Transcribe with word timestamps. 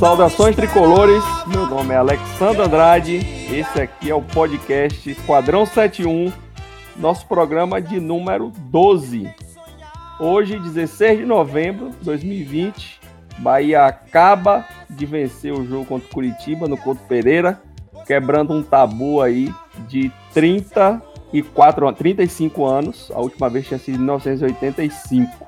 Saudações 0.00 0.56
tricolores, 0.56 1.22
meu 1.46 1.66
nome 1.66 1.92
é 1.92 1.98
Alexandre 1.98 2.62
Andrade, 2.62 3.16
esse 3.52 3.78
aqui 3.78 4.08
é 4.08 4.14
o 4.14 4.22
podcast 4.22 5.10
Esquadrão 5.10 5.66
71, 5.66 6.32
nosso 6.96 7.26
programa 7.26 7.82
de 7.82 8.00
número 8.00 8.50
12. 8.70 9.30
Hoje, 10.18 10.58
16 10.58 11.18
de 11.18 11.26
novembro 11.26 11.90
de 11.90 11.96
2020, 12.02 12.98
Bahia 13.40 13.84
acaba 13.84 14.66
de 14.88 15.04
vencer 15.04 15.52
o 15.52 15.66
jogo 15.66 15.84
contra 15.84 16.08
o 16.08 16.14
Curitiba 16.14 16.66
no 16.66 16.78
Couto 16.78 17.02
Pereira, 17.06 17.60
quebrando 18.06 18.54
um 18.54 18.62
tabu 18.62 19.20
aí 19.20 19.52
de 19.86 20.10
34, 20.32 21.92
35 21.92 22.64
anos, 22.64 23.12
a 23.14 23.20
última 23.20 23.50
vez 23.50 23.66
tinha 23.66 23.78
sido 23.78 23.96
em 23.96 23.98
1985. 23.98 25.46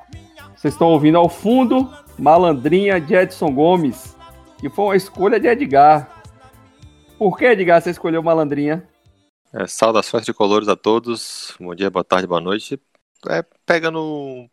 Vocês 0.55 0.74
estão 0.74 0.88
ouvindo 0.88 1.16
ao 1.16 1.30
fundo 1.30 1.91
Malandrinha 2.19 3.01
de 3.01 3.15
Edson 3.15 3.51
Gomes, 3.51 4.12
que 4.62 4.71
foi 4.71 4.84
uma 4.84 4.97
escolha 4.97 5.41
de 5.41 5.48
Edgar. 5.48 6.23
Por 7.19 7.37
que, 7.37 7.47
Edgar, 7.47 7.83
você 7.83 7.91
escolheu 7.91 8.23
Malandrinha? 8.23 8.88
É, 9.52 9.66
saudações 9.66 10.23
tricolores 10.23 10.69
a 10.69 10.77
todos. 10.77 11.52
Bom 11.59 11.75
dia, 11.75 11.91
boa 11.91 12.05
tarde, 12.05 12.29
boa 12.29 12.41
noite. 12.41 12.80
É, 13.29 13.43
pegando. 13.66 14.48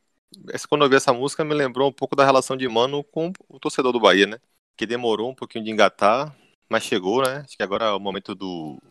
Quando 0.67 0.83
eu 0.83 0.89
vi 0.89 0.95
essa 0.95 1.13
música, 1.13 1.45
me 1.45 1.53
lembrou 1.53 1.87
um 1.87 1.93
pouco 1.93 2.15
da 2.15 2.25
relação 2.25 2.57
de 2.57 2.67
Mano 2.67 3.03
com 3.03 3.31
o 3.47 3.59
torcedor 3.59 3.93
do 3.93 3.99
Bahia, 3.99 4.25
né? 4.25 4.39
Que 4.75 4.87
demorou 4.87 5.29
um 5.29 5.35
pouquinho 5.35 5.63
de 5.63 5.69
engatar, 5.69 6.35
mas 6.67 6.81
chegou, 6.81 7.21
né? 7.21 7.43
Acho 7.45 7.55
que 7.55 7.61
agora 7.61 7.95
o 7.95 7.99
momento 7.99 8.33
do, 8.33 8.81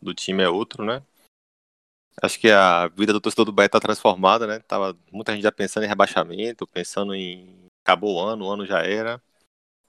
do 0.00 0.14
time 0.14 0.44
é 0.44 0.48
outro, 0.48 0.84
né? 0.84 1.02
Acho 2.22 2.38
que 2.38 2.52
a 2.52 2.86
vida 2.86 3.12
do 3.12 3.20
torcedor 3.20 3.46
do 3.46 3.52
Bahia 3.52 3.68
tá 3.68 3.80
transformada, 3.80 4.46
né? 4.46 4.60
Tava 4.60 4.96
muita 5.10 5.32
gente 5.32 5.42
já 5.42 5.50
pensando 5.50 5.82
em 5.82 5.88
rebaixamento, 5.88 6.68
pensando 6.68 7.16
em 7.16 7.68
acabou 7.82 8.14
o 8.14 8.20
ano, 8.20 8.44
o 8.44 8.50
ano 8.50 8.64
já 8.64 8.80
era. 8.80 9.20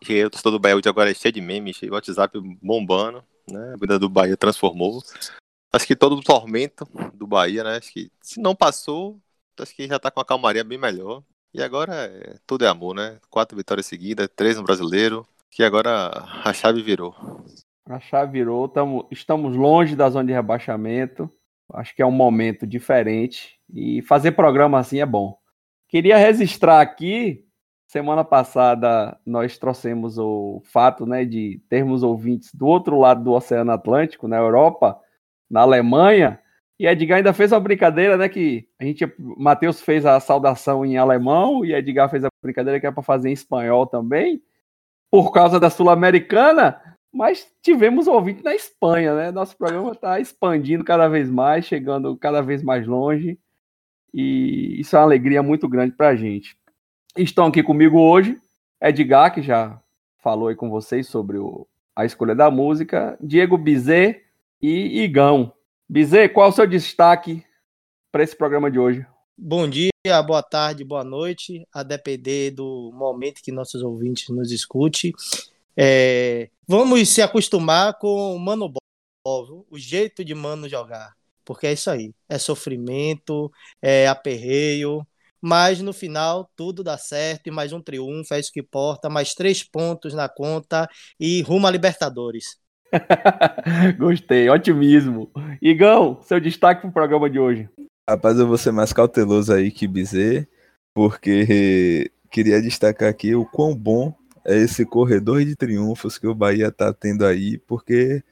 E 0.10 0.14
aí, 0.14 0.26
o 0.26 0.30
torcedor 0.30 0.52
do 0.52 0.60
Bahia 0.60 0.76
hoje 0.76 0.90
agora 0.90 1.12
é 1.12 1.14
cheio 1.14 1.32
de 1.32 1.40
memes, 1.40 1.78
cheio 1.78 1.90
de 1.90 1.96
WhatsApp 1.96 2.38
bombando, 2.62 3.24
né? 3.50 3.74
A 3.74 3.78
vida 3.78 3.98
do 3.98 4.10
Bahia 4.10 4.36
transformou. 4.36 5.02
Acho 5.72 5.88
que 5.88 5.96
todo 5.96 6.16
o 6.16 6.22
tormento 6.22 6.86
do 7.14 7.26
Bahia, 7.26 7.64
né? 7.64 7.78
Acho 7.78 7.92
que 7.94 8.12
se 8.22 8.40
não 8.40 8.54
passou, 8.54 9.20
acho 9.60 9.74
que 9.76 9.88
já 9.88 9.98
tá 9.98 10.12
com 10.12 10.20
a 10.20 10.26
calmaria 10.26 10.64
bem 10.64 10.78
melhor. 10.78 11.24
E 11.54 11.62
agora 11.62 11.94
é, 11.94 12.36
tudo 12.46 12.66
é 12.66 12.68
amor, 12.68 12.96
né? 12.96 13.18
Quatro 13.30 13.56
vitórias 13.56 13.86
seguidas, 13.86 14.28
três 14.36 14.58
no 14.58 14.64
brasileiro. 14.64 15.26
Que 15.50 15.64
agora 15.64 16.10
a 16.44 16.52
chave 16.52 16.82
virou. 16.82 17.16
A 17.86 18.00
chave 18.00 18.32
virou, 18.32 18.68
tamo, 18.68 19.08
estamos 19.12 19.56
longe 19.56 19.96
da 19.96 20.10
zona 20.10 20.26
de 20.26 20.34
rebaixamento. 20.34 21.32
Acho 21.72 21.96
que 21.96 22.02
é 22.02 22.06
um 22.06 22.12
momento 22.12 22.68
diferente. 22.68 23.60
E 23.74 24.02
fazer 24.02 24.32
programa 24.32 24.80
assim 24.80 25.00
é 25.00 25.06
bom. 25.06 25.38
Queria 25.88 26.18
registrar 26.18 26.82
aqui 26.82 27.46
Semana 27.88 28.24
passada 28.24 29.18
nós 29.26 29.58
trouxemos 29.58 30.18
o 30.18 30.62
fato 30.66 31.06
né, 31.06 31.26
de 31.26 31.62
termos 31.70 32.02
ouvintes 32.02 32.54
do 32.54 32.66
outro 32.66 33.00
lado 33.00 33.24
do 33.24 33.32
Oceano 33.32 33.72
Atlântico, 33.72 34.28
na 34.28 34.38
Europa, 34.38 35.00
na 35.50 35.62
Alemanha, 35.62 36.40
e 36.80 36.88
Edgar 36.88 37.18
ainda 37.18 37.34
fez 37.34 37.52
uma 37.52 37.60
brincadeira, 37.60 38.18
né? 38.18 38.28
Que 38.28 38.68
a 38.80 38.84
gente, 38.84 39.06
Matheus 39.18 39.82
fez 39.82 40.06
a 40.06 40.20
saudação 40.20 40.86
em 40.86 40.98
alemão 40.98 41.64
e 41.64 41.74
Edgar 41.74 42.10
fez 42.10 42.26
a 42.26 42.30
brincadeira 42.42 42.80
que 42.80 42.86
era 42.86 42.94
para 42.94 43.04
fazer 43.04 43.30
em 43.30 43.34
espanhol 43.34 43.86
também, 43.86 44.42
por 45.12 45.32
causa 45.32 45.60
da 45.60 45.70
Sul-Americana, 45.70 46.82
mas 47.12 47.48
tivemos 47.62 48.08
ouvinte 48.08 48.44
na 48.44 48.56
Espanha, 48.56 49.16
né? 49.16 49.32
Nosso 49.32 49.56
programa 49.56 49.92
está 49.92 50.20
expandindo 50.20 50.84
cada 50.84 51.08
vez 51.08 51.30
mais, 51.30 51.66
chegando 51.66 52.18
cada 52.18 52.42
vez 52.42 52.64
mais 52.64 52.88
longe, 52.88 53.40
e 54.14 54.80
isso 54.80 54.96
é 54.96 55.00
uma 55.00 55.06
alegria 55.06 55.44
muito 55.44 55.70
grande 55.70 55.96
para 55.96 56.10
a 56.10 56.16
gente. 56.16 56.58
Estão 57.16 57.46
aqui 57.46 57.62
comigo 57.62 58.00
hoje 58.00 58.42
Edgar, 58.82 59.32
que 59.32 59.42
já 59.42 59.80
falou 60.18 60.48
aí 60.48 60.56
com 60.56 60.68
vocês 60.68 61.08
sobre 61.08 61.38
o, 61.38 61.68
a 61.96 62.06
escolha 62.06 62.34
da 62.34 62.50
música, 62.50 63.16
Diego 63.22 63.56
Bizet 63.56 64.24
e 64.60 65.04
Igão. 65.04 65.54
Bizet, 65.88 66.34
qual 66.34 66.48
é 66.48 66.50
o 66.50 66.54
seu 66.54 66.66
destaque 66.66 67.46
para 68.12 68.24
esse 68.24 68.36
programa 68.36 68.72
de 68.72 68.80
hoje? 68.80 69.06
Bom 69.38 69.70
dia, 69.70 69.92
boa 70.26 70.42
tarde, 70.42 70.84
boa 70.84 71.04
noite, 71.04 71.68
a 71.72 71.84
depender 71.84 72.50
do 72.50 72.92
momento 72.94 73.44
que 73.44 73.52
nossos 73.52 73.84
ouvintes 73.84 74.28
nos 74.30 74.52
escute. 74.52 75.14
É, 75.78 76.50
vamos 76.68 77.08
se 77.10 77.22
acostumar 77.22 77.98
com 78.00 78.36
o 78.36 78.40
Mano 78.40 78.68
Ball, 78.68 79.66
o 79.70 79.78
jeito 79.78 80.26
de 80.26 80.34
Mano 80.34 80.68
jogar, 80.68 81.14
porque 81.46 81.68
é 81.68 81.74
isso 81.74 81.92
aí, 81.92 82.12
é 82.28 82.40
sofrimento, 82.40 83.52
é 83.82 84.08
aperreio, 84.08 85.06
mas 85.44 85.82
no 85.82 85.92
final 85.92 86.50
tudo 86.56 86.82
dá 86.82 86.98
certo 86.98 87.48
e 87.48 87.52
mais 87.52 87.74
um 87.74 87.82
triunfo, 87.82 88.34
é 88.34 88.40
isso 88.40 88.50
que 88.50 88.62
importa, 88.62 89.10
mais 89.10 89.34
três 89.34 89.62
pontos 89.62 90.14
na 90.14 90.30
conta 90.30 90.88
e 91.20 91.42
rumo 91.42 91.68
a 91.68 91.72
Libertadores. 91.72 92.58
Gostei, 94.00 94.50
otimismo. 94.50 95.30
Igão, 95.62 96.22
seu 96.22 96.40
destaque 96.40 96.80
para 96.80 96.90
o 96.90 96.94
programa 96.94 97.30
de 97.30 97.40
hoje. 97.40 97.70
Rapaz, 98.10 98.40
eu 98.40 98.48
vou 98.48 98.58
ser 98.58 98.72
mais 98.72 98.94
cauteloso 98.94 99.52
aí 99.52 99.70
que 99.70 99.86
Bizê, 99.86 100.48
porque 100.94 102.10
queria 102.32 102.62
destacar 102.62 103.10
aqui 103.10 103.36
o 103.36 103.46
quão 103.46 103.76
bom 103.76 104.16
é 104.46 104.56
esse 104.56 104.86
corredor 104.86 105.44
de 105.44 105.58
triunfos 105.58 106.18
que 106.18 106.28
o 106.28 106.34
Bahia 106.34 106.72
tá 106.72 106.94
tendo 106.94 107.26
aí, 107.26 107.58
porque 107.58 108.24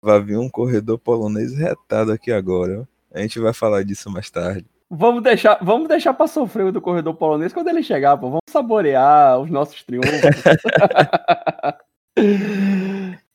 vai 0.00 0.22
vir 0.22 0.38
um 0.38 0.48
corredor 0.48 0.96
polonês 0.96 1.56
retado 1.56 2.12
aqui 2.12 2.30
agora. 2.30 2.88
A 3.12 3.20
gente 3.20 3.40
vai 3.40 3.52
falar 3.52 3.82
disso 3.82 4.08
mais 4.08 4.30
tarde. 4.30 4.71
Vamos 4.94 5.22
deixar, 5.22 5.58
vamos 5.62 5.88
deixar 5.88 6.12
para 6.12 6.26
sofrer 6.26 6.70
do 6.70 6.78
corredor 6.78 7.14
polonês 7.14 7.50
quando 7.50 7.68
ele 7.68 7.82
chegar, 7.82 8.14
pô. 8.18 8.26
Vamos 8.26 8.42
saborear 8.50 9.40
os 9.40 9.50
nossos 9.50 9.82
triunfos. 9.82 10.12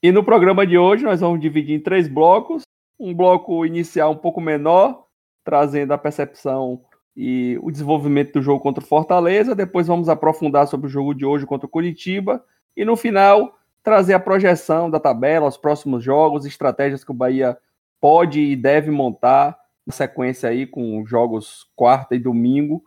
e 0.03 0.12
no 0.12 0.23
programa 0.23 0.68
de 0.68 0.78
hoje 0.78 1.03
nós 1.03 1.19
vamos 1.19 1.40
dividir 1.40 1.75
em 1.75 1.79
três 1.79 2.07
blocos. 2.07 2.62
Um 3.00 3.12
bloco 3.12 3.66
inicial 3.66 4.12
um 4.12 4.16
pouco 4.16 4.40
menor, 4.40 5.06
trazendo 5.44 5.94
a 5.94 5.97
percepção 5.97 6.79
e 7.16 7.57
o 7.63 7.72
desenvolvimento 7.72 8.34
do 8.34 8.41
jogo 8.44 8.62
contra 8.62 8.84
o 8.84 8.88
Fortaleza. 8.88 9.56
Depois 9.56 9.88
vamos 9.88 10.09
aprofundar 10.09 10.68
sobre 10.68 10.85
o 10.85 10.91
jogo 10.91 11.16
de 11.16 11.25
hoje 11.25 11.47
contra 11.47 11.66
o 11.66 11.69
Curitiba. 11.69 12.45
E 12.75 12.85
no 12.85 12.95
final, 12.95 13.57
trazer 13.81 14.13
a 14.13 14.19
projeção 14.19 14.91
da 14.91 15.00
tabela, 15.00 15.47
os 15.47 15.57
próximos 15.57 16.03
jogos, 16.03 16.45
estratégias 16.45 17.03
que 17.03 17.09
o 17.09 17.16
Bahia 17.16 17.57
pode 18.00 18.41
e 18.41 18.56
deve 18.56 18.91
montar 18.91 19.57
sequência 19.92 20.50
aí 20.50 20.66
com 20.66 21.06
jogos 21.06 21.70
quarta 21.75 22.16
e 22.16 22.20
domingo 22.20 22.84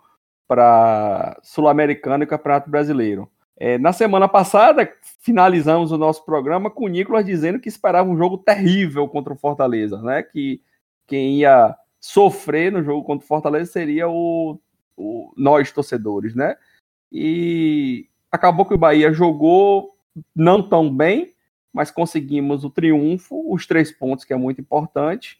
para 0.47 1.39
Sul-Americano 1.43 2.25
e 2.25 2.27
Campeonato 2.27 2.69
Brasileiro. 2.69 3.31
É, 3.57 3.79
na 3.79 3.93
semana 3.93 4.27
passada, 4.27 4.91
finalizamos 5.21 5.93
o 5.93 5.99
nosso 5.99 6.25
programa 6.25 6.71
com 6.71 6.87
o 6.87 6.89
Nicolas 6.89 7.27
dizendo 7.27 7.61
que 7.61 7.69
esperava 7.69 8.09
um 8.09 8.17
jogo 8.17 8.39
terrível 8.39 9.07
contra 9.07 9.35
o 9.35 9.37
Fortaleza, 9.37 10.01
né? 10.01 10.23
Que 10.23 10.63
quem 11.07 11.41
ia 11.41 11.77
sofrer 12.01 12.73
no 12.73 12.83
jogo 12.83 13.05
contra 13.05 13.25
o 13.25 13.29
Fortaleza 13.29 13.71
seria 13.71 14.09
o, 14.09 14.59
o 14.97 15.33
nós 15.37 15.71
torcedores, 15.71 16.35
né? 16.35 16.57
E 17.13 18.09
acabou 18.33 18.65
que 18.65 18.75
o 18.75 18.79
Bahia 18.79 19.13
jogou 19.13 19.95
não 20.35 20.67
tão 20.67 20.95
bem, 20.95 21.35
mas 21.73 21.91
conseguimos 21.91 22.65
o 22.65 22.71
triunfo, 22.71 23.53
os 23.53 23.67
três 23.67 23.93
pontos 23.93 24.25
que 24.25 24.33
é 24.33 24.37
muito 24.37 24.61
importante. 24.61 25.39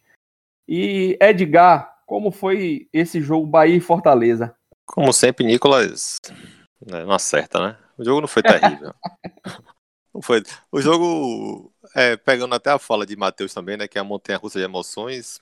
E 0.67 1.17
Edgar, 1.21 2.01
como 2.05 2.31
foi 2.31 2.87
esse 2.91 3.21
jogo 3.21 3.45
Bahia 3.45 3.75
e 3.75 3.81
Fortaleza? 3.81 4.55
Como 4.85 5.13
sempre, 5.13 5.45
Nicolas 5.45 6.17
né, 6.85 7.05
não 7.05 7.11
acerta, 7.11 7.59
né? 7.59 7.77
O 7.97 8.03
jogo 8.03 8.21
não 8.21 8.27
foi 8.27 8.41
terrível. 8.41 8.93
não 10.13 10.21
foi. 10.21 10.43
O 10.71 10.81
jogo, 10.81 11.71
é, 11.95 12.17
pegando 12.17 12.55
até 12.55 12.71
a 12.71 12.79
fala 12.79 13.05
de 13.05 13.15
Matheus 13.15 13.53
também, 13.53 13.77
né? 13.77 13.87
Que 13.87 13.97
é 13.97 14.01
a 14.01 14.03
montanha 14.03 14.37
russa 14.37 14.59
de 14.59 14.65
emoções. 14.65 15.39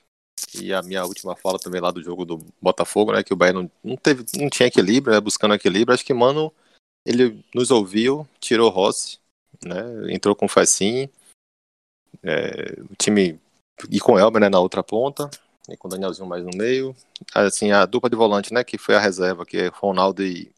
E 0.53 0.73
a 0.73 0.81
minha 0.81 1.03
última 1.05 1.35
fala 1.35 1.59
também 1.59 1.81
lá 1.81 1.91
do 1.91 2.03
jogo 2.03 2.25
do 2.25 2.37
Botafogo, 2.61 3.13
né? 3.13 3.23
Que 3.23 3.33
o 3.33 3.37
Bahia 3.37 3.53
não, 3.53 3.71
não, 3.83 3.95
teve, 3.95 4.25
não 4.35 4.49
tinha 4.49 4.67
equilíbrio, 4.67 5.13
né, 5.13 5.21
buscando 5.21 5.53
equilíbrio. 5.53 5.93
Acho 5.93 6.05
que, 6.05 6.13
mano, 6.13 6.53
ele 7.05 7.43
nos 7.53 7.71
ouviu, 7.71 8.27
tirou 8.39 8.69
Rossi, 8.69 9.19
né? 9.63 10.13
Entrou 10.13 10.35
com 10.35 10.45
o 10.45 10.49
Facim. 10.49 11.09
É, 12.21 12.79
o 12.81 12.95
time 12.95 13.39
e 13.89 13.99
com 13.99 14.19
Elber 14.19 14.41
né, 14.41 14.49
na 14.49 14.59
outra 14.59 14.83
ponta, 14.83 15.29
e 15.69 15.77
com 15.77 15.87
o 15.87 15.91
Danielzinho 15.91 16.27
mais 16.27 16.43
no 16.43 16.51
meio. 16.55 16.95
Assim, 17.33 17.71
a 17.71 17.85
dupla 17.85 18.09
de 18.09 18.15
volante, 18.15 18.53
né, 18.53 18.63
que 18.63 18.77
foi 18.77 18.95
a 18.95 18.99
reserva, 18.99 19.45
que 19.45 19.57
é 19.57 19.67
Ronaldo 19.67 20.23
e, 20.23 20.51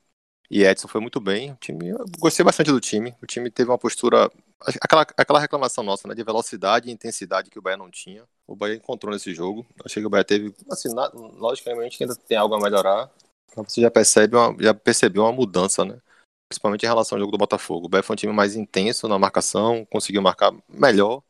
e 0.49 0.63
Edson, 0.63 0.87
foi 0.87 1.01
muito 1.01 1.19
bem. 1.19 1.51
O 1.51 1.55
time, 1.55 1.89
eu 1.89 2.05
gostei 2.19 2.43
bastante 2.43 2.71
do 2.71 2.79
time. 2.79 3.15
O 3.21 3.25
time 3.25 3.49
teve 3.49 3.69
uma 3.69 3.77
postura. 3.77 4.31
Aquela, 4.79 5.01
aquela 5.17 5.39
reclamação 5.39 5.83
nossa, 5.83 6.07
né, 6.07 6.15
de 6.15 6.23
velocidade 6.23 6.89
e 6.89 6.91
intensidade 6.91 7.49
que 7.49 7.59
o 7.59 7.61
Bahia 7.61 7.77
não 7.77 7.89
tinha. 7.89 8.23
O 8.47 8.55
Bahia 8.55 8.75
encontrou 8.75 9.13
nesse 9.13 9.33
jogo. 9.33 9.65
Achei 9.83 10.01
que 10.01 10.07
o 10.07 10.09
Bahia 10.09 10.23
teve. 10.23 10.53
Assim, 10.69 10.93
na, 10.93 11.09
logicamente 11.13 12.01
ainda 12.01 12.15
tem 12.15 12.37
algo 12.37 12.55
a 12.55 12.59
melhorar. 12.59 13.09
Você 13.55 13.81
já 13.81 13.91
percebe 13.91 14.35
uma, 14.35 14.55
já 14.59 14.73
percebeu 14.73 15.23
uma 15.23 15.31
mudança, 15.31 15.83
né? 15.83 15.99
Principalmente 16.47 16.83
em 16.83 16.87
relação 16.87 17.17
ao 17.17 17.19
jogo 17.19 17.31
do 17.31 17.37
Botafogo. 17.37 17.85
O 17.87 17.89
Bahia 17.89 18.03
foi 18.03 18.13
um 18.13 18.17
time 18.17 18.33
mais 18.33 18.55
intenso 18.55 19.07
na 19.07 19.19
marcação, 19.19 19.85
conseguiu 19.89 20.21
marcar 20.21 20.53
melhor 20.69 21.21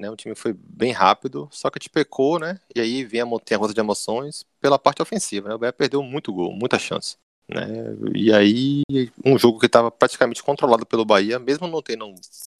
né? 0.00 0.10
O 0.10 0.16
time 0.16 0.34
foi 0.34 0.52
bem 0.52 0.92
rápido, 0.92 1.48
só 1.52 1.70
que 1.70 1.78
te 1.78 1.90
pecou, 1.90 2.38
né? 2.38 2.58
E 2.74 2.80
aí 2.80 3.04
vem 3.04 3.20
a 3.20 3.26
montanha 3.26 3.58
russa 3.58 3.74
de 3.74 3.80
emoções 3.80 4.44
pela 4.60 4.78
parte 4.78 5.02
ofensiva, 5.02 5.48
né? 5.48 5.54
O 5.54 5.58
Bahia 5.58 5.72
perdeu 5.72 6.02
muito 6.02 6.32
gol, 6.32 6.52
muita 6.52 6.78
chance. 6.78 7.16
Né? 7.48 7.66
E 8.14 8.32
aí, 8.32 8.82
um 9.24 9.36
jogo 9.36 9.58
que 9.58 9.66
estava 9.66 9.90
praticamente 9.90 10.42
controlado 10.42 10.86
pelo 10.86 11.04
Bahia, 11.04 11.38
mesmo 11.38 11.66
não 11.66 11.82
tendo 11.82 12.14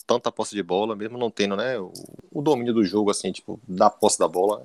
tanta 0.04 0.32
posse 0.32 0.54
de 0.54 0.62
bola, 0.62 0.96
mesmo 0.96 1.16
não 1.16 1.31
tendo 1.31 1.54
né, 1.54 1.78
o, 1.78 1.92
o 2.32 2.42
domínio 2.42 2.75
do 2.75 2.84
jogo, 2.84 3.10
assim, 3.10 3.31
tipo, 3.31 3.60
da 3.69 3.88
posse 3.88 4.19
da 4.19 4.26
bola. 4.26 4.60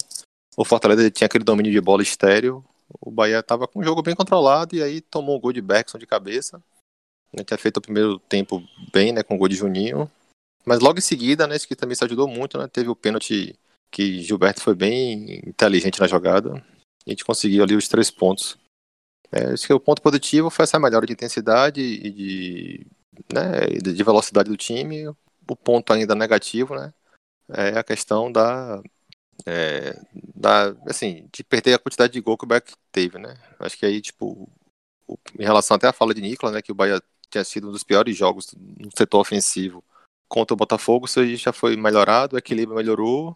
O 0.58 0.66
Fortaleza 0.66 1.12
tinha 1.12 1.28
aquele 1.28 1.44
domínio 1.44 1.72
de 1.72 1.80
bola 1.80 2.02
estéreo. 2.02 2.66
O 3.00 3.12
Bahia 3.12 3.40
estava 3.40 3.68
com 3.68 3.80
o 3.80 3.84
jogo 3.84 4.02
bem 4.02 4.16
controlado 4.16 4.76
e 4.76 4.82
aí 4.82 5.02
tomou 5.02 5.38
um 5.38 5.40
gol 5.40 5.54
de 5.54 5.62
Bergson 5.62 6.00
de 6.00 6.08
cabeça. 6.08 6.60
Né, 7.32 7.44
tinha 7.44 7.58
feito 7.58 7.78
o 7.78 7.82
primeiro 7.82 8.18
tempo 8.18 8.64
bem, 8.92 9.12
né, 9.14 9.22
com 9.22 9.36
o 9.36 9.38
gol 9.38 9.48
de 9.48 9.56
Juninho. 9.56 10.10
Mas 10.66 10.80
logo 10.80 10.98
em 10.98 11.02
seguida, 11.02 11.46
né, 11.46 11.56
isso 11.56 11.68
que 11.68 11.76
também 11.76 11.96
se 11.96 12.04
ajudou 12.04 12.28
muito, 12.28 12.58
né, 12.58 12.68
teve 12.68 12.90
o 12.90 12.96
pênalti 12.96 13.58
que 13.92 14.22
Gilberto 14.22 14.62
foi 14.62 14.74
bem 14.74 15.40
inteligente 15.48 16.00
na 16.00 16.08
jogada. 16.08 16.54
A 17.06 17.10
gente 17.10 17.24
conseguiu 17.24 17.64
ali 17.64 17.76
os 17.76 17.88
três 17.88 18.10
pontos. 18.10 18.58
É, 19.32 19.54
acho 19.54 19.68
que 19.68 19.74
o 19.74 19.80
ponto 19.80 20.02
positivo 20.02 20.50
foi 20.50 20.64
essa 20.64 20.80
melhora 20.80 21.06
de 21.06 21.14
intensidade 21.14 21.82
e 21.82 22.12
de, 22.12 22.88
né, 23.32 23.68
de 23.82 24.04
velocidade 24.04 24.50
do 24.50 24.58
time. 24.58 25.08
O 25.08 25.56
ponto 25.56 25.94
ainda 25.94 26.16
negativo, 26.16 26.76
né, 26.76 26.94
é 27.50 27.78
a 27.78 27.84
questão 27.84 28.32
da, 28.32 28.82
é, 29.46 29.96
da, 30.36 30.76
assim, 30.88 31.30
de 31.32 31.44
perder 31.44 31.76
a 31.76 31.80
quantidade 31.80 32.14
de 32.14 32.22
gol 32.22 32.38
que 32.38 32.46
o 32.46 32.48
Bahia 32.48 32.64
teve, 32.92 33.20
né. 33.20 33.36
Acho 33.60 33.78
que 33.78 33.86
aí, 33.86 34.02
tipo, 34.02 34.50
em 35.40 35.44
relação 35.44 35.76
até 35.76 35.88
à 35.88 35.94
fala 35.94 36.14
de 36.14 36.22
Nicolas, 36.22 36.56
né, 36.56 36.62
que 36.62 36.72
o 36.72 36.76
Bahia 36.76 37.00
tinha 37.30 37.44
sido 37.44 37.70
um 37.70 37.72
dos 37.72 37.84
piores 37.84 38.18
jogos 38.18 38.48
no 38.58 38.90
setor 38.98 39.20
ofensivo 39.20 39.84
contra 40.28 40.54
o 40.54 40.58
Botafogo, 40.58 41.06
isso 41.06 41.20
aí 41.20 41.36
já 41.36 41.54
foi 41.54 41.76
melhorado, 41.76 42.36
o 42.36 42.40
equilíbrio 42.40 42.78
melhorou, 42.78 43.36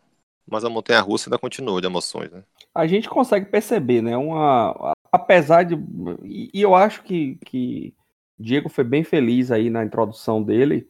mas 0.49 0.63
a 0.63 0.69
montanha 0.69 1.01
russa 1.01 1.29
ainda 1.29 1.37
continua 1.37 1.79
de 1.79 1.87
emoções, 1.87 2.31
né? 2.31 2.43
A 2.73 2.87
gente 2.87 3.09
consegue 3.09 3.45
perceber, 3.45 4.01
né? 4.01 4.17
Uma, 4.17 4.93
apesar 5.11 5.63
de. 5.63 5.75
E, 6.23 6.49
eu 6.53 6.75
acho 6.75 7.03
que, 7.03 7.37
que 7.45 7.93
Diego 8.37 8.69
foi 8.69 8.83
bem 8.83 9.03
feliz 9.03 9.51
aí 9.51 9.69
na 9.69 9.83
introdução 9.83 10.41
dele. 10.41 10.87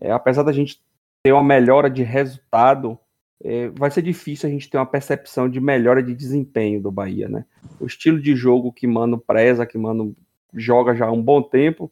É, 0.00 0.12
apesar 0.12 0.42
da 0.42 0.52
gente 0.52 0.80
ter 1.22 1.32
uma 1.32 1.42
melhora 1.42 1.90
de 1.90 2.02
resultado, 2.02 2.98
é, 3.42 3.68
vai 3.70 3.90
ser 3.90 4.02
difícil 4.02 4.48
a 4.48 4.52
gente 4.52 4.68
ter 4.68 4.76
uma 4.76 4.86
percepção 4.86 5.48
de 5.48 5.60
melhora 5.60 6.02
de 6.02 6.14
desempenho 6.14 6.80
do 6.80 6.90
Bahia, 6.90 7.28
né? 7.28 7.44
O 7.80 7.86
estilo 7.86 8.20
de 8.20 8.36
jogo 8.36 8.72
que 8.72 8.86
Mano 8.86 9.18
preza, 9.18 9.66
que 9.66 9.78
Mano 9.78 10.14
joga 10.54 10.94
já 10.94 11.06
há 11.06 11.12
um 11.12 11.22
bom 11.22 11.42
tempo, 11.42 11.90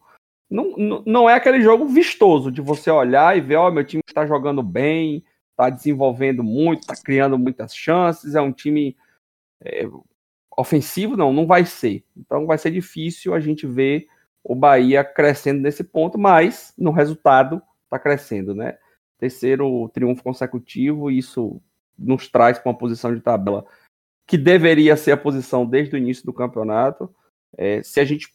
não, 0.50 1.02
não 1.04 1.30
é 1.30 1.34
aquele 1.34 1.60
jogo 1.60 1.86
vistoso 1.86 2.50
de 2.50 2.60
você 2.60 2.90
olhar 2.90 3.36
e 3.36 3.40
ver, 3.40 3.56
ó, 3.56 3.68
oh, 3.68 3.70
meu 3.70 3.84
time 3.84 4.02
está 4.06 4.26
jogando 4.26 4.62
bem, 4.62 5.24
está 5.50 5.68
desenvolvendo 5.68 6.42
muito, 6.42 6.80
está 6.80 6.94
criando 6.96 7.38
muitas 7.38 7.74
chances, 7.74 8.34
é 8.34 8.40
um 8.40 8.52
time 8.52 8.96
é, 9.62 9.86
ofensivo, 10.56 11.16
não, 11.16 11.32
não 11.32 11.46
vai 11.46 11.64
ser. 11.64 12.04
Então 12.16 12.46
vai 12.46 12.56
ser 12.58 12.70
difícil 12.70 13.34
a 13.34 13.40
gente 13.40 13.66
ver 13.66 14.06
o 14.42 14.54
Bahia 14.54 15.04
crescendo 15.04 15.60
nesse 15.60 15.84
ponto, 15.84 16.18
mas 16.18 16.72
no 16.78 16.90
resultado 16.90 17.60
está 17.84 17.98
crescendo, 17.98 18.54
né? 18.54 18.78
Terceiro 19.18 19.88
triunfo 19.92 20.22
consecutivo, 20.22 21.10
isso 21.10 21.60
nos 21.98 22.28
traz 22.28 22.58
para 22.58 22.70
uma 22.70 22.78
posição 22.78 23.14
de 23.14 23.20
tabela 23.20 23.66
que 24.26 24.36
deveria 24.36 24.94
ser 24.96 25.12
a 25.12 25.16
posição 25.16 25.66
desde 25.66 25.94
o 25.94 25.98
início 25.98 26.24
do 26.24 26.34
campeonato. 26.34 27.12
É, 27.56 27.82
se 27.82 27.98
a 27.98 28.04
gente 28.04 28.30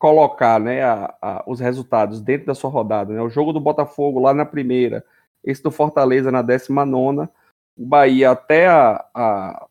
colocar 0.00 0.58
né, 0.58 0.82
a, 0.82 1.14
a, 1.20 1.44
os 1.46 1.60
resultados 1.60 2.22
dentro 2.22 2.46
da 2.46 2.54
sua 2.54 2.70
rodada, 2.70 3.12
né, 3.12 3.20
o 3.20 3.28
jogo 3.28 3.52
do 3.52 3.60
Botafogo 3.60 4.18
lá 4.18 4.32
na 4.32 4.46
primeira, 4.46 5.04
esse 5.44 5.62
do 5.62 5.70
Fortaleza 5.70 6.32
na 6.32 6.40
19 6.40 7.28
o 7.76 7.86
Bahia 7.86 8.30
até 8.30 8.66
a, 8.66 9.04
a, 9.14 9.66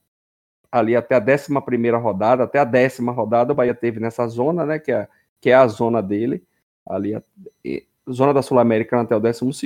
ali 0.72 0.96
até 0.96 1.16
a 1.16 1.20
11 1.20 1.92
rodada, 2.02 2.44
até 2.44 2.60
a 2.60 2.64
décima 2.64 3.12
rodada, 3.12 3.54
o 3.54 3.56
Bahia 3.56 3.74
teve 3.74 4.00
nessa 4.00 4.28
zona, 4.28 4.66
né? 4.66 4.80
Que 4.80 4.92
é, 4.92 5.08
que 5.42 5.50
é 5.50 5.56
a 5.56 5.68
zona 5.68 6.02
dele, 6.02 6.44
ali, 6.88 7.16
a, 7.16 7.24
zona 8.12 8.34
da 8.34 8.44
Sul-Americana 8.44 9.04
até 9.04 9.16
o 9.16 9.20
12, 9.20 9.66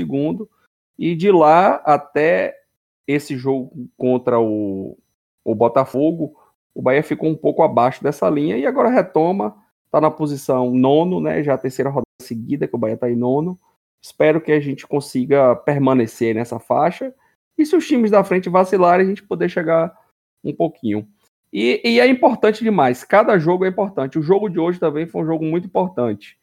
e 0.98 1.16
de 1.16 1.32
lá 1.32 1.76
até 1.86 2.58
esse 3.06 3.36
jogo 3.36 3.90
contra 3.98 4.40
o, 4.40 4.98
o 5.44 5.54
Botafogo, 5.54 6.36
o 6.74 6.82
Bahia 6.82 7.04
ficou 7.04 7.30
um 7.30 7.36
pouco 7.36 7.64
abaixo 7.64 8.02
dessa 8.02 8.30
linha 8.30 8.58
e 8.58 8.66
agora 8.66 8.90
retoma, 8.90 9.63
está 9.94 10.02
na 10.02 10.10
posição 10.10 10.72
nono, 10.72 11.22
né? 11.22 11.44
Já 11.44 11.54
a 11.54 11.58
terceira 11.58 11.92
rodada 11.92 12.08
seguida 12.20 12.68
que 12.68 12.76
o 12.76 12.80
Bahia 12.80 12.96
está 12.96 13.12
em 13.12 13.16
nono. 13.16 13.60
Espero 14.02 14.42
que 14.42 14.52
a 14.52 14.60
gente 14.60 14.88
consiga 14.88 15.56
permanecer 15.56 16.34
nessa 16.34 16.58
faixa. 16.58 17.14
E 17.56 17.64
se 17.64 17.76
os 17.76 17.88
times 17.88 18.10
da 18.10 18.24
frente 18.24 18.50
vacilarem, 18.50 19.06
a 19.06 19.10
gente 19.10 19.22
poder 19.22 19.50
chegar 19.50 19.96
um 20.44 20.52
pouquinho. 20.52 21.08
E, 21.54 21.80
e, 21.84 22.00
é 22.00 22.08
importante 22.08 22.64
demais. 22.64 23.04
Cada 23.04 23.38
jogo 23.38 23.66
é 23.66 23.70
importante. 23.70 24.18
O 24.18 24.24
jogo 24.24 24.50
de 24.50 24.60
hoje 24.60 24.80
também 24.80 25.06
foi 25.06 25.22
um 25.22 25.28
jogo 25.28 25.46
muito 25.46 25.68
importante. 25.68 26.40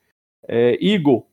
É, 0.46 0.78
Igor, 0.80 1.26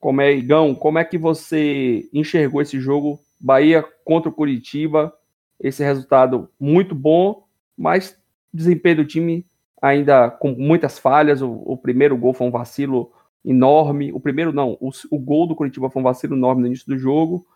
como 0.00 0.22
é, 0.22 0.32
Igão, 0.32 0.74
como 0.74 0.98
é 0.98 1.04
que 1.04 1.18
você 1.18 2.08
enxergou 2.14 2.62
esse 2.62 2.80
jogo? 2.80 3.20
Bahia 3.38 3.84
contra 4.06 4.30
o 4.30 4.34
Curitiba. 4.34 5.12
Esse 5.60 5.84
resultado 5.84 6.48
muito 6.58 6.94
bom, 6.94 7.46
mas 7.76 8.18
desempenho 8.52 8.96
do 8.96 9.04
time 9.04 9.44
ainda 9.80 10.30
com 10.30 10.52
muitas 10.52 10.98
falhas. 10.98 11.42
O, 11.42 11.50
o 11.50 11.76
primeiro 11.76 12.16
gol 12.16 12.32
foi 12.32 12.46
um 12.46 12.50
vacilo 12.50 13.12
enorme. 13.44 14.12
O 14.12 14.20
primeiro, 14.20 14.52
não, 14.52 14.76
o, 14.80 14.90
o, 15.10 15.18
gol 15.18 15.46
do 15.46 15.56
Curitiba 15.56 15.90
foi 15.90 16.00
um 16.00 16.04
vacilo 16.04 16.36
enorme 16.36 16.62
no 16.62 16.66
início 16.66 16.86
do 16.86 16.98
jogo. 16.98 17.46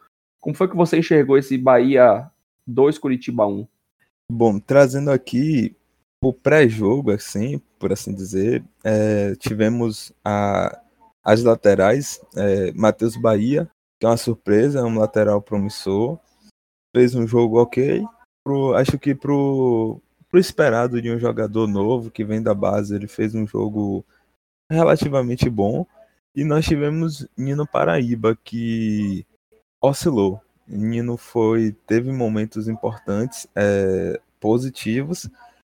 Como 0.40 0.56
foi 0.56 0.68
que 0.68 0.76
você 0.76 0.98
enxergou 0.98 1.38
esse 1.38 1.56
Bahia 1.56 2.30
2, 2.66 2.98
Curitiba 2.98 3.46
1? 3.46 3.66
Bom, 4.30 4.58
trazendo 4.58 5.10
aqui 5.10 5.76
o 6.22 6.32
pré-jogo, 6.32 7.10
assim, 7.10 7.60
por 7.78 7.92
assim 7.92 8.14
dizer, 8.14 8.64
é, 8.84 9.34
tivemos 9.36 10.12
a, 10.24 10.80
as 11.22 11.42
laterais, 11.42 12.20
é, 12.36 12.72
Matheus 12.72 13.16
Bahia, 13.16 13.68
que 14.00 14.06
é 14.06 14.08
uma 14.08 14.16
surpresa, 14.16 14.80
é 14.80 14.82
um 14.82 14.98
lateral 14.98 15.42
promissor, 15.42 16.18
fez 16.94 17.14
um 17.14 17.26
jogo 17.26 17.60
ok, 17.60 18.04
pro, 18.44 18.74
acho 18.74 18.98
que 18.98 19.14
pro, 19.14 20.00
pro 20.32 20.40
esperado 20.40 21.02
de 21.02 21.10
um 21.10 21.18
jogador 21.18 21.68
novo 21.68 22.10
que 22.10 22.24
vem 22.24 22.42
da 22.42 22.54
base, 22.54 22.94
ele 22.94 23.06
fez 23.06 23.34
um 23.34 23.46
jogo 23.46 24.02
relativamente 24.70 25.48
bom. 25.50 25.86
E 26.34 26.42
nós 26.42 26.64
tivemos 26.64 27.28
Nino 27.36 27.66
Paraíba, 27.66 28.34
que 28.42 29.26
oscilou. 29.78 30.40
Nino 30.66 31.18
foi, 31.18 31.76
teve 31.86 32.10
momentos 32.10 32.66
importantes, 32.66 33.46
é, 33.54 34.18
positivos, 34.40 35.28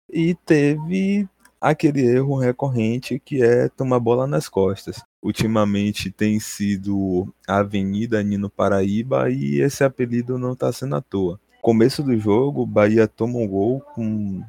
e 0.07 0.35
teve 0.35 1.27
aquele 1.59 2.03
erro 2.07 2.37
recorrente 2.37 3.19
que 3.19 3.43
é 3.43 3.67
tomar 3.71 3.99
bola 3.99 4.27
nas 4.27 4.47
costas. 4.47 5.03
Ultimamente 5.23 6.11
tem 6.11 6.39
sido 6.39 7.33
a 7.49 7.61
Avenida 7.61 8.23
Nino 8.23 8.51
Paraíba 8.51 9.31
e 9.31 9.61
esse 9.63 9.83
apelido 9.83 10.39
não 10.39 10.53
está 10.53 10.71
sendo 10.71 10.97
à 10.97 11.01
toa. 11.01 11.41
Começo 11.63 12.03
do 12.03 12.19
jogo, 12.19 12.65
Bahia 12.65 13.07
toma 13.07 13.39
um 13.39 13.47
gol 13.47 13.81
com 13.95 14.43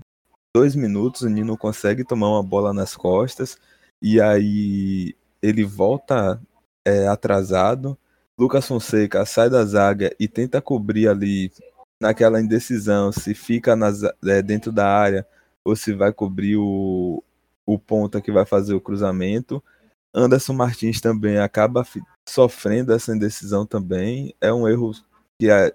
dois 0.56 0.76
minutos, 0.76 1.22
o 1.24 1.30
Nino 1.30 1.58
consegue 1.58 2.06
tomar 2.06 2.30
uma 2.30 2.44
bola 2.44 2.74
nas 2.74 2.96
costas 2.96 3.58
e 4.02 4.22
aí 4.22 5.14
ele 5.42 5.66
volta 5.66 6.42
é, 6.86 7.08
atrasado. 7.08 7.98
Lucas 8.40 8.66
Fonseca 8.66 9.26
sai 9.26 9.50
da 9.50 9.66
zaga 9.66 10.16
e 10.20 10.28
tenta 10.28 10.62
cobrir 10.62 11.10
ali 11.10 11.52
naquela 12.00 12.42
indecisão 12.42 13.12
se 13.12 13.34
fica 13.34 13.76
nas, 13.76 14.04
é, 14.04 14.42
dentro 14.42 14.72
da 14.72 14.88
área 14.88 15.28
ou 15.66 15.76
se 15.76 15.94
vai 15.94 16.14
cobrir 16.14 16.56
o, 16.58 17.24
o 17.66 17.78
ponta 17.78 18.22
que 18.22 18.32
vai 18.32 18.46
fazer 18.46 18.74
o 18.74 18.82
cruzamento. 18.82 19.62
Anderson 20.14 20.54
Martins 20.54 21.02
também 21.02 21.40
acaba 21.40 21.86
sofrendo 22.28 22.94
essa 22.94 23.14
indecisão 23.14 23.66
também. 23.66 24.34
É 24.42 24.52
um 24.52 24.68
erro 24.68 24.92
que 25.40 25.50
é, 25.50 25.74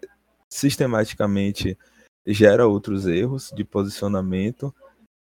sistematicamente 0.56 1.76
gera 2.26 2.66
outros 2.66 3.06
erros 3.06 3.52
de 3.54 3.64
posicionamento. 3.64 4.74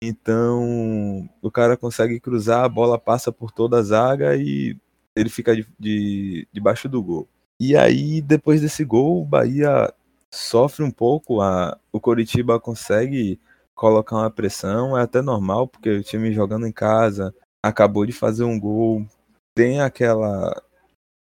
Então, 0.02 1.28
o 1.40 1.50
cara 1.50 1.76
consegue 1.76 2.18
cruzar, 2.18 2.64
a 2.64 2.68
bola 2.68 2.98
passa 2.98 3.30
por 3.30 3.52
toda 3.52 3.78
a 3.78 3.82
zaga 3.82 4.36
e 4.36 4.76
ele 5.14 5.28
fica 5.28 5.54
de, 5.54 5.66
de, 5.78 6.48
debaixo 6.52 6.88
do 6.88 7.02
gol. 7.02 7.28
E 7.60 7.76
aí, 7.76 8.20
depois 8.20 8.60
desse 8.60 8.84
gol, 8.84 9.22
o 9.22 9.26
Bahia 9.26 9.92
sofre 10.32 10.82
um 10.82 10.90
pouco, 10.90 11.40
a, 11.40 11.78
o 11.92 12.00
Coritiba 12.00 12.58
consegue 12.58 13.38
colocar 13.74 14.16
uma 14.16 14.30
pressão, 14.30 14.96
é 14.96 15.02
até 15.02 15.20
normal, 15.22 15.68
porque 15.68 15.90
o 15.90 16.02
time 16.02 16.32
jogando 16.32 16.66
em 16.66 16.72
casa 16.72 17.34
acabou 17.62 18.06
de 18.06 18.12
fazer 18.12 18.44
um 18.44 18.58
gol, 18.58 19.06
tem 19.54 19.80
aquela 19.80 20.62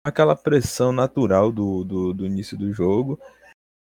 aquela 0.05 0.35
pressão 0.35 0.93
natural 0.93 1.53
do, 1.53 1.85
do, 1.85 2.15
do 2.15 2.27
início 2.27 2.57
do 2.57 2.73
jogo. 2.73 3.19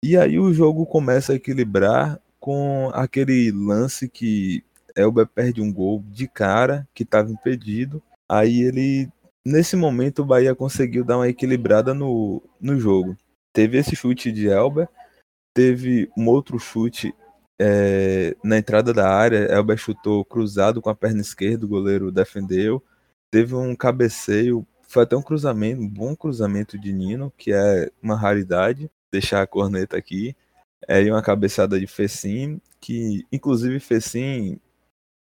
E 0.06 0.18
aí 0.18 0.38
o 0.38 0.52
jogo 0.52 0.84
começa 0.84 1.32
a 1.32 1.36
equilibrar 1.36 2.20
com 2.38 2.90
aquele 2.92 3.50
lance 3.50 4.06
que 4.06 4.62
Elber 4.94 5.26
perde 5.26 5.62
um 5.62 5.72
gol 5.72 6.04
de 6.10 6.28
cara 6.28 6.86
que 6.92 7.04
estava 7.04 7.30
impedido. 7.30 8.02
Aí 8.28 8.60
ele, 8.60 9.08
nesse 9.42 9.74
momento, 9.76 10.18
o 10.18 10.24
Bahia 10.26 10.54
conseguiu 10.54 11.06
dar 11.06 11.16
uma 11.16 11.28
equilibrada 11.30 11.94
no, 11.94 12.42
no 12.60 12.78
jogo. 12.78 13.16
Teve 13.50 13.78
esse 13.78 13.96
chute 13.96 14.30
de 14.30 14.46
Elber, 14.46 14.90
teve 15.54 16.10
um 16.14 16.28
outro 16.28 16.58
chute 16.58 17.14
é, 17.58 18.36
na 18.44 18.58
entrada 18.58 18.92
da 18.92 19.08
área, 19.08 19.50
Elber 19.50 19.78
chutou 19.78 20.22
cruzado 20.22 20.82
com 20.82 20.90
a 20.90 20.94
perna 20.94 21.22
esquerda, 21.22 21.64
o 21.64 21.68
goleiro 21.70 22.12
defendeu. 22.12 22.84
Teve 23.30 23.54
um 23.54 23.74
cabeceio, 23.74 24.66
foi 24.86 25.04
até 25.04 25.16
um 25.16 25.22
cruzamento, 25.22 25.80
um 25.80 25.88
bom 25.88 26.14
cruzamento 26.14 26.78
de 26.78 26.92
Nino, 26.92 27.32
que 27.38 27.54
é 27.54 27.90
uma 28.02 28.16
raridade, 28.16 28.90
deixar 29.14 29.42
a 29.42 29.46
corneta 29.46 29.96
aqui. 29.96 30.36
É, 30.86 31.00
uma 31.10 31.22
cabeçada 31.22 31.78
de 31.78 31.86
Fecim, 31.86 32.60
que 32.80 33.24
inclusive 33.32 33.80
Fecim 33.80 34.60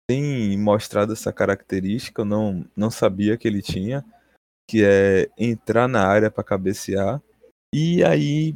tem 0.08 0.56
mostrado 0.58 1.12
essa 1.12 1.32
característica, 1.32 2.22
eu 2.22 2.26
não, 2.26 2.64
não 2.76 2.90
sabia 2.90 3.36
que 3.36 3.48
ele 3.48 3.62
tinha, 3.62 4.04
que 4.68 4.84
é 4.84 5.28
entrar 5.38 5.88
na 5.88 6.06
área 6.06 6.30
para 6.30 6.44
cabecear. 6.44 7.20
E 7.74 8.04
aí, 8.04 8.54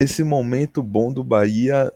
esse 0.00 0.24
momento 0.24 0.82
bom 0.82 1.12
do 1.12 1.22
Bahia 1.22 1.92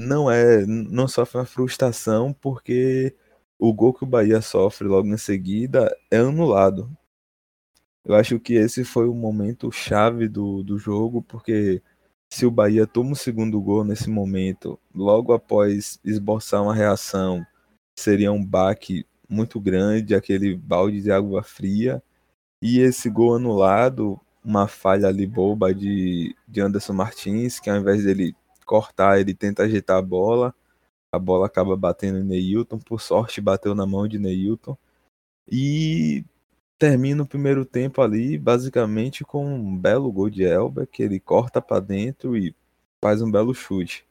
não 0.00 0.30
é, 0.30 0.64
não 0.66 1.06
sofre 1.08 1.38
uma 1.38 1.46
frustração, 1.46 2.32
porque 2.32 3.14
o 3.58 3.72
gol 3.72 3.92
que 3.92 4.04
o 4.04 4.06
Bahia 4.06 4.40
sofre 4.40 4.88
logo 4.88 5.08
em 5.08 5.18
seguida 5.18 5.94
é 6.10 6.18
anulado. 6.18 6.90
Eu 8.04 8.14
acho 8.14 8.40
que 8.40 8.54
esse 8.54 8.84
foi 8.84 9.08
o 9.08 9.14
momento 9.14 9.70
chave 9.70 10.28
do, 10.28 10.62
do 10.62 10.78
jogo, 10.78 11.22
porque 11.22 11.82
se 12.32 12.46
o 12.46 12.50
Bahia 12.50 12.86
toma 12.86 13.12
o 13.12 13.16
segundo 13.16 13.60
gol 13.60 13.84
nesse 13.84 14.08
momento, 14.08 14.78
logo 14.94 15.32
após 15.32 16.00
esboçar 16.04 16.62
uma 16.62 16.74
reação 16.74 17.44
seria 17.98 18.32
um 18.32 18.44
baque 18.44 19.06
muito 19.28 19.60
grande, 19.60 20.14
aquele 20.14 20.56
balde 20.56 21.02
de 21.02 21.12
água 21.12 21.42
fria. 21.42 22.02
E 22.62 22.80
esse 22.80 23.10
gol 23.10 23.36
anulado, 23.36 24.20
uma 24.44 24.66
falha 24.68 25.08
ali 25.08 25.26
boba 25.26 25.74
de, 25.74 26.34
de 26.48 26.60
Anderson 26.60 26.92
Martins, 26.94 27.60
que 27.60 27.70
ao 27.70 27.76
invés 27.78 28.04
dele 28.04 28.34
cortar, 28.66 29.20
ele 29.20 29.34
tenta 29.34 29.64
ajeitar 29.64 29.98
a 29.98 30.02
bola. 30.02 30.54
A 31.12 31.18
bola 31.18 31.46
acaba 31.46 31.76
batendo 31.76 32.18
em 32.18 32.24
Neilton, 32.24 32.78
por 32.78 33.00
sorte 33.00 33.40
bateu 33.40 33.74
na 33.74 33.86
mão 33.86 34.06
de 34.08 34.18
Neilton. 34.18 34.76
E 35.50 36.24
termina 36.80 37.22
o 37.22 37.26
primeiro 37.26 37.66
tempo 37.66 38.00
ali, 38.00 38.38
basicamente 38.38 39.22
com 39.22 39.44
um 39.44 39.76
belo 39.76 40.10
gol 40.10 40.30
de 40.30 40.44
Elber, 40.44 40.86
que 40.86 41.02
ele 41.02 41.20
corta 41.20 41.60
para 41.60 41.78
dentro 41.78 42.34
e 42.38 42.56
faz 43.04 43.20
um 43.20 43.30
belo 43.30 43.54
chute. 43.54 44.02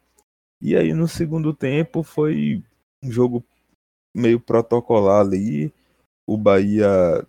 E 0.62 0.76
aí 0.76 0.94
no 0.94 1.08
segundo 1.08 1.52
tempo 1.52 2.04
foi 2.04 2.64
um 3.04 3.12
jogo 3.12 3.44
meio 4.16 4.40
protocolar 4.40 5.22
ali. 5.22 5.74
O 6.28 6.38
Bahia 6.38 7.26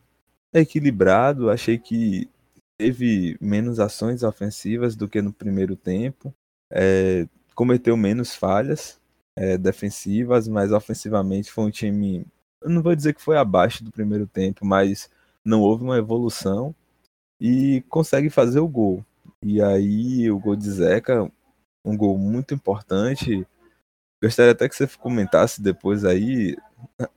equilibrado, 0.52 1.48
achei 1.48 1.78
que 1.78 2.28
teve 2.78 3.38
menos 3.40 3.80
ações 3.80 4.22
ofensivas 4.22 4.94
do 4.94 5.08
que 5.08 5.22
no 5.22 5.32
primeiro 5.32 5.74
tempo. 5.74 6.34
É, 6.70 7.26
cometeu 7.54 7.96
menos 7.96 8.34
falhas 8.34 9.00
é, 9.34 9.56
defensivas, 9.56 10.46
mas 10.46 10.70
ofensivamente 10.70 11.50
foi 11.50 11.64
um 11.64 11.70
time. 11.70 12.26
Eu 12.60 12.68
não 12.68 12.82
vou 12.82 12.94
dizer 12.94 13.14
que 13.14 13.22
foi 13.22 13.38
abaixo 13.38 13.82
do 13.82 13.90
primeiro 13.90 14.26
tempo, 14.26 14.66
mas 14.66 15.08
não 15.44 15.60
houve 15.62 15.84
uma 15.84 15.98
evolução 15.98 16.74
e 17.40 17.82
consegue 17.88 18.30
fazer 18.30 18.60
o 18.60 18.68
gol. 18.68 19.04
E 19.42 19.62
aí 19.62 20.30
o 20.30 20.38
gol 20.38 20.56
de 20.56 20.70
Zeca, 20.70 21.30
um 21.84 21.96
gol 21.96 22.18
muito 22.18 22.54
importante. 22.54 23.46
Gostaria 24.22 24.52
até 24.52 24.68
que 24.68 24.76
você 24.76 24.86
comentasse 24.86 25.62
depois 25.62 26.04
aí 26.04 26.56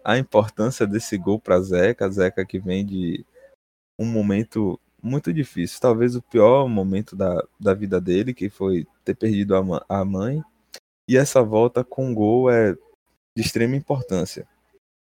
a 0.04 0.18
importância 0.18 0.88
desse 0.88 1.18
gol 1.18 1.40
para 1.40 1.62
Zeca, 1.62 2.10
Zeca 2.10 2.46
que 2.46 2.60
vem 2.60 2.86
de 2.86 3.26
um 4.00 4.06
momento 4.06 4.80
muito 5.02 5.34
difícil, 5.34 5.82
talvez 5.82 6.16
o 6.16 6.22
pior 6.22 6.68
momento 6.70 7.14
da, 7.14 7.46
da 7.60 7.74
vida 7.74 8.00
dele, 8.00 8.34
que 8.34 8.50
foi 8.50 8.88
ter 9.04 9.14
perdido 9.14 9.54
a, 9.54 9.86
a 9.90 10.06
mãe, 10.06 10.42
e 11.10 11.18
essa 11.18 11.44
volta 11.44 11.84
com 11.84 12.14
gol 12.14 12.50
é 12.50 12.74
de 12.74 13.44
extrema 13.44 13.76
importância. 13.76 14.48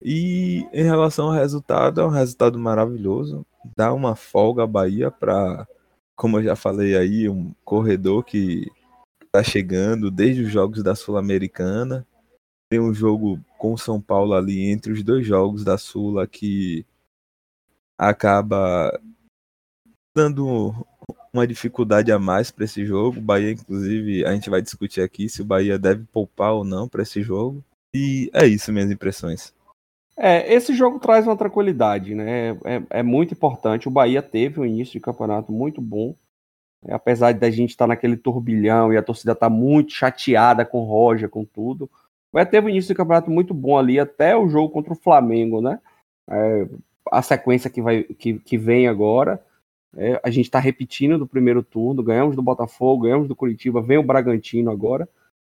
E 0.04 0.68
em 0.70 0.82
relação 0.82 1.26
ao 1.28 1.32
resultado, 1.32 2.00
é 2.00 2.04
um 2.04 2.10
resultado 2.10 2.58
maravilhoso, 2.58 3.46
dá 3.74 3.92
uma 3.92 4.14
folga 4.14 4.64
à 4.64 4.66
Bahia 4.66 5.10
para, 5.10 5.66
como 6.14 6.38
eu 6.38 6.42
já 6.42 6.54
falei 6.54 6.94
aí, 6.94 7.26
um 7.26 7.54
corredor 7.64 8.22
que 8.22 8.70
está 9.24 9.42
chegando 9.42 10.10
desde 10.10 10.42
os 10.42 10.52
jogos 10.52 10.82
da 10.82 10.94
Sul-Americana, 10.94 12.06
tem 12.70 12.78
um 12.78 12.92
jogo 12.92 13.40
com 13.58 13.72
o 13.72 13.78
São 13.78 13.98
Paulo 13.98 14.34
ali 14.34 14.70
entre 14.70 14.92
os 14.92 15.02
dois 15.02 15.26
jogos 15.26 15.64
da 15.64 15.78
Sula 15.78 16.26
que 16.26 16.84
acaba 17.98 19.00
dando 20.14 20.74
uma 21.32 21.46
dificuldade 21.46 22.12
a 22.12 22.18
mais 22.18 22.50
para 22.50 22.64
esse 22.64 22.84
jogo. 22.84 23.20
Bahia, 23.20 23.52
inclusive, 23.52 24.24
a 24.24 24.34
gente 24.34 24.50
vai 24.50 24.60
discutir 24.60 25.00
aqui 25.00 25.28
se 25.28 25.40
o 25.42 25.44
Bahia 25.44 25.78
deve 25.78 26.04
poupar 26.12 26.52
ou 26.52 26.62
não 26.62 26.88
para 26.88 27.02
esse 27.02 27.22
jogo. 27.22 27.64
E 27.94 28.30
é 28.32 28.46
isso, 28.46 28.72
minhas 28.72 28.90
impressões. 28.90 29.54
É, 30.16 30.52
esse 30.52 30.74
jogo 30.74 30.98
traz 31.00 31.26
uma 31.26 31.36
tranquilidade, 31.36 32.14
né? 32.14 32.50
É, 32.64 32.82
é 32.90 33.02
muito 33.02 33.34
importante. 33.34 33.88
O 33.88 33.90
Bahia 33.90 34.22
teve 34.22 34.60
um 34.60 34.64
início 34.64 34.92
de 34.92 35.00
campeonato 35.00 35.52
muito 35.52 35.80
bom. 35.80 36.14
É, 36.86 36.94
apesar 36.94 37.32
da 37.34 37.50
gente 37.50 37.70
estar 37.70 37.84
tá 37.84 37.88
naquele 37.88 38.16
turbilhão 38.16 38.92
e 38.92 38.96
a 38.96 39.02
torcida 39.02 39.32
estar 39.32 39.48
tá 39.48 39.54
muito 39.54 39.92
chateada 39.92 40.64
com 40.64 40.84
Roger, 40.84 41.28
com 41.28 41.44
tudo. 41.44 41.90
Vai 42.32 42.46
ter 42.46 42.62
um 42.62 42.68
início 42.68 42.88
de 42.88 42.94
campeonato 42.96 43.30
muito 43.30 43.54
bom 43.54 43.78
ali, 43.78 43.98
até 43.98 44.36
o 44.36 44.48
jogo 44.48 44.70
contra 44.70 44.92
o 44.92 44.96
Flamengo, 44.96 45.60
né? 45.60 45.80
É, 46.28 46.68
a 47.10 47.22
sequência 47.22 47.70
que, 47.70 47.82
vai, 47.82 48.02
que, 48.02 48.38
que 48.38 48.58
vem 48.58 48.88
agora. 48.88 49.42
É, 49.96 50.20
a 50.24 50.30
gente 50.30 50.46
está 50.46 50.58
repetindo 50.58 51.18
do 51.18 51.26
primeiro 51.26 51.62
turno, 51.62 52.02
ganhamos 52.02 52.34
do 52.34 52.42
Botafogo, 52.42 53.04
ganhamos 53.04 53.28
do 53.28 53.36
Curitiba, 53.36 53.80
vem 53.80 53.98
o 53.98 54.02
Bragantino 54.02 54.70
agora. 54.70 55.08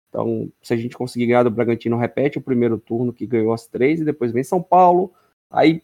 Então, 0.10 0.52
se 0.62 0.74
a 0.74 0.78
gente 0.78 0.98
conseguir 0.98 1.28
ganhar 1.28 1.44
do 1.44 1.52
Bragantino, 1.52 1.98
repete 1.98 2.38
o 2.38 2.42
primeiro 2.42 2.78
turno 2.78 3.14
que 3.14 3.28
ganhou 3.28 3.54
as 3.54 3.68
três, 3.68 4.02
e 4.02 4.06
depois 4.06 4.32
vem 4.32 4.44
São 4.44 4.62
Paulo. 4.62 5.14
Aí 5.50 5.84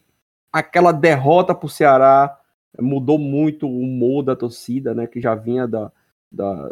aquela 0.52 0.92
derrota 0.92 1.54
para 1.54 1.66
o 1.66 1.70
Ceará 1.70 2.38
mudou 2.80 3.18
muito 3.18 3.66
o 3.66 3.80
humor 3.80 4.22
da 4.22 4.34
torcida, 4.34 4.94
né? 4.94 5.06
Que 5.06 5.20
já 5.20 5.34
vinha 5.34 5.66
da, 5.66 5.92
da, 6.30 6.70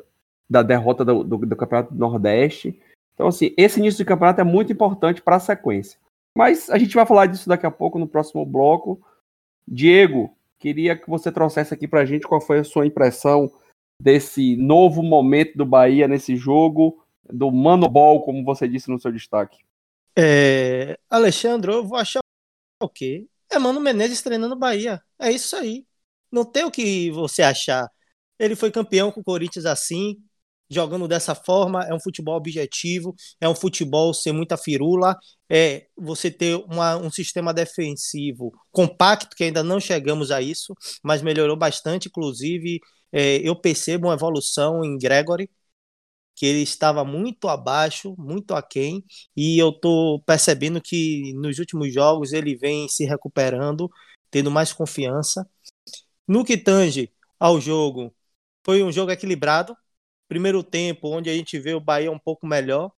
da 0.50 0.62
derrota 0.62 1.04
do, 1.04 1.22
do, 1.22 1.38
do 1.38 1.56
Campeonato 1.56 1.94
do 1.94 1.98
Nordeste. 1.98 2.78
Então, 3.14 3.28
assim, 3.28 3.54
esse 3.56 3.78
início 3.78 3.98
de 3.98 4.04
campeonato 4.04 4.40
é 4.40 4.44
muito 4.44 4.72
importante 4.72 5.22
para 5.22 5.36
a 5.36 5.40
sequência. 5.40 5.98
Mas 6.36 6.68
a 6.68 6.76
gente 6.76 6.94
vai 6.94 7.06
falar 7.06 7.26
disso 7.26 7.48
daqui 7.48 7.64
a 7.64 7.70
pouco 7.70 7.98
no 7.98 8.08
próximo 8.08 8.44
bloco. 8.44 9.00
Diego, 9.66 10.36
queria 10.58 10.96
que 10.96 11.08
você 11.08 11.30
trouxesse 11.30 11.72
aqui 11.72 11.86
para 11.86 12.00
a 12.00 12.04
gente 12.04 12.26
qual 12.26 12.40
foi 12.40 12.58
a 12.58 12.64
sua 12.64 12.86
impressão 12.86 13.50
desse 14.00 14.56
novo 14.56 15.02
momento 15.02 15.56
do 15.56 15.64
Bahia 15.64 16.08
nesse 16.08 16.36
jogo, 16.36 17.03
do 17.30 17.50
Mano 17.50 17.88
Ball, 17.88 18.22
como 18.22 18.44
você 18.44 18.68
disse 18.68 18.90
no 18.90 18.98
seu 18.98 19.12
destaque. 19.12 19.58
É, 20.16 20.98
Alexandre, 21.10 21.72
eu 21.72 21.86
vou 21.86 21.98
achar 21.98 22.20
o 22.80 22.88
quê? 22.88 23.26
É 23.50 23.58
Mano 23.58 23.80
Menezes 23.80 24.22
treinando 24.22 24.56
Bahia. 24.56 25.02
É 25.18 25.30
isso 25.30 25.56
aí. 25.56 25.86
Não 26.30 26.44
tem 26.44 26.64
o 26.64 26.70
que 26.70 27.10
você 27.10 27.42
achar. 27.42 27.88
Ele 28.38 28.56
foi 28.56 28.70
campeão 28.70 29.12
com 29.12 29.20
o 29.20 29.24
Corinthians 29.24 29.66
assim, 29.66 30.16
jogando 30.68 31.06
dessa 31.06 31.34
forma, 31.34 31.84
é 31.84 31.94
um 31.94 32.00
futebol 32.00 32.36
objetivo, 32.36 33.14
é 33.40 33.48
um 33.48 33.54
futebol 33.54 34.12
sem 34.12 34.32
muita 34.32 34.56
firula, 34.56 35.16
é 35.48 35.86
você 35.96 36.30
ter 36.30 36.56
uma, 36.56 36.96
um 36.96 37.10
sistema 37.10 37.52
defensivo 37.54 38.52
compacto, 38.72 39.36
que 39.36 39.44
ainda 39.44 39.62
não 39.62 39.78
chegamos 39.78 40.30
a 40.30 40.40
isso, 40.40 40.74
mas 41.02 41.22
melhorou 41.22 41.56
bastante, 41.56 42.08
inclusive 42.08 42.80
é, 43.12 43.36
eu 43.36 43.54
percebo 43.54 44.08
uma 44.08 44.14
evolução 44.14 44.84
em 44.84 44.98
Gregory, 44.98 45.48
que 46.34 46.46
ele 46.46 46.62
estava 46.62 47.04
muito 47.04 47.48
abaixo, 47.48 48.14
muito 48.18 48.54
aquém, 48.54 49.04
e 49.36 49.58
eu 49.58 49.70
estou 49.70 50.20
percebendo 50.22 50.80
que 50.80 51.32
nos 51.34 51.58
últimos 51.58 51.92
jogos 51.92 52.32
ele 52.32 52.56
vem 52.56 52.88
se 52.88 53.04
recuperando, 53.04 53.90
tendo 54.30 54.50
mais 54.50 54.72
confiança. 54.72 55.48
No 56.26 56.44
que 56.44 56.56
tange 56.56 57.12
ao 57.38 57.60
jogo, 57.60 58.14
foi 58.64 58.82
um 58.82 58.90
jogo 58.90 59.12
equilibrado, 59.12 59.76
primeiro 60.28 60.62
tempo, 60.62 61.08
onde 61.08 61.30
a 61.30 61.34
gente 61.34 61.58
vê 61.58 61.74
o 61.74 61.80
Bahia 61.80 62.10
um 62.10 62.18
pouco 62.18 62.46
melhor, 62.46 62.90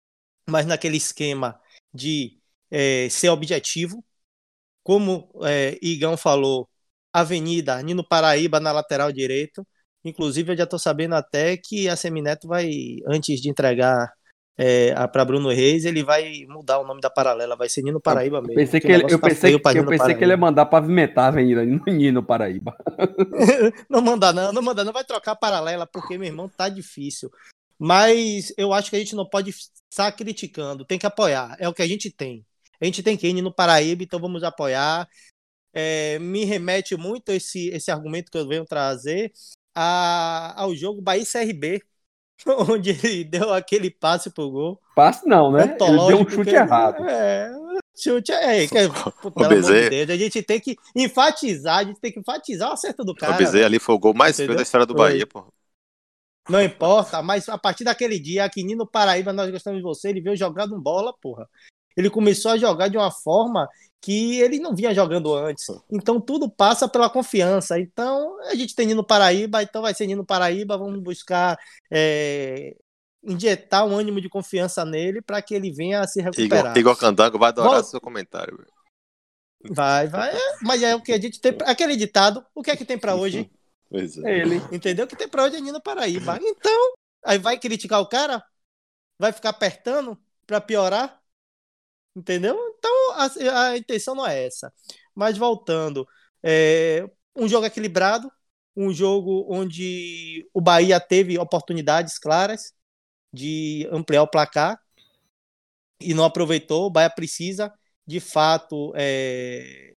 mas 0.49 0.65
naquele 0.65 0.97
esquema 0.97 1.59
de 1.93 2.39
é, 2.71 3.09
ser 3.09 3.29
objetivo. 3.29 4.03
Como 4.83 5.29
é, 5.43 5.77
Igão 5.81 6.15
falou, 6.17 6.69
Avenida, 7.11 7.81
Nino 7.81 8.07
Paraíba 8.07 8.59
na 8.59 8.71
lateral 8.71 9.11
direito. 9.11 9.65
Inclusive, 10.05 10.53
eu 10.53 10.57
já 10.57 10.63
estou 10.65 10.77
sabendo 10.77 11.15
até 11.15 11.57
que 11.57 11.89
a 11.89 11.95
Semineto 11.95 12.47
vai, 12.47 12.69
antes 13.07 13.41
de 13.41 13.49
entregar 13.49 14.13
é, 14.57 14.93
para 15.07 15.25
Bruno 15.25 15.49
Reis, 15.49 15.83
ele 15.83 16.03
vai 16.03 16.45
mudar 16.47 16.79
o 16.79 16.85
nome 16.85 17.01
da 17.01 17.09
paralela, 17.09 17.55
vai 17.55 17.67
ser 17.67 17.81
Nino 17.81 17.99
Paraíba 17.99 18.39
mesmo. 18.39 18.55
Pensei 18.55 18.79
que 18.79 18.87
ele, 18.87 19.03
eu 19.03 19.19
tá 19.19 19.27
pensei, 19.27 19.59
que, 19.59 19.77
eu 19.77 19.85
pensei 19.85 20.15
que 20.15 20.23
ele 20.23 20.31
ia 20.31 20.37
mandar 20.37 20.67
pavimentar 20.67 21.25
a 21.25 21.27
avenida 21.29 21.65
no 21.65 21.81
Nino 21.87 22.23
Paraíba. 22.23 22.73
não 23.89 23.99
manda 24.01 24.31
não, 24.31 24.53
não 24.53 24.61
manda 24.61 24.83
não, 24.83 24.93
vai 24.93 25.03
trocar 25.03 25.31
a 25.31 25.35
paralela, 25.35 25.85
porque, 25.85 26.17
meu 26.17 26.27
irmão, 26.27 26.47
tá 26.47 26.69
difícil. 26.69 27.29
Mas 27.77 28.53
eu 28.57 28.71
acho 28.71 28.89
que 28.89 28.95
a 28.95 28.99
gente 28.99 29.15
não 29.15 29.27
pode 29.27 29.49
estar 29.91 30.11
criticando, 30.13 30.85
tem 30.85 30.97
que 30.99 31.05
apoiar, 31.05 31.57
é 31.59 31.67
o 31.67 31.73
que 31.73 31.81
a 31.81 31.87
gente 31.87 32.09
tem. 32.09 32.45
A 32.79 32.85
gente 32.85 33.03
tem 33.03 33.17
que 33.17 33.27
ir 33.27 33.41
no 33.41 33.53
Paraíba, 33.53 34.03
então 34.03 34.19
vamos 34.19 34.43
apoiar. 34.43 35.07
É, 35.73 36.17
me 36.19 36.45
remete 36.45 36.95
muito 36.95 37.29
esse, 37.29 37.67
esse 37.69 37.91
argumento 37.91 38.31
que 38.31 38.37
eu 38.37 38.47
venho 38.47 38.63
trazer 38.63 39.33
a, 39.75 40.53
ao 40.55 40.73
jogo 40.75 41.01
Bahia 41.01 41.25
CRB, 41.25 41.81
onde 42.69 42.91
ele 42.91 43.23
deu 43.25 43.53
aquele 43.53 43.91
passe 43.91 44.29
pro 44.29 44.49
gol. 44.49 44.81
Passe 44.95 45.27
não, 45.27 45.51
né? 45.51 45.75
Ele 45.79 46.07
deu 46.07 46.19
um 46.19 46.29
chute 46.29 46.49
que- 46.49 46.55
errado. 46.55 47.07
É, 47.07 47.51
chute 47.95 48.31
é, 48.31 48.67
que, 48.67 48.89
pô, 48.89 49.27
O 49.27 49.31
pelo 49.31 49.45
amor 49.57 49.61
de. 49.61 49.89
Deus, 49.89 50.09
a 50.09 50.17
gente 50.17 50.41
tem 50.41 50.59
que 50.59 50.75
enfatizar, 50.95 51.79
a 51.79 51.83
gente 51.83 51.99
tem 51.99 52.11
que 52.11 52.19
enfatizar 52.19 52.69
o 52.69 52.73
acerto 52.73 53.03
do 53.03 53.11
O 53.11 53.15
cara. 53.15 53.33
Bezerra 53.33 53.65
ali 53.65 53.79
foi 53.79 53.93
o 53.95 53.99
gol 53.99 54.13
mais 54.13 54.37
feio 54.37 54.55
da 54.55 54.61
história 54.61 54.85
do 54.85 54.95
Foi. 54.95 55.09
Bahia, 55.11 55.27
pô. 55.27 55.45
Não 56.47 56.61
importa, 56.61 57.23
mas 57.23 57.49
a 57.49 57.57
partir 57.57 57.83
daquele 57.83 58.19
dia, 58.19 58.45
aqui 58.45 58.63
no 58.75 58.85
Paraíba, 58.85 59.33
nós 59.33 59.49
gostamos 59.49 59.79
de 59.79 59.83
você, 59.83 60.09
ele 60.09 60.21
veio 60.21 60.37
jogando 60.37 60.79
bola, 60.79 61.11
porra. 61.19 61.49
Ele 61.95 62.09
começou 62.09 62.51
a 62.51 62.57
jogar 62.57 62.87
de 62.87 62.97
uma 62.97 63.11
forma 63.11 63.67
que 64.01 64.39
ele 64.39 64.59
não 64.59 64.75
vinha 64.75 64.93
jogando 64.93 65.33
antes. 65.33 65.65
Então 65.89 66.21
tudo 66.21 66.49
passa 66.49 66.87
pela 66.87 67.09
confiança. 67.09 67.79
Então 67.79 68.39
a 68.43 68.55
gente 68.55 68.75
tem 68.75 68.85
Nino 68.85 69.03
Paraíba, 69.03 69.63
então 69.63 69.81
vai 69.81 69.93
ser 69.93 70.05
Nino 70.05 70.25
Paraíba, 70.25 70.77
vamos 70.77 71.01
buscar 71.01 71.57
é, 71.89 72.75
injetar 73.23 73.85
um 73.85 73.97
ânimo 73.97 74.21
de 74.21 74.29
confiança 74.29 74.85
nele 74.85 75.21
para 75.21 75.41
que 75.41 75.55
ele 75.55 75.71
venha 75.71 76.01
a 76.01 76.07
se 76.07 76.21
recuperar. 76.21 76.71
Igor, 76.71 76.77
Igor 76.77 76.97
Candango 76.97 77.39
vai 77.39 77.49
adorar 77.49 77.71
Volta. 77.71 77.87
seu 77.89 77.99
comentário. 77.99 78.55
velho. 78.55 78.69
Vai, 79.73 80.07
vai. 80.07 80.35
é, 80.35 80.57
mas 80.61 80.83
é 80.83 80.95
o 80.95 81.01
que 81.01 81.11
a 81.11 81.19
gente 81.19 81.39
tem. 81.39 81.57
Aquele 81.65 81.95
ditado, 81.95 82.45
o 82.53 82.61
que 82.61 82.69
é 82.69 82.75
que 82.75 82.85
tem 82.85 82.97
para 82.97 83.15
hoje? 83.15 83.49
Pois 83.87 84.17
é. 84.17 84.39
Ele. 84.39 84.55
Entendeu? 84.71 85.05
Que 85.05 85.15
tem 85.15 85.27
pra 85.27 85.43
hoje 85.43 85.57
é 85.57 85.61
Nino 85.61 85.79
Paraíba. 85.79 86.39
Então, 86.41 86.93
aí 87.23 87.37
vai 87.37 87.57
criticar 87.57 88.01
o 88.01 88.07
cara? 88.07 88.43
Vai 89.17 89.31
ficar 89.31 89.49
apertando 89.49 90.17
pra 90.45 90.59
piorar? 90.59 91.21
Entendeu? 92.15 92.57
Então, 92.77 92.91
a, 93.13 93.69
a 93.71 93.77
intenção 93.77 94.15
não 94.15 94.25
é 94.25 94.45
essa. 94.45 94.73
Mas 95.13 95.37
voltando, 95.37 96.07
é, 96.43 97.09
um 97.35 97.47
jogo 97.47 97.65
equilibrado, 97.65 98.31
um 98.75 98.93
jogo 98.93 99.45
onde 99.49 100.47
o 100.53 100.61
Bahia 100.61 100.99
teve 100.99 101.37
oportunidades 101.37 102.17
claras 102.17 102.73
de 103.33 103.87
ampliar 103.91 104.23
o 104.23 104.29
placar 104.29 104.79
e 105.99 106.13
não 106.13 106.23
aproveitou. 106.25 106.85
O 106.87 106.89
Bahia 106.89 107.09
precisa, 107.09 107.73
de 108.05 108.19
fato, 108.19 108.93
é, 108.95 109.93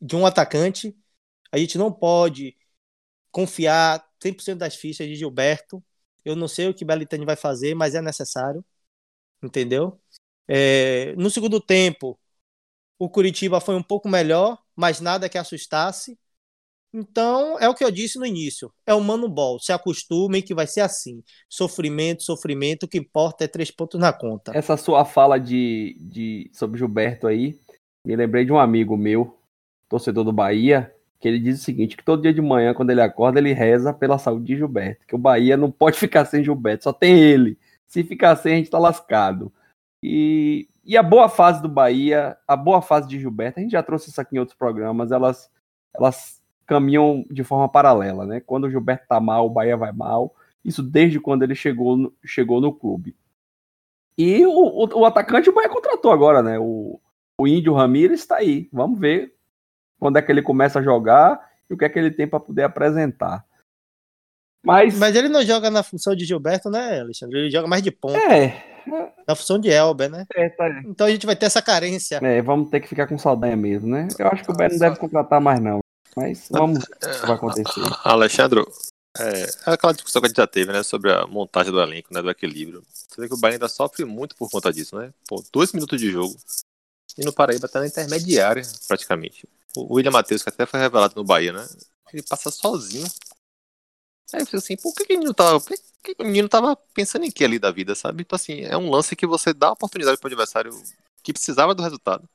de 0.00 0.16
um 0.16 0.26
atacante. 0.26 0.96
A 1.52 1.58
gente 1.58 1.78
não 1.78 1.92
pode 1.92 2.56
confiar 3.32 4.06
100% 4.22 4.58
das 4.60 4.76
fichas 4.76 5.08
de 5.08 5.16
Gilberto. 5.16 5.84
Eu 6.24 6.36
não 6.36 6.48
sei 6.48 6.68
o 6.68 6.74
que 6.74 6.84
Belitani 6.86 7.26
vai 7.26 7.36
fazer, 7.36 7.74
mas 7.76 7.96
é 7.96 8.02
necessário. 8.02 8.64
Entendeu? 9.42 10.01
É, 10.48 11.14
no 11.16 11.30
segundo 11.30 11.60
tempo, 11.60 12.18
o 12.98 13.08
Curitiba 13.08 13.60
foi 13.60 13.74
um 13.74 13.82
pouco 13.82 14.08
melhor, 14.08 14.58
mas 14.76 15.00
nada 15.00 15.28
que 15.28 15.38
assustasse. 15.38 16.18
Então, 16.94 17.58
é 17.58 17.66
o 17.68 17.74
que 17.74 17.82
eu 17.82 17.90
disse 17.90 18.18
no 18.18 18.26
início. 18.26 18.70
É 18.86 18.92
o 18.92 19.00
Mano 19.00 19.28
Ball. 19.28 19.58
Se 19.58 19.72
acostumem 19.72 20.42
que 20.42 20.54
vai 20.54 20.66
ser 20.66 20.82
assim. 20.82 21.22
Sofrimento, 21.48 22.22
sofrimento. 22.22 22.84
O 22.84 22.88
que 22.88 22.98
importa 22.98 23.44
é 23.44 23.48
três 23.48 23.70
pontos 23.70 23.98
na 23.98 24.12
conta. 24.12 24.52
Essa 24.54 24.76
sua 24.76 25.04
fala 25.04 25.38
de, 25.38 25.96
de 25.98 26.50
sobre 26.52 26.78
Gilberto 26.78 27.26
aí, 27.26 27.58
me 28.04 28.14
lembrei 28.14 28.44
de 28.44 28.52
um 28.52 28.58
amigo 28.58 28.96
meu, 28.96 29.38
torcedor 29.88 30.22
do 30.22 30.32
Bahia, 30.32 30.94
que 31.18 31.28
ele 31.28 31.38
diz 31.38 31.60
o 31.60 31.64
seguinte, 31.64 31.96
que 31.96 32.04
todo 32.04 32.20
dia 32.20 32.34
de 32.34 32.42
manhã, 32.42 32.74
quando 32.74 32.90
ele 32.90 33.00
acorda, 33.00 33.38
ele 33.38 33.52
reza 33.52 33.94
pela 33.94 34.18
saúde 34.18 34.46
de 34.46 34.56
Gilberto, 34.56 35.06
que 35.06 35.14
o 35.14 35.18
Bahia 35.18 35.56
não 35.56 35.70
pode 35.70 35.96
ficar 35.98 36.24
sem 36.26 36.44
Gilberto, 36.44 36.84
só 36.84 36.92
tem 36.92 37.18
ele. 37.18 37.56
Se 37.86 38.02
ficar 38.02 38.36
sem, 38.36 38.54
a 38.54 38.56
gente 38.56 38.70
tá 38.70 38.78
lascado. 38.78 39.52
E, 40.02 40.68
e 40.84 40.96
a 40.96 41.02
boa 41.02 41.28
fase 41.28 41.62
do 41.62 41.68
Bahia, 41.68 42.36
a 42.46 42.56
boa 42.56 42.82
fase 42.82 43.08
de 43.08 43.18
Gilberto, 43.18 43.60
a 43.60 43.62
gente 43.62 43.72
já 43.72 43.82
trouxe 43.82 44.10
isso 44.10 44.20
aqui 44.20 44.36
em 44.36 44.38
outros 44.38 44.58
programas, 44.58 45.12
elas, 45.12 45.50
elas 45.94 46.42
caminham 46.66 47.24
de 47.30 47.44
forma 47.44 47.68
paralela, 47.68 48.26
né? 48.26 48.40
Quando 48.40 48.64
o 48.64 48.70
Gilberto 48.70 49.06
tá 49.06 49.20
mal, 49.20 49.46
o 49.46 49.50
Bahia 49.50 49.76
vai 49.76 49.92
mal. 49.92 50.34
Isso 50.64 50.82
desde 50.82 51.20
quando 51.20 51.42
ele 51.42 51.54
chegou 51.54 51.96
no, 51.96 52.12
chegou 52.24 52.60
no 52.60 52.72
clube. 52.72 53.16
E 54.16 54.44
o, 54.44 54.50
o, 54.50 55.00
o 55.00 55.04
atacante 55.04 55.50
o 55.50 55.54
Bahia 55.54 55.68
contratou 55.68 56.10
agora, 56.10 56.42
né? 56.42 56.58
O, 56.58 57.00
o 57.38 57.46
Índio 57.46 57.74
Ramírez 57.74 58.20
está 58.20 58.36
aí. 58.36 58.68
Vamos 58.72 58.98
ver 58.98 59.34
quando 59.98 60.18
é 60.18 60.22
que 60.22 60.32
ele 60.32 60.42
começa 60.42 60.80
a 60.80 60.82
jogar 60.82 61.40
e 61.70 61.74
o 61.74 61.76
que 61.76 61.84
é 61.84 61.88
que 61.88 61.98
ele 61.98 62.10
tem 62.10 62.26
para 62.26 62.40
poder 62.40 62.64
apresentar. 62.64 63.44
Mas, 64.64 64.96
Mas 64.96 65.16
ele 65.16 65.28
não 65.28 65.42
joga 65.42 65.70
na 65.70 65.82
função 65.82 66.14
de 66.14 66.24
Gilberto, 66.24 66.70
né, 66.70 67.00
Alexandre? 67.00 67.38
Ele 67.38 67.50
joga 67.50 67.66
mais 67.66 67.82
de 67.82 67.90
ponta, 67.90 68.16
é, 68.18 68.71
na 69.26 69.34
função 69.34 69.58
de 69.58 69.68
Elber, 69.70 70.10
né? 70.10 70.26
é, 70.34 70.48
tá- 70.50 70.82
Então 70.86 71.06
a 71.06 71.10
gente 71.10 71.26
vai 71.26 71.36
ter 71.36 71.46
essa 71.46 71.62
carência. 71.62 72.20
é, 72.22 72.42
vamos 72.42 72.70
ter 72.70 72.80
que 72.80 72.88
ficar 72.88 73.06
com 73.06 73.18
saudade 73.18 73.56
mesmo, 73.56 73.88
né? 73.88 74.08
Eu 74.18 74.28
acho 74.28 74.44
que 74.44 74.50
o 74.50 74.54
Bahia 74.54 74.70
não 74.70 74.78
deve 74.78 74.96
contratar 74.96 75.40
mais 75.40 75.60
não. 75.60 75.80
Mas 76.16 76.48
vamos 76.50 76.78
ver 76.80 77.08
o 77.08 77.20
que 77.20 77.26
vai 77.26 77.36
acontecer. 77.36 77.80
Alexandre, 78.04 78.64
é, 79.18 79.42
é 79.42 79.72
aquela 79.72 79.92
discussão 79.92 80.20
que 80.20 80.26
a 80.26 80.28
gente 80.28 80.36
já 80.36 80.46
teve, 80.46 80.72
né, 80.72 80.82
sobre 80.82 81.10
a 81.12 81.26
montagem 81.26 81.72
do 81.72 81.80
elenco, 81.80 82.12
né, 82.12 82.20
do 82.20 82.30
equilíbrio. 82.30 82.82
Você 82.92 83.20
vê 83.20 83.28
que 83.28 83.34
o 83.34 83.38
Bahia 83.38 83.56
ainda 83.56 83.68
sofre 83.68 84.04
muito 84.04 84.36
por 84.36 84.50
conta 84.50 84.72
disso, 84.72 84.96
né? 84.96 85.12
Pô, 85.28 85.42
dois 85.52 85.72
minutos 85.72 86.00
de 86.00 86.10
jogo. 86.10 86.34
E 87.18 87.24
no 87.24 87.32
Paraíba 87.32 87.68
tá 87.68 87.80
na 87.80 87.86
intermediária, 87.86 88.62
praticamente. 88.88 89.46
O 89.76 89.94
William 89.94 90.10
Matheus, 90.10 90.42
que 90.42 90.48
até 90.48 90.64
foi 90.66 90.80
revelado 90.80 91.14
no 91.16 91.24
Bahia, 91.24 91.52
né? 91.52 91.66
Ele 92.12 92.22
passa 92.22 92.50
sozinho. 92.50 93.06
Aí 94.32 94.40
eu 94.40 94.46
fico 94.46 94.56
assim, 94.58 94.76
por 94.76 94.94
que, 94.94 95.04
que 95.04 95.14
o 95.14 95.18
menino 95.18 95.34
tava. 95.34 95.60
Por 95.60 95.68
que, 96.02 96.14
que 96.14 96.22
o 96.22 96.26
menino 96.26 96.48
tava 96.48 96.76
pensando 96.94 97.24
em 97.24 97.30
que 97.30 97.44
ali 97.44 97.58
da 97.58 97.70
vida, 97.70 97.94
sabe? 97.94 98.22
Então, 98.22 98.36
assim, 98.36 98.60
é 98.62 98.76
um 98.76 98.90
lance 98.90 99.14
que 99.14 99.26
você 99.26 99.52
dá 99.52 99.72
oportunidade 99.72 100.18
pro 100.18 100.28
adversário 100.28 100.72
que 101.22 101.32
precisava 101.32 101.74
do 101.74 101.82
resultado. 101.82 102.28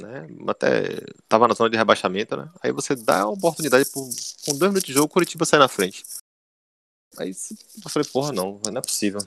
Né? 0.00 0.28
Até 0.48 1.00
tava 1.28 1.48
na 1.48 1.54
zona 1.54 1.70
de 1.70 1.76
rebaixamento, 1.76 2.36
né? 2.36 2.48
Aí 2.62 2.72
você 2.72 2.94
dá 2.94 3.22
a 3.22 3.28
oportunidade 3.28 3.90
por, 3.90 4.08
com 4.44 4.56
dois 4.56 4.70
minutos 4.70 4.84
de 4.86 4.92
jogo, 4.92 5.06
o 5.06 5.08
Curitiba 5.08 5.44
sai 5.44 5.58
na 5.58 5.68
frente. 5.68 6.04
Aí 7.18 7.30
eu 7.30 7.90
falei, 7.90 8.08
porra, 8.08 8.32
não, 8.32 8.60
não 8.64 8.78
é 8.78 8.80
possível. 8.82 9.20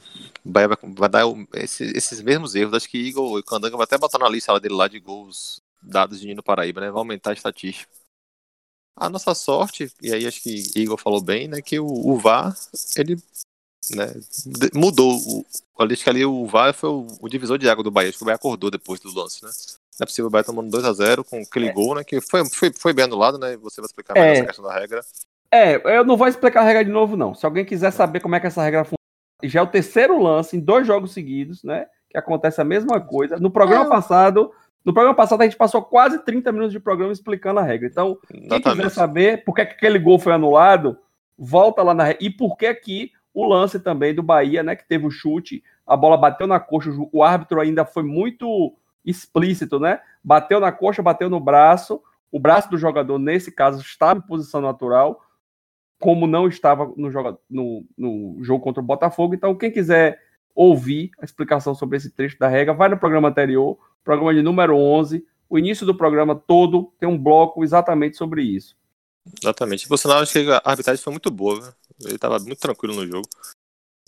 O 0.45 0.49
Bahia 0.49 0.67
vai, 0.69 0.77
vai 0.82 1.10
dar 1.10 1.27
o- 1.27 1.47
esse- 1.56 1.91
esses 1.95 2.21
mesmos 2.21 2.56
erros. 2.56 2.73
Acho 2.73 2.89
que 2.89 2.97
Igor 2.97 3.38
e 3.39 3.43
Candanga 3.43 3.75
vai 3.75 3.84
até 3.84 3.97
botar 3.97 4.17
na 4.17 4.30
lista 4.30 4.58
dele 4.60 4.75
lá 4.75 4.88
de 4.88 4.99
gols 4.99 5.62
dados 5.82 6.19
de 6.19 6.27
Nino 6.27 6.43
Paraíba, 6.43 6.80
né? 6.80 6.89
Vai 6.91 6.99
aumentar 6.99 7.32
a 7.32 7.34
estatística. 7.34 7.91
A 8.95 9.10
nossa 9.10 9.34
sorte, 9.34 9.91
e 10.01 10.13
aí 10.13 10.27
acho 10.27 10.41
que 10.41 10.63
Igor 10.75 10.97
falou 10.97 11.21
bem, 11.21 11.47
né? 11.47 11.62
Que 11.62 11.80
o, 11.80 11.86
o 11.88 12.17
VAR, 12.17 12.56
ele 12.95 13.15
né, 13.95 14.13
mudou. 14.75 15.17
O, 15.17 15.45
acho 15.80 16.04
que 16.04 16.10
ali 16.10 16.25
o 16.25 16.45
VAR 16.45 16.73
foi 16.73 16.89
o, 16.89 17.08
o 17.19 17.30
divisor 17.30 17.58
de 17.58 17.69
água 17.69 17.84
do 17.84 17.89
Bahia. 17.91 18.10
Acho 18.10 18.17
que 18.17 18.23
o 18.23 18.25
Bahia 18.25 18.36
acordou 18.36 18.69
depois 18.69 18.99
do 18.99 19.13
lance, 19.13 19.43
né? 19.43 19.49
Não 19.99 20.04
é 20.04 20.06
possível 20.06 20.27
o 20.27 20.30
Bahia 20.30 20.43
tomando 20.43 20.69
2x0 20.75 21.23
com 21.23 21.38
aquele 21.41 21.71
gol, 21.71 21.95
né? 21.95 22.04
Que 22.04 22.21
foi, 22.21 22.47
foi, 22.49 22.71
foi 22.73 22.93
bem 22.93 23.06
anulado, 23.06 23.38
né? 23.38 23.56
Você 23.58 23.82
vai 23.82 23.88
explicar 23.88 24.13
mais 24.13 24.27
É. 24.27 24.34
essa 24.34 24.45
questão 24.45 24.65
da 24.65 24.73
regra. 24.80 25.01
É, 25.54 25.97
eu 25.97 26.06
não 26.06 26.15
vou 26.15 26.27
explicar 26.27 26.62
a 26.62 26.65
regra 26.65 26.86
de 26.86 26.91
novo, 26.91 27.17
não. 27.17 27.34
Se 27.34 27.45
alguém 27.45 27.65
quiser 27.65 27.91
saber 27.91 28.19
como 28.19 28.36
é 28.36 28.39
que 28.39 28.47
essa 28.47 28.62
regra 28.62 28.84
funciona, 28.84 28.97
já 29.43 29.60
é 29.60 29.63
o 29.63 29.67
terceiro 29.67 30.21
lance 30.21 30.56
em 30.56 30.60
dois 30.60 30.86
jogos 30.86 31.13
seguidos, 31.13 31.63
né? 31.63 31.88
Que 32.10 32.17
acontece 32.17 32.62
a 32.62 32.65
mesma 32.65 33.01
coisa. 33.01 33.38
No 33.38 33.49
programa 33.51 33.86
É. 33.86 33.89
passado, 33.89 34.51
no 34.84 34.94
programa 34.94 35.15
passado 35.15 35.41
a 35.41 35.44
gente 35.44 35.58
passou 35.58 35.82
quase 35.82 36.20
30 36.24 36.52
minutos 36.52 36.72
de 36.74 36.80
programa 36.80 37.13
explicando 37.13 37.60
a 37.60 37.63
regra. 37.63 37.88
Então, 37.88 38.17
quem 38.28 38.41
quiser 38.41 38.56
Exatamente. 38.56 38.89
saber 38.94 39.44
por 39.44 39.54
que, 39.56 39.65
que 39.65 39.74
aquele 39.74 40.00
gol 40.00 40.17
foi 40.20 40.34
anulado, 40.34 40.98
volta 41.38 41.84
lá 41.84 41.94
na 41.94 42.04
regra. 42.06 42.24
E 42.26 42.30
por 42.30 42.58
que 42.58 42.74
que 42.76 43.12
o 43.34 43.46
lance 43.46 43.80
também 43.80 44.13
do 44.13 44.24
Bahia, 44.24 44.62
né? 44.63 44.76
Que 44.76 44.88
teve 44.88 45.06
o 45.06 45.12
chute, 45.12 45.63
a 45.86 45.96
bola 45.96 46.17
bateu 46.17 46.48
na 46.48 46.60
coxa, 46.60 46.89
o 47.12 47.24
árbitro 47.24 47.60
ainda 47.62 47.86
foi 47.86 48.04
muito 48.04 48.74
explícito, 49.06 49.80
né? 49.80 50.00
Bateu 50.24 50.60
na 50.60 50.72
coxa, 50.72 51.02
bateu 51.02 51.30
no 51.30 51.39
braço. 51.39 52.02
O 52.32 52.39
braço 52.39 52.70
do 52.70 52.78
jogador, 52.78 53.17
nesse 53.20 53.52
caso, 53.52 53.82
estava 53.82 54.20
em 54.20 54.22
posição 54.28 54.62
natural, 54.62 55.22
como 56.00 56.26
não 56.28 56.48
estava 56.48 56.91
no, 56.98 57.12
joga- 57.12 57.38
no- 57.50 57.86
no 57.98 58.38
jogo 58.44 58.63
contra 58.63 58.82
o 58.82 58.86
Botafogo. 58.86 59.36
Então, 59.36 59.54
quem 59.56 59.72
quiser 59.72 60.20
ouvir 60.56 61.12
a 61.22 61.26
explicação 61.26 61.74
sobre 61.76 61.98
esse 61.98 62.10
trecho 62.12 62.38
da 62.39 62.48
regra, 62.48 62.74
vai 62.74 62.89
no 62.89 62.98
programa 62.98 63.30
anterior, 63.30 63.78
programa 64.04 64.34
de 64.34 64.42
número 64.42 64.76
11. 64.76 65.26
O 65.50 65.60
início 65.60 65.86
do 65.86 65.96
programa 65.96 66.36
todo 66.36 66.94
tem 67.00 67.08
um 67.08 67.18
bloco 67.18 67.64
exatamente 67.64 68.18
sobre 68.18 68.44
isso. 68.44 68.76
Exatamente. 69.42 69.88
Por 69.88 69.98
sinal, 69.98 70.20
acho 70.20 70.34
que 70.34 70.50
a 70.50 70.62
arbitragem 70.64 71.04
foi 71.04 71.12
muito 71.12 71.30
boa, 71.30 71.60
né? 71.60 71.74
Ele 72.06 72.18
tava 72.18 72.40
muito 72.40 72.60
tranquilo 72.60 72.96
no 72.96 73.06
jogo. 73.06 73.28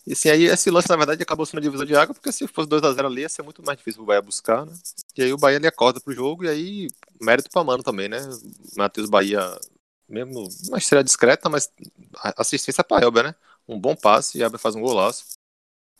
E 0.05 0.13
assim, 0.13 0.29
aí 0.29 0.43
esse 0.45 0.69
lance, 0.69 0.89
na 0.89 0.97
verdade, 0.97 1.23
acabou 1.23 1.45
sendo 1.45 1.61
divisor 1.61 1.85
de 1.85 1.95
água, 1.95 2.13
porque 2.13 2.31
se 2.31 2.45
fosse 2.47 2.67
2x0 2.67 3.05
ali, 3.05 3.21
ia 3.21 3.29
ser 3.29 3.41
muito 3.41 3.63
mais 3.65 3.77
difícil 3.77 4.01
o 4.01 4.05
Bahia 4.05 4.21
buscar, 4.21 4.65
né? 4.65 4.73
E 5.15 5.23
aí 5.23 5.31
o 5.33 5.37
Bahia 5.37 5.55
ele 5.55 5.67
acorda 5.67 6.01
pro 6.01 6.13
jogo, 6.13 6.43
e 6.43 6.49
aí 6.49 6.87
mérito 7.21 7.49
pra 7.49 7.63
Mano 7.63 7.83
também, 7.83 8.09
né? 8.09 8.19
Matheus 8.75 9.09
Bahia, 9.09 9.57
mesmo 10.09 10.49
uma 10.67 10.77
estreia 10.77 11.03
discreta, 11.03 11.49
mas 11.49 11.71
assistência 12.37 12.83
pra 12.83 13.01
Elber, 13.01 13.23
né? 13.23 13.35
Um 13.65 13.79
bom 13.79 13.95
passe, 13.95 14.37
e 14.37 14.41
Elber 14.41 14.59
faz 14.59 14.75
um 14.75 14.81
golaço. 14.81 15.25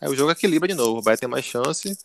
Aí 0.01 0.09
o 0.09 0.15
jogo 0.15 0.31
equilibra 0.31 0.67
de 0.67 0.73
novo, 0.73 0.99
o 0.99 1.01
Bahia 1.01 1.17
tem 1.17 1.29
mais 1.29 1.45
chance. 1.45 1.97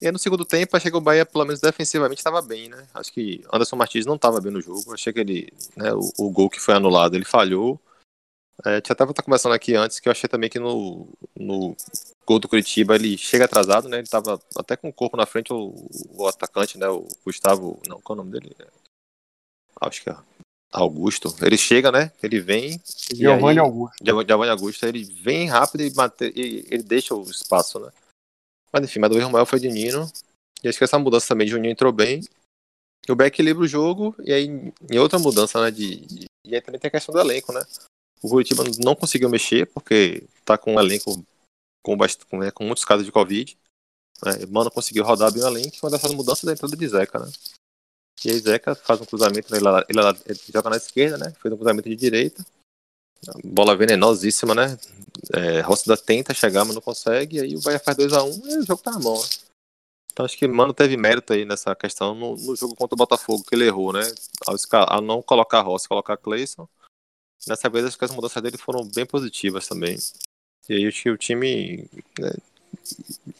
E 0.00 0.06
aí 0.06 0.12
no 0.12 0.18
segundo 0.18 0.44
tempo, 0.44 0.76
achei 0.76 0.90
que 0.90 0.96
o 0.96 1.00
Bahia, 1.00 1.26
pelo 1.26 1.44
menos 1.44 1.60
defensivamente, 1.60 2.20
estava 2.20 2.40
bem, 2.40 2.68
né? 2.68 2.86
Acho 2.94 3.12
que 3.12 3.44
Anderson 3.52 3.76
Martins 3.76 4.06
não 4.06 4.14
estava 4.14 4.40
bem 4.40 4.52
no 4.52 4.60
jogo. 4.60 4.94
Achei 4.94 5.12
que 5.12 5.18
ele, 5.18 5.52
né, 5.76 5.92
o, 5.92 6.26
o 6.26 6.30
gol 6.30 6.48
que 6.48 6.60
foi 6.60 6.74
anulado, 6.74 7.16
ele 7.16 7.24
falhou. 7.24 7.80
É, 8.64 8.80
tinha 8.80 8.92
até 8.92 9.04
estar 9.04 9.22
conversando 9.22 9.54
aqui 9.54 9.74
antes, 9.74 10.00
que 10.00 10.08
eu 10.08 10.12
achei 10.12 10.28
também 10.28 10.50
que 10.50 10.58
no, 10.58 11.08
no 11.36 11.76
gol 12.26 12.38
do 12.40 12.48
Curitiba 12.48 12.96
ele 12.96 13.16
chega 13.16 13.44
atrasado, 13.44 13.88
né? 13.88 13.98
Ele 13.98 14.08
tava 14.08 14.40
até 14.56 14.76
com 14.76 14.88
o 14.88 14.92
corpo 14.92 15.16
na 15.16 15.26
frente, 15.26 15.52
o, 15.52 15.74
o 16.10 16.26
atacante, 16.26 16.78
né? 16.78 16.88
O 16.88 17.06
Gustavo. 17.24 17.80
Não, 17.86 18.00
qual 18.00 18.16
é 18.16 18.20
o 18.20 18.24
nome 18.24 18.32
dele? 18.32 18.56
Acho 19.80 20.02
que 20.02 20.10
é 20.10 20.16
Augusto. 20.72 21.34
Ele 21.40 21.56
chega, 21.56 21.90
né? 21.90 22.12
Ele 22.22 22.40
vem. 22.40 22.80
Giovanni 23.14 23.58
Augusto. 23.58 23.96
Giovanni 24.04 24.50
Augusto, 24.50 24.86
ele 24.86 25.04
vem 25.04 25.48
rápido 25.48 25.82
e, 25.82 25.90
bate, 25.90 26.32
e 26.34 26.66
ele 26.70 26.82
deixa 26.82 27.14
o 27.14 27.22
espaço, 27.22 27.78
né? 27.78 27.90
Mas 28.72 28.84
enfim, 28.84 28.98
mas 28.98 29.10
o 29.10 29.18
erro 29.18 29.30
maior 29.30 29.46
foi 29.46 29.58
de 29.58 29.68
Nino. 29.68 30.10
E 30.62 30.68
acho 30.68 30.78
que 30.78 30.84
essa 30.84 30.98
mudança 30.98 31.28
também 31.28 31.46
de 31.46 31.52
Juninho 31.52 31.72
entrou 31.72 31.92
bem. 31.92 32.22
O 33.08 33.14
Beck 33.14 33.28
equilibra 33.34 33.64
o 33.64 33.68
jogo, 33.68 34.14
e 34.22 34.32
aí 34.32 34.44
em 34.90 34.98
outra 34.98 35.18
mudança, 35.18 35.62
né? 35.62 35.70
De, 35.70 35.96
de, 36.06 36.26
e 36.44 36.54
aí 36.54 36.60
também 36.60 36.80
tem 36.80 36.88
a 36.88 36.92
questão 36.92 37.14
do 37.14 37.20
elenco, 37.20 37.52
né? 37.52 37.64
O 38.22 38.28
Curitiba 38.28 38.64
não 38.84 38.94
conseguiu 38.94 39.30
mexer, 39.30 39.66
porque 39.66 40.24
tá 40.44 40.58
com 40.58 40.74
um 40.74 40.80
elenco 40.80 41.24
com, 41.82 41.96
com, 42.28 42.38
né, 42.38 42.50
com 42.50 42.64
muitos 42.64 42.84
casos 42.84 43.06
de 43.06 43.12
Covid. 43.12 43.56
Né? 44.24 44.46
Mano 44.50 44.70
conseguiu 44.70 45.04
rodar 45.04 45.32
bem 45.32 45.42
o 45.42 45.46
elenco, 45.46 45.76
uma 45.82 45.90
dessas 45.90 46.12
mudanças 46.12 46.44
da 46.44 46.52
entrada 46.52 46.76
de 46.76 46.88
Zeca, 46.88 47.18
né? 47.20 47.30
E 48.24 48.30
aí 48.30 48.38
Zeca 48.38 48.74
faz 48.74 49.00
um 49.00 49.04
cruzamento, 49.04 49.54
ele, 49.54 49.64
ele, 49.88 50.18
ele 50.26 50.40
joga 50.52 50.70
na 50.70 50.76
esquerda, 50.76 51.16
né? 51.16 51.32
Fez 51.40 51.54
um 51.54 51.56
cruzamento 51.56 51.88
de 51.88 51.96
direita. 51.96 52.44
Bola 53.44 53.76
venenosíssima, 53.76 54.54
né? 54.54 54.78
É, 55.34 55.60
Rossi 55.60 55.84
tenta 56.04 56.32
chegar, 56.32 56.64
mas 56.64 56.74
não 56.74 56.82
consegue. 56.82 57.38
E 57.38 57.40
aí 57.40 57.56
o 57.56 57.62
Bahia 57.62 57.78
faz 57.78 57.96
2x1 57.96 58.24
um, 58.24 58.48
e 58.48 58.58
o 58.58 58.66
jogo 58.66 58.82
tá 58.82 58.92
na 58.92 58.98
mão. 58.98 59.14
Né? 59.20 59.28
Então 60.12 60.24
acho 60.24 60.36
que 60.36 60.48
Mano 60.48 60.74
teve 60.74 60.96
mérito 60.96 61.32
aí 61.32 61.44
nessa 61.44 61.74
questão 61.76 62.14
no, 62.14 62.36
no 62.36 62.56
jogo 62.56 62.74
contra 62.74 62.94
o 62.94 62.98
Botafogo, 62.98 63.44
que 63.44 63.54
ele 63.54 63.66
errou, 63.66 63.92
né? 63.92 64.02
Ao, 64.46 64.56
ao 64.94 65.00
não 65.00 65.22
colocar 65.22 65.60
Rossi, 65.60 65.88
colocar 65.88 66.16
Clayson. 66.16 66.68
Nessa 67.46 67.68
vez 67.68 67.84
acho 67.84 67.98
que 67.98 68.04
as 68.04 68.14
mudanças 68.14 68.42
dele 68.42 68.58
foram 68.58 68.84
bem 68.84 69.06
positivas 69.06 69.68
também. 69.68 69.96
E 70.68 70.74
aí 70.74 70.86
acho 70.86 71.02
que 71.02 71.10
o 71.10 71.16
time. 71.16 71.88
Né, 72.18 72.32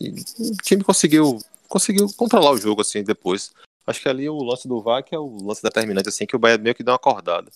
o 0.01 0.57
time 0.63 0.85
conseguiu, 0.85 1.41
conseguiu 1.69 2.07
controlar 2.17 2.53
o 2.53 2.59
jogo 2.59 2.83
assim 2.83 3.03
depois. 3.03 3.53
Acho 3.87 4.03
que 4.03 4.09
ali 4.09 4.29
o 4.29 4.43
lance 4.43 4.69
do 4.69 4.85
que 5.03 5.15
é 5.15 5.19
o 5.19 5.39
lance 5.43 5.63
determinante, 5.63 6.11
assim, 6.11 6.27
que 6.27 6.37
o 6.37 6.39
Bahia 6.39 6.59
meio 6.59 6.75
que 6.75 6.83
deu 6.83 6.93
uma 6.93 6.97
acordada. 6.97 7.51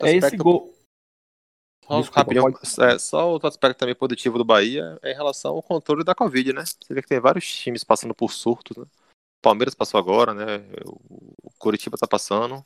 É 0.00 0.16
esse 0.16 0.36
gol. 0.36 0.74
Só, 1.86 1.98
Desculpa, 1.98 2.20
rapidinho, 2.20 2.52
pode... 2.52 2.84
é, 2.84 2.98
só 2.98 3.30
outro 3.30 3.48
aspecto 3.48 3.78
também 3.78 3.94
positivo 3.94 4.38
do 4.38 4.44
Bahia 4.44 4.98
é 5.02 5.12
em 5.12 5.14
relação 5.14 5.52
ao 5.52 5.62
controle 5.62 6.04
da 6.04 6.14
Covid, 6.14 6.52
né? 6.52 6.64
Você 6.64 6.94
vê 6.94 7.02
que 7.02 7.08
tem 7.08 7.20
vários 7.20 7.44
times 7.44 7.82
passando 7.82 8.14
por 8.14 8.32
surtos, 8.32 8.76
né? 8.76 8.84
O 8.84 9.42
Palmeiras 9.42 9.74
passou 9.74 9.98
agora, 9.98 10.32
né? 10.32 10.64
O 10.86 11.50
Curitiba 11.58 11.98
tá 11.98 12.06
passando. 12.06 12.64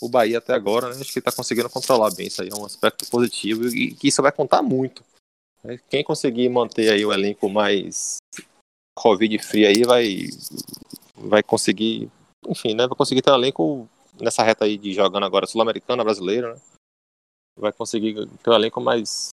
O 0.00 0.08
Bahia 0.08 0.38
até 0.38 0.52
agora, 0.52 0.88
né? 0.88 1.00
Acho 1.00 1.12
que 1.12 1.20
tá 1.20 1.30
conseguindo 1.30 1.70
controlar 1.70 2.12
bem. 2.14 2.26
Isso 2.26 2.42
aí 2.42 2.48
é 2.48 2.54
um 2.54 2.64
aspecto 2.64 3.08
positivo 3.08 3.68
e 3.68 3.94
que 3.94 4.08
isso 4.08 4.20
vai 4.20 4.32
contar 4.32 4.60
muito. 4.60 5.04
Né? 5.62 5.78
Quem 5.88 6.02
conseguir 6.02 6.48
manter 6.48 6.92
aí 6.92 7.06
o 7.06 7.12
elenco 7.12 7.48
mais 7.48 8.16
Covid 8.96 9.38
free 9.38 9.66
aí 9.66 9.84
vai, 9.84 10.28
vai 11.14 11.42
conseguir, 11.42 12.10
enfim, 12.48 12.74
né? 12.74 12.86
Vai 12.86 12.96
conseguir 12.96 13.22
ter 13.22 13.30
um 13.30 13.36
elenco 13.36 13.88
nessa 14.20 14.42
reta 14.42 14.64
aí 14.64 14.76
de 14.76 14.92
jogando 14.92 15.24
agora 15.24 15.46
sul-americana, 15.46 16.04
brasileira, 16.04 16.54
né? 16.54 16.60
Vai 17.56 17.72
conseguir 17.72 18.14
ter 18.42 18.50
um 18.50 18.54
elenco 18.54 18.80
mais 18.80 19.30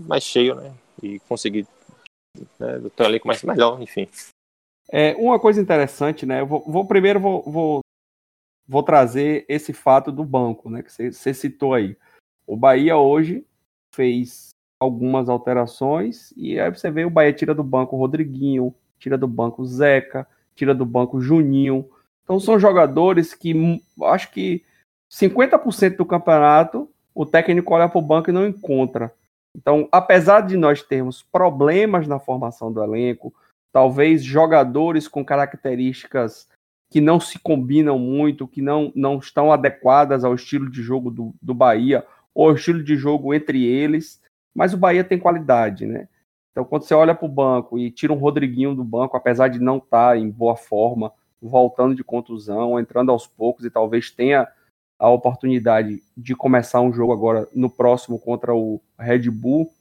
mais 0.00 0.22
cheio, 0.22 0.54
né? 0.54 0.74
E 1.02 1.18
conseguir 1.20 1.66
né, 2.58 2.80
ter 2.96 3.02
um 3.02 3.06
elenco 3.06 3.28
mais 3.28 3.42
melhor, 3.42 3.80
enfim. 3.80 4.08
É, 4.90 5.14
uma 5.16 5.38
coisa 5.38 5.60
interessante, 5.60 6.26
né? 6.26 6.40
Eu 6.40 6.46
vou, 6.46 6.64
vou 6.66 6.86
primeiro 6.86 7.20
vou, 7.20 7.42
vou, 7.42 7.80
vou, 8.66 8.82
trazer 8.82 9.44
esse 9.48 9.72
fato 9.72 10.12
do 10.12 10.24
banco, 10.24 10.70
né? 10.70 10.82
Que 10.82 11.12
você 11.12 11.34
citou 11.34 11.74
aí. 11.74 11.96
O 12.46 12.56
Bahia 12.56 12.96
hoje 12.96 13.46
fez 13.94 14.50
algumas 14.80 15.28
alterações 15.28 16.32
e 16.36 16.58
aí 16.58 16.70
você 16.70 16.90
vê 16.90 17.04
o 17.04 17.10
Bahia 17.10 17.32
tira 17.32 17.54
do 17.54 17.64
banco 17.64 17.96
o 17.96 17.98
Rodriguinho, 17.98 18.74
tira 18.98 19.16
do 19.16 19.26
banco 19.26 19.62
o 19.62 19.66
Zeca, 19.66 20.28
tira 20.54 20.74
do 20.74 20.84
banco 20.84 21.16
o 21.16 21.20
Juninho. 21.20 21.88
Então 22.22 22.38
são 22.38 22.58
jogadores 22.58 23.34
que 23.34 23.54
acho 24.02 24.30
que 24.30 24.64
50% 25.14 25.96
do 25.96 26.04
campeonato, 26.04 26.90
o 27.14 27.24
técnico 27.24 27.72
olha 27.72 27.88
para 27.88 27.98
o 27.98 28.02
banco 28.02 28.30
e 28.30 28.32
não 28.32 28.46
encontra. 28.46 29.12
Então, 29.56 29.88
apesar 29.92 30.40
de 30.40 30.56
nós 30.56 30.82
termos 30.82 31.22
problemas 31.22 32.08
na 32.08 32.18
formação 32.18 32.72
do 32.72 32.82
elenco, 32.82 33.32
talvez 33.72 34.24
jogadores 34.24 35.06
com 35.06 35.24
características 35.24 36.48
que 36.90 37.00
não 37.00 37.20
se 37.20 37.38
combinam 37.38 37.96
muito, 37.96 38.48
que 38.48 38.60
não, 38.60 38.92
não 38.94 39.18
estão 39.18 39.52
adequadas 39.52 40.24
ao 40.24 40.34
estilo 40.34 40.68
de 40.68 40.82
jogo 40.82 41.10
do, 41.10 41.32
do 41.40 41.54
Bahia, 41.54 42.04
ou 42.34 42.48
ao 42.48 42.54
estilo 42.56 42.82
de 42.82 42.96
jogo 42.96 43.32
entre 43.32 43.64
eles, 43.64 44.20
mas 44.52 44.74
o 44.74 44.76
Bahia 44.76 45.04
tem 45.04 45.18
qualidade, 45.18 45.86
né? 45.86 46.08
Então, 46.50 46.64
quando 46.64 46.82
você 46.82 46.94
olha 46.94 47.14
para 47.14 47.26
o 47.26 47.28
banco 47.28 47.78
e 47.78 47.90
tira 47.90 48.12
um 48.12 48.18
Rodriguinho 48.18 48.74
do 48.74 48.84
banco, 48.84 49.16
apesar 49.16 49.48
de 49.48 49.60
não 49.60 49.78
estar 49.78 50.10
tá 50.10 50.16
em 50.16 50.30
boa 50.30 50.56
forma, 50.56 51.12
voltando 51.40 51.94
de 51.94 52.02
contusão, 52.02 52.78
entrando 52.78 53.10
aos 53.10 53.26
poucos 53.26 53.64
e 53.64 53.70
talvez 53.70 54.10
tenha 54.10 54.48
a 54.98 55.08
oportunidade 55.08 56.02
de 56.16 56.34
começar 56.34 56.80
um 56.80 56.92
jogo 56.92 57.12
agora 57.12 57.48
no 57.54 57.68
próximo 57.68 58.18
contra 58.18 58.54
o 58.54 58.80
Red 58.98 59.30
Bull, 59.30 59.72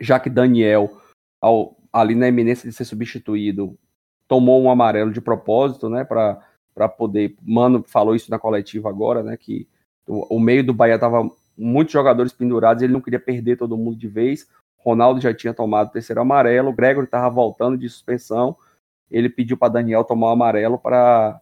já 0.00 0.18
que 0.18 0.30
Daniel, 0.30 1.00
ao, 1.40 1.76
ali 1.92 2.14
na 2.14 2.28
eminência 2.28 2.68
de 2.68 2.74
ser 2.74 2.84
substituído, 2.84 3.78
tomou 4.26 4.62
um 4.62 4.70
amarelo 4.70 5.12
de 5.12 5.20
propósito, 5.20 5.88
né, 5.88 6.04
para 6.04 6.88
poder. 6.88 7.36
Mano 7.42 7.84
falou 7.86 8.14
isso 8.14 8.30
na 8.30 8.38
coletiva 8.38 8.88
agora, 8.88 9.22
né, 9.22 9.36
que 9.36 9.68
o, 10.06 10.36
o 10.36 10.40
meio 10.40 10.64
do 10.64 10.74
Bahia 10.74 10.98
tava 10.98 11.30
muitos 11.56 11.92
jogadores 11.92 12.32
pendurados, 12.32 12.82
ele 12.82 12.92
não 12.92 13.00
queria 13.00 13.20
perder 13.20 13.56
todo 13.56 13.76
mundo 13.76 13.96
de 13.96 14.08
vez. 14.08 14.48
Ronaldo 14.78 15.20
já 15.20 15.32
tinha 15.32 15.54
tomado 15.54 15.88
o 15.88 15.92
terceiro 15.92 16.20
amarelo, 16.20 16.72
Gregory 16.72 17.06
estava 17.06 17.30
voltando 17.30 17.78
de 17.78 17.88
suspensão. 17.88 18.56
Ele 19.10 19.28
pediu 19.28 19.56
para 19.56 19.72
Daniel 19.72 20.04
tomar 20.04 20.28
o 20.28 20.32
amarelo 20.32 20.78
para 20.78 21.40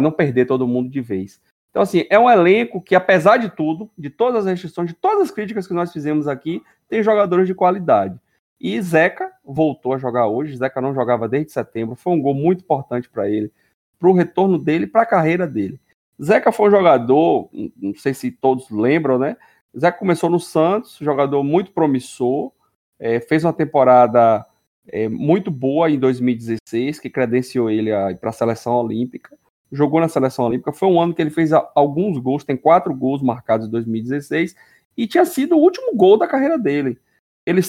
não 0.00 0.10
perder 0.10 0.46
todo 0.46 0.66
mundo 0.66 0.88
de 0.88 1.00
vez. 1.00 1.40
Então, 1.78 1.84
assim, 1.84 2.04
é 2.10 2.18
um 2.18 2.28
elenco 2.28 2.82
que, 2.82 2.96
apesar 2.96 3.36
de 3.36 3.50
tudo, 3.50 3.88
de 3.96 4.10
todas 4.10 4.44
as 4.44 4.50
restrições, 4.50 4.88
de 4.88 4.96
todas 4.96 5.22
as 5.22 5.30
críticas 5.30 5.64
que 5.64 5.72
nós 5.72 5.92
fizemos 5.92 6.26
aqui, 6.26 6.60
tem 6.88 7.04
jogadores 7.04 7.46
de 7.46 7.54
qualidade. 7.54 8.18
E 8.60 8.82
Zeca 8.82 9.30
voltou 9.44 9.92
a 9.92 9.98
jogar 9.98 10.26
hoje. 10.26 10.56
Zeca 10.56 10.80
não 10.80 10.92
jogava 10.92 11.28
desde 11.28 11.52
setembro. 11.52 11.94
Foi 11.94 12.12
um 12.12 12.20
gol 12.20 12.34
muito 12.34 12.64
importante 12.64 13.08
para 13.08 13.30
ele, 13.30 13.52
para 13.96 14.08
o 14.08 14.12
retorno 14.12 14.58
dele, 14.58 14.88
para 14.88 15.02
a 15.02 15.06
carreira 15.06 15.46
dele. 15.46 15.78
Zeca 16.20 16.50
foi 16.50 16.66
um 16.66 16.72
jogador, 16.72 17.48
não 17.76 17.94
sei 17.94 18.12
se 18.12 18.32
todos 18.32 18.68
lembram, 18.70 19.16
né? 19.16 19.36
Zeca 19.78 20.00
começou 20.00 20.28
no 20.28 20.40
Santos, 20.40 20.98
jogador 21.00 21.44
muito 21.44 21.70
promissor, 21.70 22.50
é, 22.98 23.20
fez 23.20 23.44
uma 23.44 23.52
temporada 23.52 24.44
é, 24.88 25.08
muito 25.08 25.48
boa 25.48 25.88
em 25.88 25.96
2016, 25.96 26.98
que 26.98 27.08
credenciou 27.08 27.70
ele 27.70 27.92
para 28.16 28.30
a 28.30 28.32
seleção 28.32 28.74
olímpica 28.74 29.38
jogou 29.70 30.00
na 30.00 30.08
seleção 30.08 30.46
olímpica. 30.46 30.72
Foi 30.72 30.88
um 30.88 31.00
ano 31.00 31.14
que 31.14 31.22
ele 31.22 31.30
fez 31.30 31.52
alguns 31.74 32.18
gols, 32.18 32.44
tem 32.44 32.56
quatro 32.56 32.94
gols 32.94 33.22
marcados 33.22 33.66
em 33.66 33.70
2016 33.70 34.54
e 34.96 35.06
tinha 35.06 35.24
sido 35.24 35.56
o 35.56 35.60
último 35.60 35.94
gol 35.94 36.18
da 36.18 36.26
carreira 36.26 36.58
dele. 36.58 36.98
Ele 37.46 37.60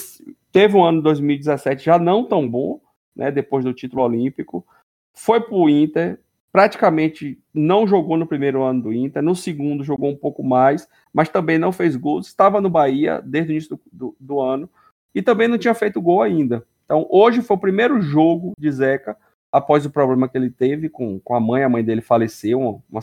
teve 0.50 0.76
um 0.76 0.84
ano 0.84 0.98
de 0.98 1.04
2017 1.04 1.84
já 1.84 1.98
não 1.98 2.24
tão 2.24 2.48
bom, 2.48 2.80
né, 3.14 3.30
depois 3.30 3.64
do 3.64 3.72
título 3.72 4.02
olímpico. 4.02 4.66
Foi 5.14 5.40
para 5.40 5.54
o 5.54 5.68
Inter, 5.68 6.18
praticamente 6.52 7.38
não 7.54 7.86
jogou 7.86 8.16
no 8.16 8.26
primeiro 8.26 8.62
ano 8.62 8.82
do 8.82 8.92
Inter, 8.92 9.22
no 9.22 9.34
segundo 9.34 9.84
jogou 9.84 10.10
um 10.10 10.16
pouco 10.16 10.42
mais, 10.42 10.88
mas 11.12 11.28
também 11.28 11.58
não 11.58 11.72
fez 11.72 11.96
gols. 11.96 12.26
Estava 12.26 12.60
no 12.60 12.70
Bahia 12.70 13.22
desde 13.24 13.52
o 13.52 13.54
início 13.54 13.76
do, 13.76 13.80
do, 13.92 14.16
do 14.18 14.40
ano 14.40 14.68
e 15.14 15.22
também 15.22 15.48
não 15.48 15.58
tinha 15.58 15.74
feito 15.74 16.00
gol 16.00 16.22
ainda. 16.22 16.66
Então, 16.84 17.06
hoje 17.08 17.40
foi 17.40 17.56
o 17.56 17.60
primeiro 17.60 18.00
jogo 18.00 18.52
de 18.58 18.70
Zeca 18.70 19.16
após 19.52 19.84
o 19.84 19.90
problema 19.90 20.28
que 20.28 20.38
ele 20.38 20.50
teve 20.50 20.88
com, 20.88 21.18
com 21.20 21.34
a 21.34 21.40
mãe, 21.40 21.64
a 21.64 21.68
mãe 21.68 21.84
dele 21.84 22.00
faleceu. 22.00 22.60
Uma, 22.60 23.00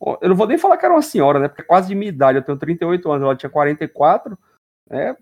uma, 0.00 0.18
eu 0.20 0.28
não 0.28 0.36
vou 0.36 0.46
nem 0.46 0.58
falar 0.58 0.76
que 0.76 0.84
era 0.84 0.94
uma 0.94 1.02
senhora, 1.02 1.38
né? 1.38 1.48
Porque 1.48 1.62
é 1.62 1.64
quase 1.64 1.88
de 1.88 1.94
minha 1.94 2.08
idade, 2.08 2.38
eu 2.38 2.42
tenho 2.42 2.58
38 2.58 3.10
anos, 3.10 3.24
ela 3.24 3.36
tinha 3.36 3.50
44, 3.50 4.38
né? 4.88 5.16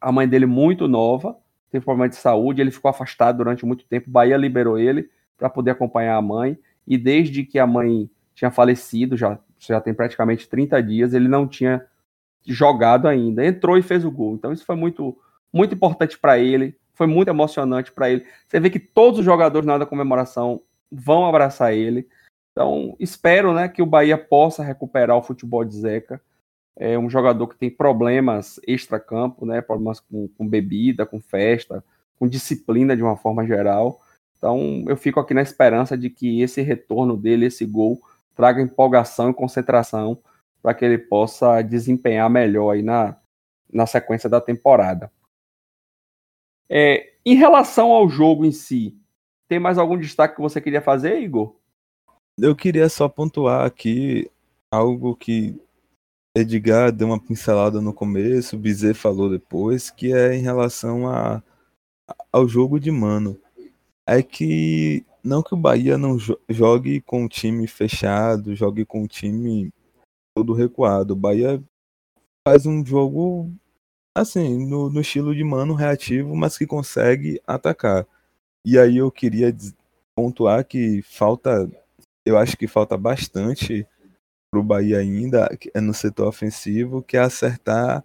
A 0.00 0.12
mãe 0.12 0.28
dele 0.28 0.46
muito 0.46 0.88
nova, 0.88 1.36
teve 1.70 1.84
problema 1.84 2.08
de 2.08 2.16
saúde, 2.16 2.60
ele 2.60 2.70
ficou 2.70 2.90
afastado 2.90 3.38
durante 3.38 3.64
muito 3.64 3.86
tempo. 3.86 4.10
Bahia 4.10 4.36
liberou 4.36 4.78
ele 4.78 5.08
para 5.36 5.48
poder 5.48 5.70
acompanhar 5.70 6.16
a 6.16 6.22
mãe, 6.22 6.58
e 6.86 6.98
desde 6.98 7.44
que 7.44 7.58
a 7.58 7.66
mãe 7.66 8.10
tinha 8.34 8.50
falecido, 8.50 9.16
já, 9.16 9.38
já 9.58 9.80
tem 9.80 9.94
praticamente 9.94 10.48
30 10.48 10.82
dias, 10.82 11.14
ele 11.14 11.28
não 11.28 11.46
tinha 11.46 11.84
jogado 12.44 13.08
ainda. 13.08 13.44
Entrou 13.44 13.78
e 13.78 13.82
fez 13.82 14.04
o 14.04 14.10
gol. 14.10 14.34
Então 14.34 14.52
isso 14.52 14.66
foi 14.66 14.76
muito, 14.76 15.16
muito 15.52 15.74
importante 15.74 16.18
para 16.18 16.38
ele 16.38 16.76
foi 16.94 17.06
muito 17.06 17.28
emocionante 17.28 17.92
para 17.92 18.10
ele. 18.10 18.26
Você 18.48 18.58
vê 18.60 18.70
que 18.70 18.78
todos 18.78 19.18
os 19.18 19.24
jogadores 19.24 19.66
na 19.66 19.74
hora 19.74 19.84
da 19.84 19.88
comemoração 19.88 20.62
vão 20.90 21.26
abraçar 21.26 21.74
ele. 21.74 22.08
Então, 22.52 22.96
espero 23.00 23.52
né, 23.52 23.68
que 23.68 23.82
o 23.82 23.86
Bahia 23.86 24.16
possa 24.16 24.62
recuperar 24.62 25.16
o 25.16 25.22
futebol 25.22 25.64
de 25.64 25.76
Zeca. 25.76 26.20
É 26.76 26.98
um 26.98 27.10
jogador 27.10 27.48
que 27.48 27.56
tem 27.56 27.70
problemas 27.70 28.60
extra-campo, 28.66 29.44
né, 29.44 29.60
problemas 29.60 30.00
com, 30.00 30.28
com 30.28 30.48
bebida, 30.48 31.04
com 31.04 31.20
festa, 31.20 31.84
com 32.18 32.28
disciplina 32.28 32.96
de 32.96 33.02
uma 33.02 33.16
forma 33.16 33.44
geral. 33.44 34.00
Então, 34.38 34.84
eu 34.86 34.96
fico 34.96 35.18
aqui 35.18 35.34
na 35.34 35.42
esperança 35.42 35.98
de 35.98 36.10
que 36.10 36.42
esse 36.42 36.62
retorno 36.62 37.16
dele, 37.16 37.46
esse 37.46 37.64
gol, 37.64 38.00
traga 38.36 38.62
empolgação 38.62 39.30
e 39.30 39.34
concentração 39.34 40.18
para 40.62 40.74
que 40.74 40.84
ele 40.84 40.98
possa 40.98 41.60
desempenhar 41.62 42.30
melhor 42.30 42.70
aí 42.70 42.82
na, 42.82 43.16
na 43.72 43.86
sequência 43.86 44.28
da 44.28 44.40
temporada. 44.40 45.10
É, 46.68 47.14
em 47.24 47.34
relação 47.34 47.90
ao 47.90 48.08
jogo 48.08 48.44
em 48.44 48.52
si, 48.52 48.96
tem 49.48 49.58
mais 49.58 49.78
algum 49.78 49.98
destaque 49.98 50.36
que 50.36 50.42
você 50.42 50.60
queria 50.60 50.82
fazer, 50.82 51.20
Igor? 51.20 51.56
Eu 52.38 52.56
queria 52.56 52.88
só 52.88 53.08
pontuar 53.08 53.64
aqui 53.64 54.28
algo 54.72 55.14
que 55.14 55.60
Edgar 56.36 56.90
deu 56.90 57.06
uma 57.06 57.20
pincelada 57.20 57.80
no 57.80 57.94
começo, 57.94 58.58
Bizet 58.58 58.94
falou 58.94 59.30
depois, 59.30 59.88
que 59.88 60.12
é 60.12 60.34
em 60.34 60.42
relação 60.42 61.08
a, 61.08 61.40
ao 62.32 62.48
jogo 62.48 62.80
de 62.80 62.90
mano. 62.90 63.38
É 64.06 64.22
que 64.22 65.06
não 65.22 65.42
que 65.42 65.54
o 65.54 65.56
Bahia 65.56 65.96
não 65.96 66.18
jogue 66.48 67.00
com 67.02 67.22
um 67.24 67.28
time 67.28 67.66
fechado, 67.66 68.54
jogue 68.54 68.84
com 68.84 69.04
um 69.04 69.06
time 69.06 69.72
todo 70.36 70.52
recuado. 70.52 71.12
O 71.12 71.16
Bahia 71.16 71.62
faz 72.46 72.66
um 72.66 72.84
jogo 72.84 73.50
assim, 74.14 74.66
no, 74.66 74.90
no 74.90 75.00
estilo 75.00 75.34
de 75.34 75.42
mano 75.42 75.74
reativo, 75.74 76.34
mas 76.36 76.56
que 76.56 76.66
consegue 76.66 77.40
atacar. 77.46 78.06
E 78.64 78.78
aí 78.78 78.98
eu 78.98 79.10
queria 79.10 79.54
pontuar 80.16 80.64
que 80.64 81.02
falta, 81.02 81.68
eu 82.24 82.38
acho 82.38 82.56
que 82.56 82.68
falta 82.68 82.96
bastante 82.96 83.86
para 84.50 84.60
o 84.60 84.62
Bahia 84.62 84.98
ainda 84.98 85.48
é 85.74 85.80
no 85.80 85.92
setor 85.92 86.28
ofensivo, 86.28 87.02
que 87.02 87.16
é 87.16 87.20
acertar 87.20 88.04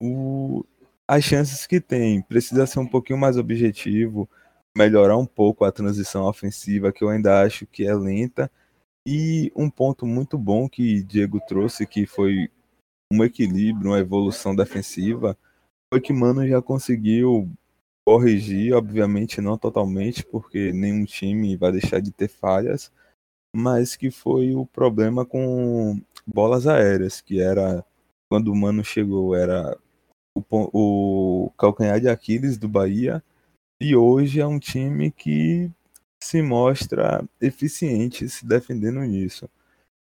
o, 0.00 0.64
as 1.08 1.24
chances 1.24 1.66
que 1.66 1.80
tem. 1.80 2.22
Precisa 2.22 2.66
ser 2.66 2.78
um 2.78 2.86
pouquinho 2.86 3.18
mais 3.18 3.36
objetivo, 3.36 4.28
melhorar 4.76 5.16
um 5.16 5.26
pouco 5.26 5.64
a 5.64 5.72
transição 5.72 6.24
ofensiva, 6.24 6.92
que 6.92 7.02
eu 7.02 7.08
ainda 7.08 7.42
acho 7.42 7.66
que 7.66 7.86
é 7.86 7.94
lenta. 7.94 8.50
E 9.06 9.50
um 9.56 9.68
ponto 9.68 10.06
muito 10.06 10.38
bom 10.38 10.68
que 10.68 11.02
Diego 11.02 11.40
trouxe, 11.46 11.86
que 11.86 12.06
foi 12.06 12.48
um 13.12 13.24
equilíbrio, 13.24 13.90
uma 13.90 13.98
evolução 13.98 14.54
defensiva, 14.54 15.36
foi 15.92 16.00
que 16.00 16.12
Mano 16.12 16.46
já 16.46 16.62
conseguiu 16.62 17.50
corrigir, 18.06 18.74
obviamente 18.74 19.40
não 19.40 19.58
totalmente, 19.58 20.24
porque 20.24 20.72
nenhum 20.72 21.04
time 21.04 21.56
vai 21.56 21.72
deixar 21.72 22.00
de 22.00 22.12
ter 22.12 22.28
falhas, 22.28 22.92
mas 23.54 23.96
que 23.96 24.10
foi 24.10 24.54
o 24.54 24.64
problema 24.66 25.24
com 25.26 26.00
bolas 26.26 26.66
aéreas, 26.66 27.20
que 27.20 27.40
era 27.40 27.84
quando 28.30 28.52
o 28.52 28.56
Mano 28.56 28.84
chegou, 28.84 29.34
era 29.34 29.76
o, 30.36 30.42
o 30.50 31.50
calcanhar 31.58 32.00
de 32.00 32.08
Aquiles 32.08 32.56
do 32.56 32.68
Bahia, 32.68 33.22
e 33.80 33.96
hoje 33.96 34.40
é 34.40 34.46
um 34.46 34.58
time 34.58 35.10
que 35.10 35.70
se 36.22 36.42
mostra 36.42 37.24
eficiente 37.40 38.28
se 38.28 38.46
defendendo 38.46 39.00
nisso. 39.00 39.48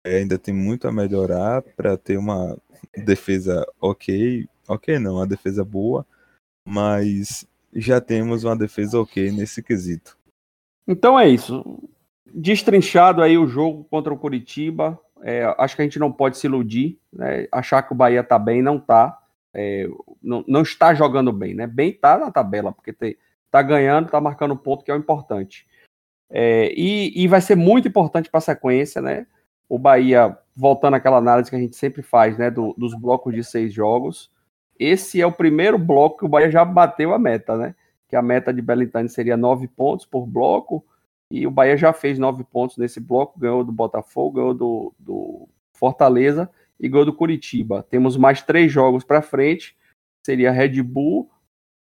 É, 0.06 0.18
ainda 0.18 0.38
tem 0.38 0.54
muito 0.54 0.88
a 0.88 0.92
melhorar 0.92 1.62
para 1.62 1.98
ter 1.98 2.18
uma 2.18 2.58
defesa 2.96 3.66
ok, 3.80 4.48
ok 4.68 5.00
não, 5.00 5.16
uma 5.16 5.28
defesa 5.28 5.64
boa, 5.64 6.06
mas 6.66 7.48
já 7.74 8.02
temos 8.02 8.44
uma 8.44 8.56
defesa 8.56 9.00
ok 9.00 9.32
nesse 9.32 9.62
quesito. 9.62 10.18
Então 10.88 11.20
é 11.20 11.28
isso. 11.28 11.64
Destrinchado 12.34 13.22
aí 13.22 13.38
o 13.38 13.48
jogo 13.48 13.84
contra 13.86 14.14
o 14.14 14.18
Curitiba, 14.18 15.00
é, 15.22 15.44
acho 15.58 15.76
que 15.76 15.82
a 15.82 15.86
gente 15.86 16.00
não 16.00 16.12
pode 16.12 16.38
se 16.38 16.48
iludir, 16.48 17.00
né? 17.12 17.48
achar 17.52 17.82
que 17.82 17.94
o 17.94 17.96
Bahia 17.96 18.24
tá 18.24 18.38
bem, 18.38 18.62
não 18.62 18.80
tá. 18.80 19.18
É, 19.54 19.88
não, 20.22 20.44
não, 20.48 20.62
está 20.62 20.94
jogando 20.94 21.32
bem, 21.32 21.54
né? 21.54 21.66
Bem 21.66 21.92
tá 21.92 22.18
na 22.18 22.30
tabela, 22.30 22.72
porque 22.72 22.94
te, 22.94 23.18
tá 23.50 23.62
ganhando, 23.62 24.10
tá 24.10 24.22
marcando 24.22 24.56
ponto, 24.56 24.84
que 24.84 24.92
é 24.92 24.94
o 24.94 24.98
importante. 24.98 25.66
É, 26.30 26.72
e, 26.76 27.24
e 27.24 27.28
vai 27.28 27.42
ser 27.42 27.56
muito 27.56 27.88
importante 27.88 28.30
para 28.30 28.38
a 28.38 28.42
sequência, 28.42 29.02
né? 29.02 29.26
O 29.68 29.80
Bahia, 29.80 30.38
voltando 30.58 30.96
àquela 30.96 31.18
análise 31.18 31.52
que 31.52 31.56
a 31.56 31.60
gente 31.60 31.76
sempre 31.76 32.02
faz, 32.02 32.36
né? 32.36 32.50
Do, 32.50 32.74
dos 32.76 32.96
blocos 32.96 33.34
de 33.34 33.44
seis 33.44 33.72
jogos. 33.72 34.32
Esse 34.80 35.22
é 35.22 35.26
o 35.26 35.32
primeiro 35.32 35.78
bloco 35.78 36.20
que 36.20 36.26
o 36.26 36.28
Bahia 36.28 36.50
já 36.50 36.66
bateu 36.66 37.14
a 37.14 37.20
meta, 37.20 37.56
né? 37.56 37.76
Que 38.08 38.16
a 38.16 38.22
meta 38.24 38.52
de 38.52 38.62
Belintani 38.62 39.08
seria 39.08 39.38
nove 39.38 39.68
pontos 39.68 40.06
por 40.06 40.26
bloco. 40.26 40.84
E 41.32 41.46
o 41.46 41.52
Bahia 41.52 41.78
já 41.78 41.94
fez 41.94 42.18
nove 42.18 42.44
pontos 42.44 42.78
nesse 42.78 43.00
bloco, 43.00 43.40
ganhou 43.40 43.64
do 43.64 43.72
Botafogo, 43.72 44.38
ganhou 44.38 44.54
do, 44.54 44.94
do 44.98 45.48
Fortaleza 45.74 46.50
e 46.80 46.90
ganhou 46.90 47.06
do 47.06 47.14
Curitiba. 47.14 47.86
Temos 47.90 48.18
mais 48.18 48.42
três 48.42 48.72
jogos 48.72 49.04
para 49.04 49.22
frente. 49.22 49.78
Seria 50.26 50.52
Red 50.52 50.82
Bull 50.82 51.30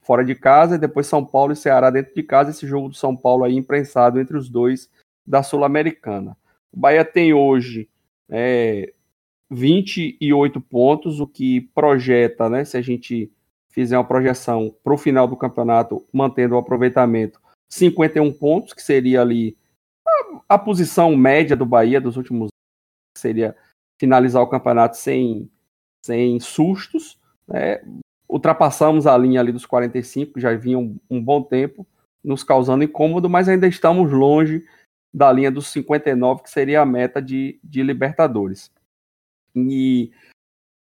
fora 0.03 0.25
de 0.25 0.35
casa 0.35 0.77
e 0.77 0.79
depois 0.79 1.07
São 1.07 1.25
Paulo 1.25 1.53
e 1.53 1.57
Ceará 1.57 1.91
dentro 1.91 2.15
de 2.15 2.23
casa. 2.23 2.51
Esse 2.51 2.67
jogo 2.67 2.89
do 2.91 2.95
São 2.95 3.17
Paulo 3.17 3.45
aí 3.45 3.57
imprensado 3.57 4.21
entre 4.21 4.37
os 4.37 4.51
dois 4.51 4.91
da 5.27 5.43
Sul-Americana. 5.43 6.37
O 6.73 6.79
Bahia 6.79 7.05
tem 7.05 7.33
hoje 7.33 7.89
é, 8.29 8.93
28 9.51 10.61
pontos, 10.61 11.21
o 11.21 11.27
que 11.27 11.63
projeta, 11.75 12.49
né, 12.49 12.65
se 12.65 12.77
a 12.77 12.83
gente 12.83 13.31
fizer 13.71 13.97
uma 13.97 14.07
projeção 14.07 14.75
para 14.83 14.95
o 14.95 14.99
final 14.99 15.29
do 15.29 15.37
campeonato, 15.37 16.05
mantendo 16.13 16.55
o 16.55 16.59
aproveitamento, 16.59 17.41
51 17.71 18.33
pontos, 18.33 18.73
que 18.73 18.83
seria 18.83 19.21
ali 19.21 19.57
a, 20.07 20.55
a 20.55 20.59
posição 20.59 21.15
média 21.15 21.57
do 21.57 21.67
Bahia 21.67 22.01
dos 22.01 22.17
últimos 22.17 22.49
seria 23.17 23.57
finalizar 23.99 24.43
o 24.43 24.49
campeonato 24.49 24.97
sem, 24.97 25.51
sem 26.05 26.39
sustos. 26.41 27.19
Né? 27.49 27.83
Ultrapassamos 28.29 29.07
a 29.07 29.17
linha 29.17 29.41
ali 29.41 29.53
dos 29.53 29.67
45, 29.67 30.35
que 30.35 30.41
já 30.41 30.55
vinha 30.55 30.79
um, 30.79 30.99
um 31.11 31.23
bom 31.23 31.43
tempo, 31.43 31.87
nos 32.23 32.43
causando 32.43 32.85
incômodo, 32.85 33.29
mas 33.29 33.49
ainda 33.49 33.67
estamos 33.67 34.11
longe 34.11 34.67
da 35.17 35.33
linha 35.33 35.51
dos 35.51 35.69
59, 35.69 36.43
que 36.43 36.51
seria 36.51 36.83
a 36.83 36.85
meta 36.85 37.23
de, 37.23 37.59
de 37.65 37.83
Libertadores. 37.83 38.71
E 39.55 40.13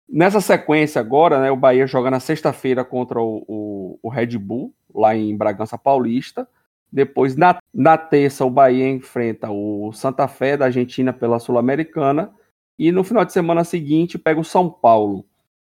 nessa 0.10 0.42
sequência 0.42 1.00
agora, 1.00 1.40
né, 1.40 1.52
o 1.52 1.56
Bahia 1.56 1.86
joga 1.86 2.10
na 2.10 2.20
sexta-feira 2.20 2.84
contra 2.84 3.22
o, 3.22 3.46
o, 3.48 4.00
o, 4.02 4.10
Red 4.10 4.36
Bull, 4.40 4.74
lá 4.92 5.16
em 5.16 5.38
Bragança 5.38 5.78
Paulista. 5.78 6.50
Depois, 6.92 7.36
na, 7.36 7.60
na 7.72 7.96
terça, 7.96 8.44
o 8.44 8.50
Bahia 8.50 8.90
enfrenta 8.90 9.52
o 9.52 9.94
Santa 9.94 10.28
Fé 10.28 10.58
da 10.58 10.66
Argentina 10.66 11.14
pela 11.14 11.38
Sul-Americana. 11.38 12.34
E 12.80 12.92
no 12.92 13.04
final 13.04 13.24
de 13.24 13.34
semana 13.34 13.64
seguinte, 13.64 14.18
pega 14.18 14.40
o 14.40 14.44
São 14.44 14.68
Paulo. 14.68 15.24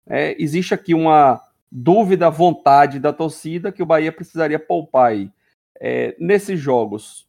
É, 0.06 0.40
existe 0.40 0.72
aqui 0.72 0.94
uma 0.94 1.42
dúvida, 1.72 2.30
vontade 2.30 3.00
da 3.00 3.12
torcida 3.12 3.72
que 3.72 3.82
o 3.82 3.88
Bahia 3.88 4.12
precisaria 4.12 4.60
poupar 4.60 5.14
aí. 5.14 5.32
É, 5.80 6.16
nesses 6.20 6.60
jogos, 6.60 7.28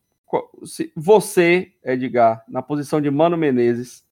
você, 0.96 1.72
Edgar, 1.84 2.44
na 2.48 2.62
posição 2.62 3.00
de 3.00 3.10
Mano 3.10 3.36
Menezes, 3.36 4.04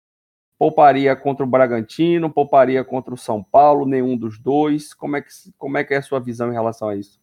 pouparia 0.58 1.16
contra 1.16 1.44
o 1.44 1.48
Bragantino, 1.48 2.30
pouparia 2.30 2.84
contra 2.84 3.14
o 3.14 3.18
São 3.18 3.42
Paulo, 3.42 3.86
nenhum 3.86 4.16
dos 4.16 4.38
dois? 4.38 4.92
Como 4.92 5.16
é 5.16 5.22
que, 5.22 5.30
como 5.56 5.78
é, 5.78 5.84
que 5.84 5.94
é 5.94 5.96
a 5.96 6.02
sua 6.02 6.20
visão 6.20 6.50
em 6.50 6.54
relação 6.54 6.88
a 6.88 6.96
isso? 6.96 7.18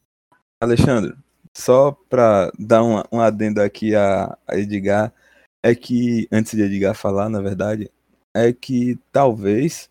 Alexandre, 0.60 1.16
só 1.56 1.92
para 2.10 2.52
dar 2.58 2.84
um, 2.84 3.04
um 3.12 3.22
adendo 3.22 3.62
aqui 3.62 3.96
a, 3.96 4.36
a 4.48 4.58
Edgar, 4.58 5.14
é 5.62 5.76
que, 5.76 6.28
antes 6.32 6.56
de 6.56 6.64
Edgar 6.64 6.96
falar, 6.96 7.30
na 7.30 7.42
verdade, 7.42 7.92
é 8.34 8.52
que 8.52 8.98
talvez, 9.12 9.90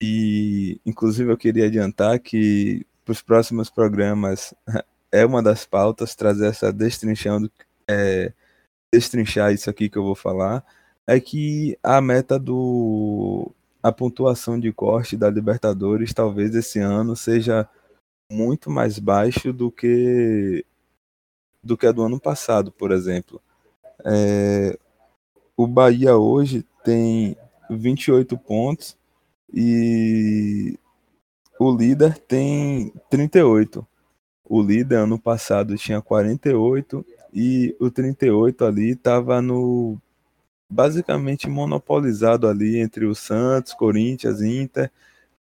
e 0.00 0.80
inclusive 0.86 1.30
eu 1.30 1.36
queria 1.36 1.66
adiantar 1.66 2.18
que 2.18 2.86
para 3.04 3.12
os 3.12 3.22
próximos 3.22 3.68
programas 3.68 4.54
é 5.12 5.24
uma 5.26 5.42
das 5.42 5.66
pautas 5.66 6.14
trazer 6.14 6.48
essa 6.48 6.72
destrinchando, 6.72 7.50
é, 7.88 8.32
destrinchar 8.92 9.52
isso 9.52 9.68
aqui 9.70 9.88
que 9.88 9.98
eu 9.98 10.04
vou 10.04 10.14
falar, 10.14 10.64
é 11.06 11.20
que 11.20 11.78
a 11.82 12.00
meta 12.00 12.38
do 12.38 13.52
a 13.82 13.92
pontuação 13.92 14.58
de 14.58 14.72
corte 14.72 15.16
da 15.16 15.30
Libertadores 15.30 16.12
talvez 16.12 16.54
esse 16.54 16.80
ano 16.80 17.14
seja 17.14 17.68
muito 18.30 18.70
mais 18.70 18.98
baixo 18.98 19.52
do 19.52 19.70
que 19.70 20.64
do 21.62 21.76
que 21.76 21.86
a 21.86 21.92
do 21.92 22.02
ano 22.02 22.20
passado, 22.20 22.72
por 22.72 22.92
exemplo. 22.92 23.40
É, 24.04 24.78
o 25.56 25.66
Bahia 25.66 26.16
hoje 26.16 26.64
tem 26.84 27.36
28 27.70 28.36
pontos 28.38 28.96
e 29.52 30.78
o 31.58 31.74
líder 31.74 32.18
tem 32.18 32.92
38. 33.10 33.86
O 34.44 34.62
líder 34.62 34.96
ano 34.96 35.18
passado 35.18 35.76
tinha 35.76 36.00
48 36.00 37.04
e 37.36 37.76
o 37.78 37.90
38 37.90 38.64
ali 38.64 38.92
estava 38.92 39.42
no 39.42 40.00
basicamente 40.70 41.46
monopolizado 41.46 42.48
ali 42.48 42.78
entre 42.78 43.04
o 43.04 43.14
Santos, 43.14 43.74
Corinthians, 43.74 44.40
Inter 44.40 44.90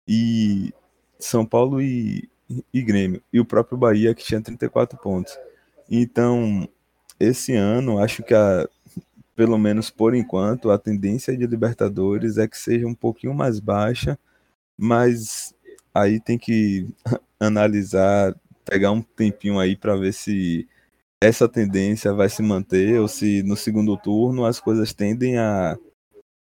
e 0.07 0.71
São 1.17 1.43
Paulo 1.43 1.81
e, 1.81 2.29
e 2.71 2.83
Grêmio. 2.83 3.23
E 3.33 3.39
o 3.39 3.45
próprio 3.45 3.75
Bahia, 3.75 4.13
que 4.13 4.23
tinha 4.23 4.39
34 4.39 4.99
pontos. 4.99 5.35
Então, 5.89 6.69
esse 7.19 7.55
ano, 7.55 7.97
acho 7.97 8.21
que 8.21 8.35
a, 8.35 8.69
pelo 9.35 9.57
menos 9.57 9.89
por 9.89 10.13
enquanto, 10.13 10.69
a 10.69 10.77
tendência 10.77 11.35
de 11.35 11.47
Libertadores 11.47 12.37
é 12.37 12.47
que 12.47 12.57
seja 12.57 12.85
um 12.85 12.93
pouquinho 12.93 13.33
mais 13.33 13.59
baixa, 13.59 14.17
mas 14.77 15.55
aí 15.91 16.19
tem 16.19 16.37
que 16.37 16.87
analisar, 17.39 18.35
pegar 18.63 18.91
um 18.91 19.01
tempinho 19.01 19.59
aí 19.59 19.75
para 19.75 19.95
ver 19.95 20.13
se 20.13 20.67
essa 21.21 21.49
tendência 21.49 22.13
vai 22.13 22.29
se 22.29 22.41
manter 22.41 22.99
ou 22.99 23.07
se 23.07 23.43
no 23.43 23.57
segundo 23.57 23.97
turno 23.97 24.45
as 24.45 24.59
coisas 24.59 24.93
tendem 24.93 25.37
a, 25.37 25.77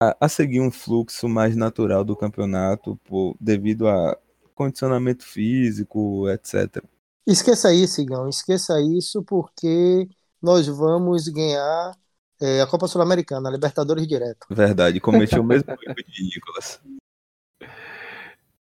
a, 0.01 0.17
a 0.21 0.29
seguir 0.29 0.61
um 0.61 0.71
fluxo 0.71 1.27
mais 1.27 1.55
natural 1.55 2.03
do 2.03 2.15
campeonato 2.15 2.95
por, 3.03 3.35
devido 3.39 3.87
a 3.87 4.17
condicionamento 4.55 5.25
físico, 5.25 6.29
etc. 6.29 6.83
Esqueça 7.27 7.73
isso, 7.73 8.01
Igão, 8.01 8.27
esqueça 8.27 8.81
isso 8.81 9.23
porque 9.23 10.07
nós 10.41 10.67
vamos 10.67 11.27
ganhar 11.27 11.93
É 12.41 12.61
a 12.61 12.67
Copa 12.67 12.87
Sul-Americana, 12.87 13.49
Libertadores 13.49 14.07
direto. 14.07 14.47
Verdade, 14.49 14.99
cometi 15.01 15.37
o 15.37 15.43
mesmo 15.43 15.71
erro 15.83 15.95
de 16.07 16.23
Nicolas. 16.23 16.81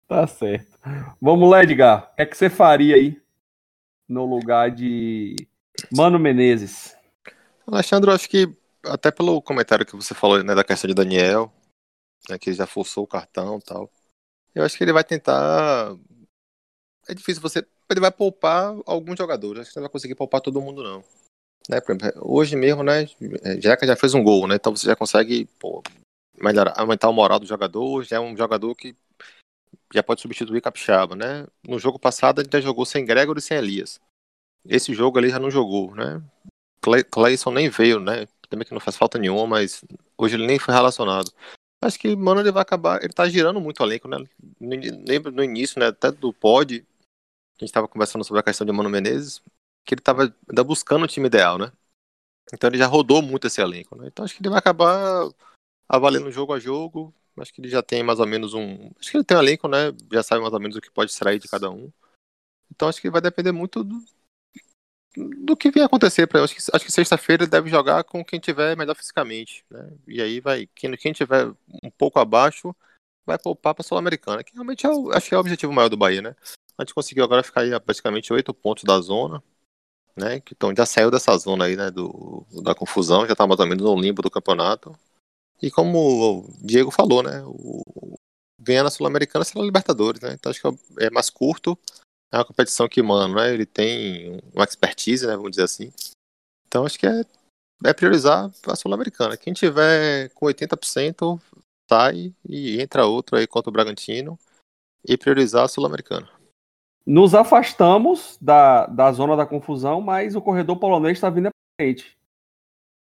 Tá 0.07 0.27
certo. 0.27 0.79
Vamos 1.19 1.49
lá, 1.49 1.63
Edgar. 1.63 2.11
O 2.13 2.17
que 2.17 2.23
é 2.23 2.27
que 2.27 2.37
você 2.37 2.51
faria 2.51 2.97
aí 2.97 3.19
no 4.07 4.27
lugar 4.27 4.71
de 4.71 5.37
Mano 5.91 6.19
Menezes? 6.19 6.97
Alexandre, 7.67 8.11
eu 8.11 8.15
acho 8.15 8.29
que 8.29 8.55
até 8.85 9.11
pelo 9.11 9.41
comentário 9.41 9.87
que 9.87 9.97
você 9.97 10.15
falou 10.15 10.43
né, 10.43 10.55
da 10.55 10.65
questão 10.65 10.89
de 10.89 10.95
Daniel, 10.95 11.53
né, 12.29 12.39
que 12.39 12.53
já 12.53 12.67
forçou 12.67 13.05
o 13.05 13.09
cartão 13.09 13.59
e 13.59 13.63
tal, 13.63 13.91
eu 14.55 14.65
acho 14.65 14.77
que 14.77 14.85
ele 14.85 14.93
vai 14.93 15.05
tentar. 15.05 15.97
É 17.09 17.15
difícil 17.15 17.43
você. 17.43 17.67
Ele 17.91 18.01
vai 18.01 18.11
poupar 18.11 18.75
alguns 18.87 19.19
jogadores. 19.19 19.63
Acho 19.63 19.73
que 19.73 19.79
ele 19.79 19.83
não 19.83 19.89
vai 19.89 19.93
conseguir 19.93 20.15
poupar 20.15 20.41
todo 20.41 20.61
mundo, 20.61 20.83
não. 20.83 21.05
Né, 21.69 21.79
exemplo, 21.79 22.11
hoje 22.21 22.57
mesmo, 22.57 22.83
né? 22.83 23.07
Jeca 23.61 23.87
já 23.87 23.97
fez 23.97 24.15
um 24.15 24.23
gol, 24.23 24.47
né? 24.47 24.57
Então 24.57 24.75
você 24.75 24.87
já 24.87 24.97
consegue 24.97 25.47
pô, 25.59 25.83
melhorar, 26.41 26.75
aumentar 26.77 27.09
o 27.09 27.13
moral 27.13 27.39
do 27.39 27.47
jogador. 27.47 28.05
Já 28.05 28.17
é 28.17 28.21
um 28.21 28.37
jogador 28.37 28.75
que 28.75 28.97
já 29.93 30.03
pode 30.03 30.21
substituir 30.21 30.61
Capixaba, 30.61 31.15
né? 31.15 31.47
No 31.67 31.79
jogo 31.79 31.99
passado 31.99 32.41
ele 32.41 32.49
já 32.53 32.61
jogou 32.61 32.85
sem 32.85 33.05
Gregor 33.05 33.39
e 33.39 33.43
sem 33.43 33.57
Elias. 33.57 34.01
Esse 34.65 34.95
jogo 34.95 35.19
ali 35.19 35.29
já 35.29 35.39
não 35.39 35.51
jogou, 35.51 35.95
né? 35.95 36.23
Clayson 37.11 37.51
nem 37.51 37.69
veio, 37.69 38.01
né? 38.01 38.27
Também 38.49 38.67
que 38.67 38.75
não 38.75 38.81
faz 38.81 38.97
falta 38.97 39.19
nenhuma, 39.19 39.47
mas 39.47 39.85
hoje 40.17 40.37
ele 40.37 40.47
nem 40.47 40.59
foi 40.59 40.75
relacionado. 40.75 41.33
Acho 41.83 41.99
que, 41.99 42.15
mano, 42.15 42.41
ele 42.41 42.53
vai 42.53 42.63
acabar. 42.63 43.03
Ele 43.03 43.13
tá 43.13 43.29
girando 43.29 43.61
muito 43.61 43.81
o 43.81 43.87
elenco, 43.87 44.09
né? 44.09 44.19
Lembro 44.61 45.33
no 45.33 45.43
inío, 45.43 45.67
né? 45.77 45.87
Até 45.87 46.11
do 46.11 46.33
pod, 46.33 46.87
a 47.59 47.65
gente 47.65 47.73
tava 47.73 47.89
conversando 47.89 48.25
sobre 48.25 48.41
a 48.41 48.43
questão 48.45 48.67
de 48.67 48.73
Mano 48.73 48.91
Menezes, 48.91 49.43
que 49.85 49.95
ele 49.95 50.01
tava 50.01 50.35
ainda 50.49 50.65
buscando 50.65 51.05
o 51.05 51.09
time 51.09 51.27
ideal, 51.27 51.59
né? 51.59 51.73
Então 52.53 52.69
ele 52.69 52.79
já 52.79 52.87
rodou 52.87 53.23
muito 53.23 53.47
esse 53.47 53.61
elenco, 53.61 53.97
né? 53.97 54.09
Então 54.09 54.25
acho 54.25 54.35
que 54.35 54.43
ele 54.43 54.51
vai 54.51 54.59
acabar 54.59 55.29
avaliando 55.89 56.31
jogo 56.31 56.53
a 56.53 56.59
jogo, 56.59 57.15
Acho 57.41 57.53
que 57.53 57.61
ele 57.61 57.69
já 57.69 57.83
tem 57.83 58.03
mais 58.03 58.21
ou 58.21 58.27
menos 58.27 58.53
um. 58.53 58.91
Acho 58.99 59.11
que 59.11 59.17
ele 59.17 59.25
tem 59.25 59.37
um 59.37 59.41
elenco, 59.41 59.67
né? 59.69 59.93
Já 60.13 60.23
sabe 60.23 60.43
mais 60.43 60.53
ou 60.53 60.61
menos 60.61 60.77
o 60.77 60.81
que 60.81 60.91
pode 60.91 61.11
extrair 61.11 61.39
de 61.39 61.49
cada 61.49 61.71
um. 61.71 61.91
Então 62.71 62.89
acho 62.89 63.01
que 63.01 63.11
vai 63.11 63.21
depender 63.21 63.53
muito 63.53 63.83
do, 63.83 64.05
do 65.17 65.57
que 65.57 65.71
vier 65.71 65.85
acontecer 65.85 66.27
para 66.27 66.43
Acho 66.43 66.55
que, 66.55 66.63
acho 66.73 66.85
que 66.85 66.93
sexta-feira 66.93 67.47
deve 67.47 67.69
jogar 67.69 68.05
com 68.05 68.25
quem 68.25 68.41
tiver 68.41 68.77
melhor 68.77 68.95
fisicamente, 68.95 69.65
né? 69.71 69.93
E 70.07 70.21
aí 70.21 70.41
vai. 70.41 70.67
Quem, 70.75 70.97
quem 70.97 71.13
tiver 71.13 71.47
um 71.83 71.91
pouco 71.97 72.19
abaixo 72.19 72.75
vai 73.25 73.39
poupar 73.39 73.75
para 73.75 73.85
Sul-Americana, 73.85 74.43
que 74.43 74.53
realmente 74.55 74.87
é 74.87 74.91
o, 74.91 75.13
acho 75.13 75.29
que 75.29 75.35
é 75.35 75.37
o 75.37 75.41
objetivo 75.41 75.73
maior 75.73 75.89
do 75.89 75.97
Bahia, 75.97 76.23
né? 76.23 76.35
A 76.77 76.83
gente 76.83 76.95
conseguiu 76.95 77.25
agora 77.25 77.43
ficar 77.43 77.63
aí 77.63 77.73
a 77.73 77.81
praticamente 77.81 78.33
oito 78.33 78.53
pontos 78.55 78.85
da 78.85 78.99
zona, 79.01 79.43
né? 80.17 80.43
Então 80.51 80.73
já 80.77 80.87
saiu 80.87 81.11
dessa 81.11 81.37
zona 81.37 81.67
aí, 81.67 81.77
né? 81.77 81.91
Do, 81.91 82.47
da 82.63 82.75
confusão, 82.75 83.27
já 83.27 83.33
está 83.33 83.47
mais 83.47 83.61
ou 83.61 83.67
menos 83.67 83.85
no 83.85 84.01
limbo 84.01 84.23
do 84.23 84.31
campeonato. 84.31 84.97
E 85.61 85.71
como 85.71 85.99
o 85.99 86.57
Diego 86.65 86.91
falou, 86.91 87.23
né? 87.23 87.43
O, 87.47 88.19
ganhar 88.59 88.85
na 88.85 88.91
Sul-Americana 88.91 89.45
será 89.45 89.65
Libertadores, 89.65 90.21
né? 90.21 90.33
Então 90.35 90.51
acho 90.51 90.61
que 90.61 91.05
é 91.05 91.11
mais 91.11 91.29
curto. 91.29 91.79
É 92.33 92.39
uma 92.39 92.47
competição 92.47 92.89
que, 92.89 93.03
mano, 93.03 93.35
né? 93.35 93.53
Ele 93.53 93.67
tem 93.67 94.41
uma 94.55 94.65
expertise, 94.65 95.27
né? 95.27 95.37
Vamos 95.37 95.51
dizer 95.51 95.65
assim. 95.65 95.93
Então 96.67 96.87
acho 96.87 96.99
que 96.99 97.07
é, 97.07 97.23
é 97.85 97.93
priorizar 97.93 98.51
a 98.67 98.75
Sul-Americana. 98.75 99.37
Quem 99.37 99.53
tiver 99.53 100.31
com 100.31 100.47
80% 100.47 101.39
sai 101.91 102.35
e 102.49 102.81
entra 102.81 103.05
outro 103.05 103.37
aí 103.37 103.47
contra 103.47 103.69
o 103.69 103.73
Bragantino 103.73 104.39
e 105.07 105.19
priorizar 105.19 105.65
a 105.65 105.69
Sul-Americana. 105.69 106.27
Nos 107.05 107.35
afastamos 107.35 108.39
da, 108.41 108.87
da 108.87 109.13
zona 109.13 109.37
da 109.37 109.45
confusão, 109.45 110.01
mas 110.01 110.35
o 110.35 110.41
corredor 110.41 110.79
polonês 110.79 111.19
está 111.19 111.29
vindo 111.29 111.49
à 111.49 111.51
frente. 111.79 112.17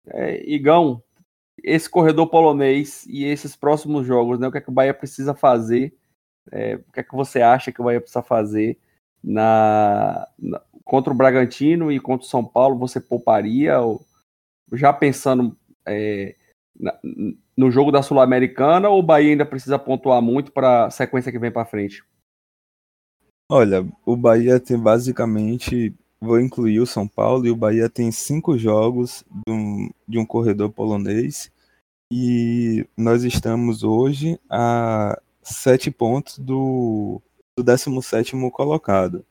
É, 0.05 0.49
Igão, 0.49 1.03
esse 1.61 1.89
corredor 1.89 2.29
polonês 2.29 3.05
e 3.07 3.25
esses 3.25 3.57
próximos 3.57 4.05
jogos, 4.05 4.39
né? 4.39 4.47
O 4.47 4.51
que 4.51 4.59
é 4.59 4.61
que 4.61 4.69
o 4.69 4.73
Bahia 4.73 4.93
precisa 4.93 5.33
fazer? 5.33 5.93
É, 6.49 6.75
o 6.75 6.91
que 6.93 7.01
é 7.01 7.03
que 7.03 7.15
você 7.15 7.41
acha 7.41 7.73
que 7.73 7.81
o 7.81 7.83
Bahia 7.83 7.99
precisa 7.99 8.23
fazer 8.23 8.79
na, 9.23 10.27
na 10.37 10.61
contra 10.83 11.11
o 11.11 11.15
Bragantino 11.15 11.91
e 11.91 11.99
contra 11.99 12.25
o 12.25 12.29
São 12.29 12.43
Paulo? 12.43 12.77
Você 12.79 12.99
pouparia? 12.99 13.79
Ou, 13.79 14.01
já 14.73 14.91
pensando 14.93 15.55
é, 15.85 16.35
na, 16.79 16.97
no 17.55 17.71
jogo 17.71 17.91
da 17.91 18.01
Sul-Americana 18.01 18.89
ou 18.89 18.99
o 18.99 19.03
Bahia 19.03 19.31
ainda 19.31 19.45
precisa 19.45 19.79
pontuar 19.79 20.21
muito 20.21 20.51
para 20.51 20.85
a 20.85 20.91
sequência 20.91 21.31
que 21.31 21.39
vem 21.39 21.51
para 21.51 21.65
frente? 21.65 22.03
Olha, 23.49 23.87
o 24.05 24.15
Bahia 24.15 24.59
tem 24.59 24.77
basicamente 24.77 25.93
vou 26.19 26.39
incluir 26.39 26.79
o 26.79 26.85
São 26.85 27.07
Paulo 27.07 27.45
e 27.45 27.51
o 27.51 27.55
Bahia 27.55 27.89
tem 27.89 28.11
cinco 28.11 28.57
jogos 28.57 29.23
de 29.45 29.53
um, 29.53 29.89
de 30.07 30.17
um 30.17 30.25
corredor 30.25 30.71
polonês 30.71 31.51
e 32.11 32.85
nós 32.97 33.23
estamos 33.23 33.83
hoje 33.83 34.39
a 34.49 35.19
sete 35.41 35.91
pontos 35.91 36.39
do, 36.39 37.21
do 37.57 37.63
17 37.63 38.33
colocado. 38.51 39.25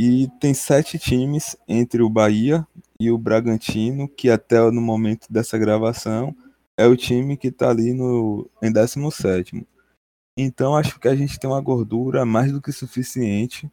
E 0.00 0.28
tem 0.40 0.52
sete 0.52 0.98
times 0.98 1.56
entre 1.66 2.02
o 2.02 2.10
Bahia 2.10 2.66
e 3.00 3.10
o 3.10 3.16
Bragantino, 3.16 4.08
que 4.08 4.28
até 4.28 4.58
no 4.70 4.80
momento 4.80 5.32
dessa 5.32 5.56
gravação 5.56 6.36
é 6.76 6.86
o 6.86 6.96
time 6.96 7.36
que 7.36 7.48
está 7.48 7.70
ali 7.70 7.94
no, 7.94 8.50
em 8.62 8.70
17. 8.70 9.66
Então 10.36 10.76
acho 10.76 10.98
que 10.98 11.08
a 11.08 11.14
gente 11.14 11.38
tem 11.38 11.48
uma 11.48 11.60
gordura 11.60 12.26
mais 12.26 12.52
do 12.52 12.60
que 12.60 12.72
suficiente 12.72 13.70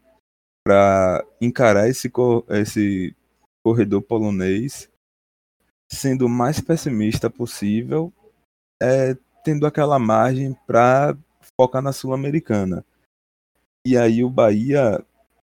para 0.63 1.25
encarar 1.41 1.89
esse, 1.89 2.11
esse 2.49 3.15
corredor 3.63 4.01
polonês 4.01 4.87
sendo 5.91 6.25
o 6.25 6.29
mais 6.29 6.61
pessimista 6.61 7.29
possível, 7.29 8.13
é, 8.81 9.17
tendo 9.43 9.65
aquela 9.65 9.99
margem 9.99 10.55
para 10.65 11.17
focar 11.59 11.81
na 11.81 11.91
Sul-Americana. 11.91 12.85
E 13.85 13.97
aí 13.97 14.23
o 14.23 14.29
Bahia 14.29 15.03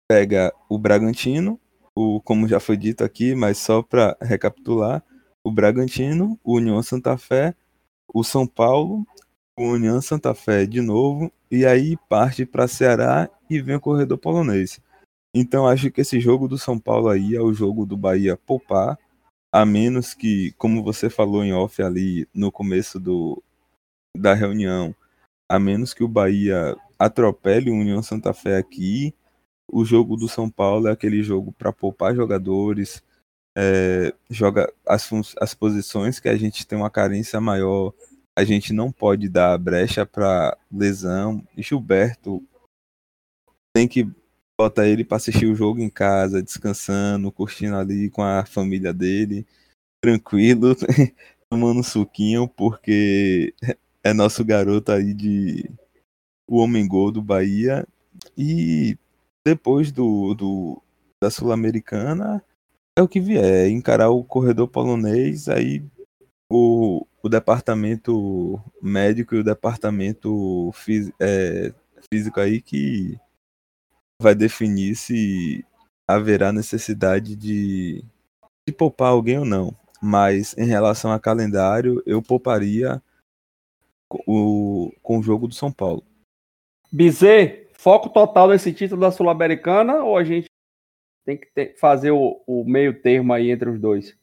pega 0.09 0.53
o 0.69 0.77
Bragantino, 0.77 1.59
o, 1.95 2.21
como 2.21 2.47
já 2.47 2.59
foi 2.59 2.77
dito 2.77 3.03
aqui, 3.03 3.35
mas 3.35 3.57
só 3.57 3.81
para 3.81 4.17
recapitular, 4.21 5.03
o 5.43 5.51
Bragantino, 5.51 6.39
o 6.43 6.55
União 6.55 6.81
Santa 6.81 7.17
Fé, 7.17 7.53
o 8.13 8.23
São 8.23 8.47
Paulo, 8.47 9.05
o 9.57 9.63
União 9.63 10.01
Santa 10.01 10.33
Fé 10.33 10.65
de 10.65 10.81
novo, 10.81 11.31
e 11.49 11.65
aí 11.65 11.97
parte 12.07 12.45
para 12.45 12.67
Ceará 12.67 13.29
e 13.49 13.61
vem 13.61 13.75
o 13.75 13.81
corredor 13.81 14.17
polonês. 14.17 14.79
Então 15.33 15.67
acho 15.67 15.91
que 15.91 16.01
esse 16.01 16.19
jogo 16.19 16.47
do 16.47 16.57
São 16.57 16.79
Paulo 16.79 17.09
aí 17.09 17.35
é 17.35 17.41
o 17.41 17.53
jogo 17.53 17.85
do 17.85 17.97
Bahia 17.97 18.37
poupar, 18.37 18.97
a 19.53 19.65
menos 19.65 20.13
que, 20.13 20.53
como 20.53 20.83
você 20.83 21.09
falou 21.09 21.43
em 21.43 21.53
off 21.53 21.81
ali 21.81 22.27
no 22.33 22.51
começo 22.51 22.99
do, 22.99 23.41
da 24.17 24.33
reunião, 24.33 24.95
a 25.49 25.59
menos 25.59 25.93
que 25.93 26.03
o 26.03 26.07
Bahia 26.07 26.77
atropele 27.05 27.71
o 27.71 27.75
União 27.75 28.03
Santa 28.03 28.33
Fé 28.33 28.57
aqui, 28.57 29.13
o 29.67 29.83
jogo 29.83 30.15
do 30.15 30.27
São 30.27 30.49
Paulo 30.49 30.87
é 30.87 30.91
aquele 30.91 31.23
jogo 31.23 31.51
para 31.51 31.73
poupar 31.73 32.15
jogadores, 32.15 33.03
é, 33.57 34.13
joga 34.29 34.71
as, 34.85 35.09
as 35.39 35.53
posições 35.53 36.19
que 36.19 36.29
a 36.29 36.37
gente 36.37 36.67
tem 36.67 36.77
uma 36.77 36.89
carência 36.89 37.41
maior, 37.41 37.93
a 38.37 38.43
gente 38.43 38.71
não 38.73 38.91
pode 38.91 39.27
dar 39.27 39.57
brecha 39.57 40.05
para 40.05 40.57
lesão. 40.71 41.45
Gilberto 41.57 42.43
tem 43.73 43.87
que 43.87 44.09
bota 44.57 44.87
ele 44.87 45.03
para 45.03 45.17
assistir 45.17 45.47
o 45.47 45.55
jogo 45.55 45.81
em 45.81 45.89
casa, 45.89 46.43
descansando, 46.43 47.31
curtindo 47.31 47.75
ali 47.75 48.11
com 48.11 48.21
a 48.21 48.45
família 48.45 48.93
dele, 48.93 49.45
tranquilo, 49.99 50.75
tomando 51.49 51.79
um 51.79 51.83
suquinho, 51.83 52.47
porque 52.47 53.55
é 54.03 54.13
nosso 54.13 54.45
garoto 54.45 54.91
aí 54.91 55.15
de 55.15 55.67
o 56.51 56.57
homem 56.57 56.85
gol 56.85 57.13
do 57.13 57.21
Bahia. 57.21 57.87
E 58.37 58.97
depois 59.45 59.89
do, 59.89 60.33
do 60.33 60.81
da 61.23 61.31
Sul-Americana 61.31 62.43
é 62.97 63.01
o 63.01 63.07
que 63.07 63.21
vier, 63.21 63.69
encarar 63.69 64.09
o 64.09 64.23
corredor 64.23 64.67
polonês, 64.67 65.47
aí 65.47 65.81
o, 66.51 67.05
o 67.23 67.29
departamento 67.29 68.61
médico 68.81 69.33
e 69.33 69.39
o 69.39 69.43
departamento 69.43 70.71
é, 71.19 71.73
físico 72.11 72.39
aí 72.41 72.61
que 72.61 73.17
vai 74.21 74.35
definir 74.35 74.95
se 74.95 75.63
haverá 76.05 76.51
necessidade 76.51 77.35
de, 77.37 78.03
de 78.67 78.73
poupar 78.73 79.11
alguém 79.11 79.39
ou 79.39 79.45
não. 79.45 79.73
Mas 80.01 80.53
em 80.57 80.65
relação 80.65 81.13
a 81.13 81.19
calendário, 81.19 82.03
eu 82.05 82.21
pouparia 82.21 83.01
o, 84.27 84.91
com 85.01 85.19
o 85.19 85.23
jogo 85.23 85.47
do 85.47 85.53
São 85.53 85.71
Paulo. 85.71 86.03
Bizê, 86.91 87.69
foco 87.73 88.09
total 88.09 88.49
nesse 88.49 88.73
título 88.73 88.99
da 89.01 89.11
Sul-Americana 89.11 90.03
ou 90.03 90.17
a 90.17 90.23
gente 90.23 90.47
tem 91.25 91.37
que 91.37 91.47
ter, 91.53 91.77
fazer 91.77 92.11
o, 92.11 92.43
o, 92.45 92.65
meio 92.65 93.01
termo 93.01 93.31
aí 93.31 93.49
entre 93.49 93.69
os 93.69 93.79
dois? 93.79 94.17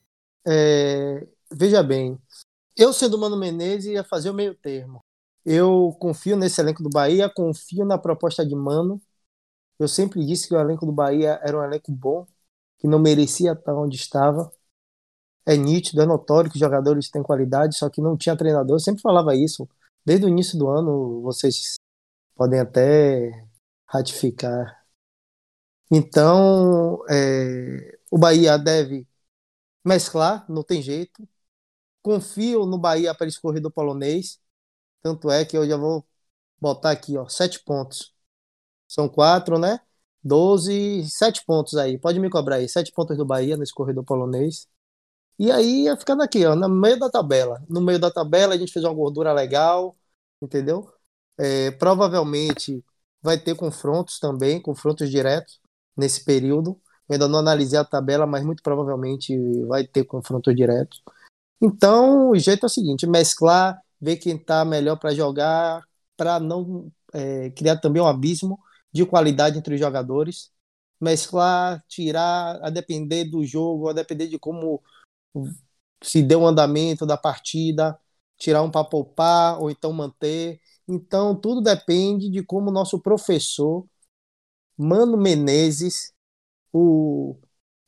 É, 0.47 1.27
veja 1.51 1.83
bem, 1.83 2.19
eu 2.77 2.93
sendo 2.93 3.19
Mano 3.19 3.39
Menezes 3.39 3.87
ia 3.87 4.05
fazer 4.05 4.31
o 4.31 4.35
meio 4.35 4.55
termo. 4.55 5.03
Eu 5.45 5.97
confio 5.99 6.37
nesse 6.37 6.61
elenco 6.61 6.83
do 6.83 6.91
Bahia, 6.91 7.29
confio 7.29 7.85
na 7.85 7.97
proposta 7.97 8.45
de 8.45 8.55
Mano. 8.55 9.01
Eu 9.79 9.89
sempre 9.89 10.25
disse 10.27 10.49
que 10.49 10.55
o 10.55 10.61
elenco 10.61 10.85
do 10.85 10.93
Bahia 10.93 11.41
era 11.43 11.59
um 11.59 11.65
elenco 11.65 11.91
bom, 11.91 12.27
que 12.79 12.87
não 12.87 12.99
merecia 12.99 13.53
estar 13.53 13.75
onde 13.75 13.97
estava. 13.97 14.53
é 15.47 15.57
nítido, 15.57 16.03
é 16.03 16.07
notório 16.07 16.51
que 16.51 16.57
os 16.57 16.61
jogadores 16.61 17.11
têm 17.11 17.23
qualidade, 17.23 17.77
só 17.77 17.89
que 17.89 18.01
não 18.03 18.17
tinha 18.17 18.37
treinador. 18.37 18.77
Eu 18.77 18.81
sempre 18.81 19.03
falava 19.03 19.35
isso. 19.35 19.69
Desde 20.05 20.27
o 20.27 20.29
início 20.29 20.59
do 20.59 20.69
ano, 20.69 21.23
vocês 21.23 21.79
podem 22.39 22.61
até 22.61 23.47
ratificar. 23.89 24.85
Então, 25.91 27.03
é, 27.09 27.99
o 28.11 28.19
Bahia 28.19 28.59
deve 28.59 29.07
mesclar, 29.85 30.47
não 30.51 30.65
tem 30.65 30.83
jeito. 30.83 31.29
Confio 32.03 32.67
no 32.67 32.79
Bahia 32.79 33.15
para 33.15 33.29
esse 33.29 33.41
corredor 33.41 33.73
polonês. 33.73 34.41
Tanto 35.03 35.31
é 35.31 35.45
que 35.45 35.57
eu 35.59 35.69
já 35.69 35.77
vou 35.77 36.07
botar 36.61 36.93
aqui, 36.93 37.17
ó, 37.19 37.29
sete 37.29 37.61
pontos. 37.65 38.15
São 38.89 39.09
quatro, 39.09 39.59
né? 39.59 39.81
Doze, 40.25 41.09
sete 41.11 41.45
pontos 41.47 41.77
aí. 41.77 41.99
Pode 41.99 42.21
me 42.21 42.31
cobrar 42.31 42.57
aí, 42.57 42.69
sete 42.69 42.93
pontos 42.93 43.17
do 43.19 43.27
Bahia 43.27 43.57
nesse 43.57 43.75
corredor 43.75 44.05
polonês. 44.05 44.69
E 45.39 45.51
aí 45.53 45.85
ia 45.85 45.97
ficando 45.97 46.23
aqui, 46.23 46.45
ó, 46.47 46.57
no 46.57 46.69
meio 46.71 46.99
da 46.99 47.11
tabela. 47.11 47.65
No 47.69 47.81
meio 47.81 47.99
da 48.01 48.11
tabela 48.11 48.55
a 48.55 48.59
gente 48.59 48.73
fez 48.73 48.85
uma 48.85 48.95
gordura 48.95 49.33
legal, 49.33 49.97
entendeu? 50.43 50.93
É, 51.39 51.71
provavelmente 51.73 52.85
vai 53.23 53.39
ter 53.39 53.55
confrontos 53.55 54.19
também, 54.19 54.61
confrontos 54.61 55.11
diretos 55.11 55.61
nesse 55.97 56.25
período. 56.25 56.81
Eu 57.09 57.15
ainda 57.15 57.29
não 57.29 57.39
analisei 57.39 57.79
a 57.79 57.85
tabela, 57.85 58.27
mas 58.27 58.45
muito 58.45 58.63
provavelmente 58.63 59.37
vai 59.67 59.87
ter 59.87 60.05
confrontos 60.05 60.55
diretos. 60.55 61.03
Então, 61.61 62.31
o 62.31 62.39
jeito 62.39 62.65
é 62.65 62.67
o 62.67 62.71
seguinte: 62.71 63.07
mesclar, 63.07 63.81
ver 64.01 64.17
quem 64.17 64.37
está 64.37 64.65
melhor 64.65 64.97
para 64.97 65.15
jogar, 65.15 65.85
para 66.17 66.41
não 66.41 66.91
é, 67.13 67.51
criar 67.51 67.79
também 67.79 68.03
um 68.03 68.07
abismo 68.07 68.59
de 68.93 69.05
qualidade 69.07 69.59
entre 69.59 69.75
os 69.75 69.81
jogadores. 69.81 70.51
Mesclar, 71.01 71.85
tirar, 71.89 72.61
a 72.63 72.71
depender 72.71 73.25
do 73.25 73.45
jogo, 73.45 73.89
a 73.89 73.93
depender 73.93 74.27
de 74.29 74.39
como 74.39 74.83
se 76.03 76.23
deu 76.23 76.43
o 76.43 76.47
andamento 76.47 77.07
da 77.07 77.17
partida, 77.17 77.99
tirar 78.37 78.63
um 78.63 78.71
para 78.71 78.85
poupar 78.85 79.61
ou 79.61 79.71
então 79.71 79.93
manter. 79.93 80.61
Então, 80.89 81.37
tudo 81.39 81.61
depende 81.61 82.31
de 82.31 82.43
como 82.43 82.71
o 82.71 82.73
nosso 82.73 82.99
professor, 82.99 83.87
Mano 84.77 85.19
Menezes, 85.19 86.13
o 86.73 87.37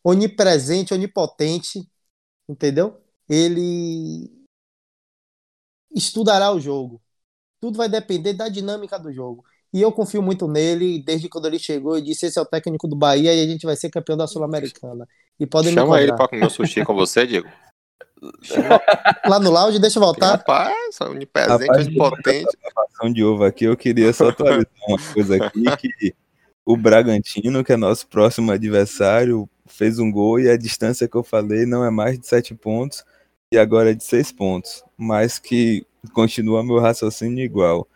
onipresente, 0.04 0.92
onipotente, 0.92 1.88
entendeu? 2.48 3.00
Ele 3.28 4.30
estudará 5.90 6.52
o 6.52 6.60
jogo. 6.60 7.00
Tudo 7.60 7.78
vai 7.78 7.88
depender 7.88 8.34
da 8.34 8.48
dinâmica 8.48 8.98
do 8.98 9.12
jogo. 9.12 9.44
E 9.72 9.80
eu 9.80 9.92
confio 9.92 10.20
muito 10.20 10.48
nele, 10.48 11.02
desde 11.02 11.28
quando 11.28 11.46
ele 11.46 11.58
chegou 11.58 11.96
e 11.96 12.02
disse: 12.02 12.26
esse 12.26 12.38
é 12.38 12.42
o 12.42 12.46
técnico 12.46 12.88
do 12.88 12.96
Bahia 12.96 13.32
e 13.32 13.42
a 13.42 13.46
gente 13.46 13.64
vai 13.64 13.76
ser 13.76 13.88
campeão 13.88 14.16
da 14.16 14.26
Sul-Americana. 14.26 15.06
E 15.38 15.46
podem 15.46 15.72
Chama 15.72 16.02
ele 16.02 16.12
para 16.12 16.28
comer 16.28 16.50
sushi 16.50 16.84
com 16.84 16.94
você, 16.94 17.26
Diego. 17.26 17.48
Lá 19.26 19.38
no 19.40 19.50
lounge, 19.50 19.78
deixa 19.78 19.98
eu 19.98 20.02
voltar. 20.02 20.32
Rapaz, 20.32 21.00
onipresente, 21.00 21.70
onipotente. 21.70 22.58
de 23.12 23.24
ovo 23.24 23.44
aqui, 23.44 23.64
eu 23.64 23.76
queria 23.76 24.12
só 24.12 24.28
atualizar 24.28 24.66
uma 24.86 24.98
coisa 25.14 25.36
aqui, 25.36 25.64
que 25.78 26.14
o 26.64 26.76
Bragantino, 26.76 27.64
que 27.64 27.72
é 27.72 27.76
nosso 27.76 28.06
próximo 28.06 28.52
adversário, 28.52 29.48
fez 29.66 29.98
um 29.98 30.10
gol 30.10 30.38
e 30.38 30.50
a 30.50 30.56
distância 30.56 31.08
que 31.08 31.16
eu 31.16 31.22
falei 31.22 31.64
não 31.64 31.84
é 31.84 31.90
mais 31.90 32.18
de 32.18 32.26
sete 32.26 32.54
pontos 32.54 33.04
e 33.52 33.58
agora 33.58 33.90
é 33.90 33.94
de 33.94 34.04
seis 34.04 34.30
pontos, 34.30 34.84
mas 34.96 35.38
que 35.38 35.86
continua 36.12 36.62
meu 36.62 36.78
raciocínio 36.78 37.44
igual. 37.44 37.88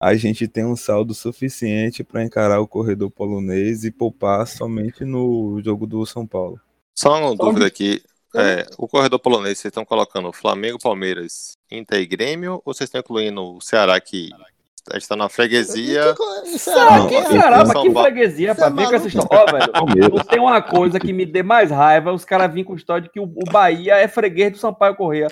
A 0.00 0.14
gente 0.14 0.48
tem 0.48 0.64
um 0.64 0.74
saldo 0.74 1.14
suficiente 1.14 2.02
para 2.02 2.24
encarar 2.24 2.60
o 2.60 2.66
corredor 2.66 3.10
polonês 3.10 3.84
e 3.84 3.90
poupar 3.90 4.46
somente 4.46 5.04
no 5.04 5.60
jogo 5.64 5.86
do 5.86 6.04
São 6.04 6.26
Paulo. 6.26 6.60
Só 6.94 7.18
uma 7.18 7.36
dúvida 7.36 7.66
aqui. 7.66 8.02
É, 8.34 8.66
o 8.78 8.88
corredor 8.88 9.18
polonês, 9.18 9.58
vocês 9.58 9.70
estão 9.70 9.84
colocando 9.84 10.32
Flamengo, 10.32 10.78
Palmeiras, 10.78 11.56
Inter 11.70 12.00
e 12.00 12.06
Grêmio, 12.06 12.62
ou 12.64 12.72
vocês 12.72 12.88
estão 12.88 13.00
incluindo 13.00 13.56
o 13.56 13.60
Ceará 13.60 14.00
que 14.00 14.30
a 14.90 14.94
gente 14.94 15.08
tá 15.08 15.14
na 15.14 15.28
freguesia. 15.28 16.14
Ceará, 16.58 17.06
que, 17.06 17.22
Ceará, 17.22 17.64
mas 17.64 17.82
que 17.82 17.90
freguesia, 17.90 18.54
pra 18.54 18.68
ver 18.68 18.88
com 18.88 18.94
essa 18.94 19.06
história. 19.06 19.70
Ó, 19.74 19.84
velho, 19.86 20.14
não 20.16 20.24
tem 20.24 20.40
uma 20.40 20.60
coisa 20.60 20.98
que 20.98 21.12
me 21.12 21.24
dê 21.24 21.42
mais 21.42 21.70
raiva, 21.70 22.12
os 22.12 22.24
caras 22.24 22.48
virem 22.48 22.64
com 22.64 22.74
história 22.74 23.02
de 23.02 23.10
que 23.10 23.20
o, 23.20 23.24
o 23.24 23.50
Bahia 23.50 23.96
é 23.96 24.08
freguês 24.08 24.52
do 24.52 24.58
Sampaio 24.58 24.96
Corrêa. 24.96 25.28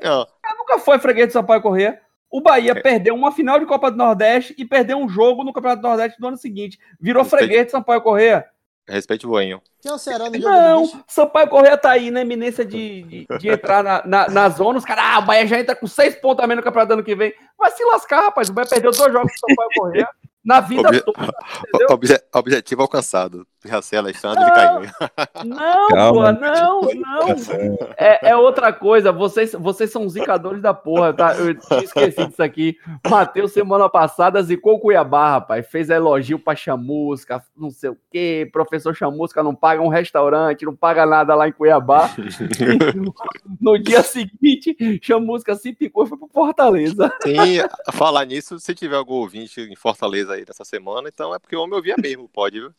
Nunca 0.57 0.79
foi 0.79 0.99
freguês 0.99 1.29
do 1.29 1.33
Sampaio 1.33 1.63
Corrêa. 1.63 2.01
O 2.31 2.41
Bahia 2.41 2.73
é. 2.73 2.81
perdeu 2.81 3.15
uma 3.15 3.33
final 3.33 3.59
de 3.59 3.67
Copa 3.67 3.91
do 3.91 3.97
Nordeste 3.97 4.55
e 4.57 4.65
perdeu 4.65 4.99
um 4.99 5.09
jogo 5.09 5.43
no 5.43 5.53
Campeonato 5.53 5.83
do 5.83 5.89
Nordeste 5.89 6.21
do 6.21 6.29
ano 6.29 6.37
seguinte. 6.37 6.79
Virou 7.01 7.25
freguês 7.25 7.67
de 7.67 7.73
Sampaio 7.73 8.01
Corrêa. 8.03 8.47
Respeite 8.91 9.27
o 9.27 9.31
Boinho. 9.31 9.63
Quem 9.81 9.91
é 9.91 9.95
o 9.95 9.99
Ceará 9.99 10.29
no 10.29 10.35
jogo 10.35 10.49
Não, 10.49 11.05
Sampaio 11.07 11.49
Correia 11.49 11.77
tá 11.77 11.93
aí 11.93 12.11
na 12.11 12.21
eminência 12.21 12.65
de, 12.65 13.03
de, 13.03 13.27
de 13.39 13.49
entrar 13.49 13.83
na, 13.83 14.03
na, 14.05 14.29
na, 14.29 14.49
zona. 14.49 14.79
Os 14.79 14.85
caras, 14.85 15.05
ah, 15.07 15.19
o 15.21 15.23
Bahia 15.23 15.47
já 15.47 15.59
entra 15.59 15.75
com 15.75 15.87
seis 15.87 16.17
pontos 16.17 16.45
a 16.45 16.47
menos 16.47 16.63
no 16.63 16.65
campeonato 16.65 16.89
do 16.89 16.95
ano 16.95 17.05
que 17.05 17.15
vem. 17.15 17.33
Vai 17.59 17.71
se 17.71 17.85
lascar, 17.85 18.23
rapaz. 18.23 18.49
O 18.49 18.53
Bahia 18.53 18.69
perdeu 18.69 18.91
dois 18.91 19.13
jogos 19.13 19.33
com 19.41 19.47
o 19.47 19.51
Sampaio 19.51 19.71
Correia 19.75 20.09
na 20.45 20.61
vida 20.61 20.89
Obje 20.89 21.01
toda. 21.03 21.33
Obje 21.91 22.21
objetivo 22.33 22.83
alcançado. 22.83 23.47
Jacé 23.63 23.99
Alexandre 23.99 24.43
não, 24.43 24.55
caiu. 24.55 24.91
Não, 25.45 25.89
Calma, 25.89 26.35
pô, 26.35 26.41
não, 26.41 26.81
não. 26.81 27.79
É, 27.99 28.31
é, 28.31 28.37
outra 28.37 28.73
coisa. 28.73 29.13
Vocês, 29.13 29.53
vocês 29.53 29.91
são 29.91 30.09
zicadores 30.09 30.63
da 30.63 30.73
porra, 30.73 31.13
tá? 31.13 31.35
Eu 31.35 31.55
tinha 31.55 31.85
esquecido 31.85 32.29
disso 32.29 32.43
aqui. 32.43 32.79
Matheus, 33.07 33.53
semana 33.53 33.87
passada, 33.91 34.43
zicou 34.43 34.77
o 34.77 34.81
Cuiabá, 34.81 35.33
rapaz. 35.33 35.69
Fez 35.69 35.91
elogio 35.91 36.39
pra 36.39 36.57
Chamusca, 36.57 37.43
não 37.55 37.71
sei 37.71 37.91
o 37.91 37.99
quê. 38.11 38.49
Professor 38.51 38.95
Chamusca 38.95 39.43
não 39.43 39.55
paga 39.55 39.83
um 39.83 39.89
restaurante, 39.89 40.65
não 40.65 40.75
paga 40.75 41.05
nada 41.05 41.35
lá 41.35 41.47
em 41.47 41.53
Cuiabá. 41.53 42.11
no 43.61 43.79
dia 43.79 44.03
seguinte, 44.03 44.75
Chamusca 45.03 45.55
se 45.55 45.75
picou 45.75 46.05
e 46.05 46.09
foi 46.09 46.17
pro 46.17 46.29
Fortaleza. 46.29 47.13
Sim, 47.23 47.59
falar 47.93 48.25
nisso, 48.25 48.59
se 48.59 48.75
tiver 48.75 48.97
algum 48.97 49.15
ouvinte 49.15 49.61
em 49.61 49.77
Fortaleza 49.77 50.30
aí 50.31 50.45
dessa 50.45 50.65
semana, 50.65 51.09
então 51.09 51.35
é 51.35 51.39
porque 51.39 51.57
o 51.57 51.61
homem 51.61 51.77
ouvia 51.77 51.97
mesmo, 51.99 52.29
pode, 52.29 52.61
viu? 52.61 52.73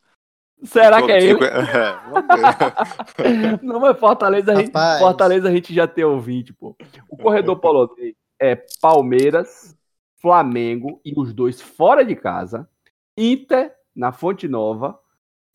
Será 0.63 1.01
que 1.01 1.11
é 1.11 1.23
ele? 1.23 1.39
Não, 3.63 3.79
mas 3.79 3.99
Fortaleza 3.99 4.51
a, 4.51 4.55
gente, 4.55 4.71
Fortaleza 4.71 5.49
a 5.49 5.51
gente 5.51 5.73
já 5.73 5.87
tem 5.87 6.03
ouvinte, 6.03 6.53
pô. 6.53 6.75
O 7.09 7.17
corredor 7.17 7.59
polonês 7.59 8.13
é 8.39 8.55
Palmeiras, 8.79 9.75
Flamengo 10.17 11.01
e 11.03 11.13
os 11.17 11.33
dois 11.33 11.59
fora 11.59 12.05
de 12.05 12.15
casa, 12.15 12.69
Inter 13.17 13.73
na 13.95 14.11
Fonte 14.11 14.47
Nova 14.47 14.99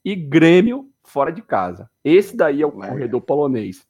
e 0.05 0.17
Grêmio 0.17 0.91
fora 1.05 1.33
de 1.33 1.41
casa. 1.41 1.89
Esse 2.05 2.37
daí 2.37 2.63
é 2.63 2.67
o 2.67 2.73
corredor 2.73 3.21
polonês. 3.21 3.87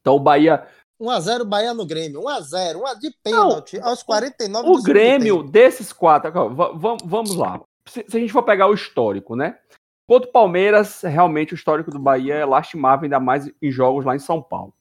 Então 0.00 0.16
o 0.16 0.20
Bahia 0.20 0.66
1x0 1.00 1.44
Bahia 1.44 1.74
no 1.74 1.86
Grêmio. 1.86 2.20
1x0, 2.22 2.76
1 2.76 2.98
de 2.98 3.10
pênalti 3.22 3.80
aos 3.80 4.02
49 4.02 4.68
O 4.68 4.82
Grêmio, 4.82 5.42
desses 5.42 5.92
quatro, 5.92 6.32
vamos 7.04 7.34
lá. 7.34 7.60
Se, 7.88 8.04
se, 8.08 8.16
a 8.16 8.20
gente 8.20 8.32
for 8.32 8.42
pegar 8.42 8.66
o 8.66 8.74
histórico, 8.74 9.36
né? 9.36 9.58
Contra 10.08 10.28
o 10.28 10.32
Palmeiras, 10.32 11.02
realmente 11.02 11.52
o 11.52 11.56
histórico 11.56 11.90
do 11.90 11.98
Bahia 11.98 12.34
é 12.34 12.44
lastimável, 12.44 13.04
ainda 13.04 13.20
mais 13.20 13.50
em 13.60 13.70
jogos 13.70 14.04
lá 14.04 14.14
em 14.14 14.20
São 14.20 14.40
Paulo. 14.40 14.72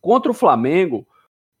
Contra 0.00 0.30
o 0.30 0.34
Flamengo, 0.34 1.06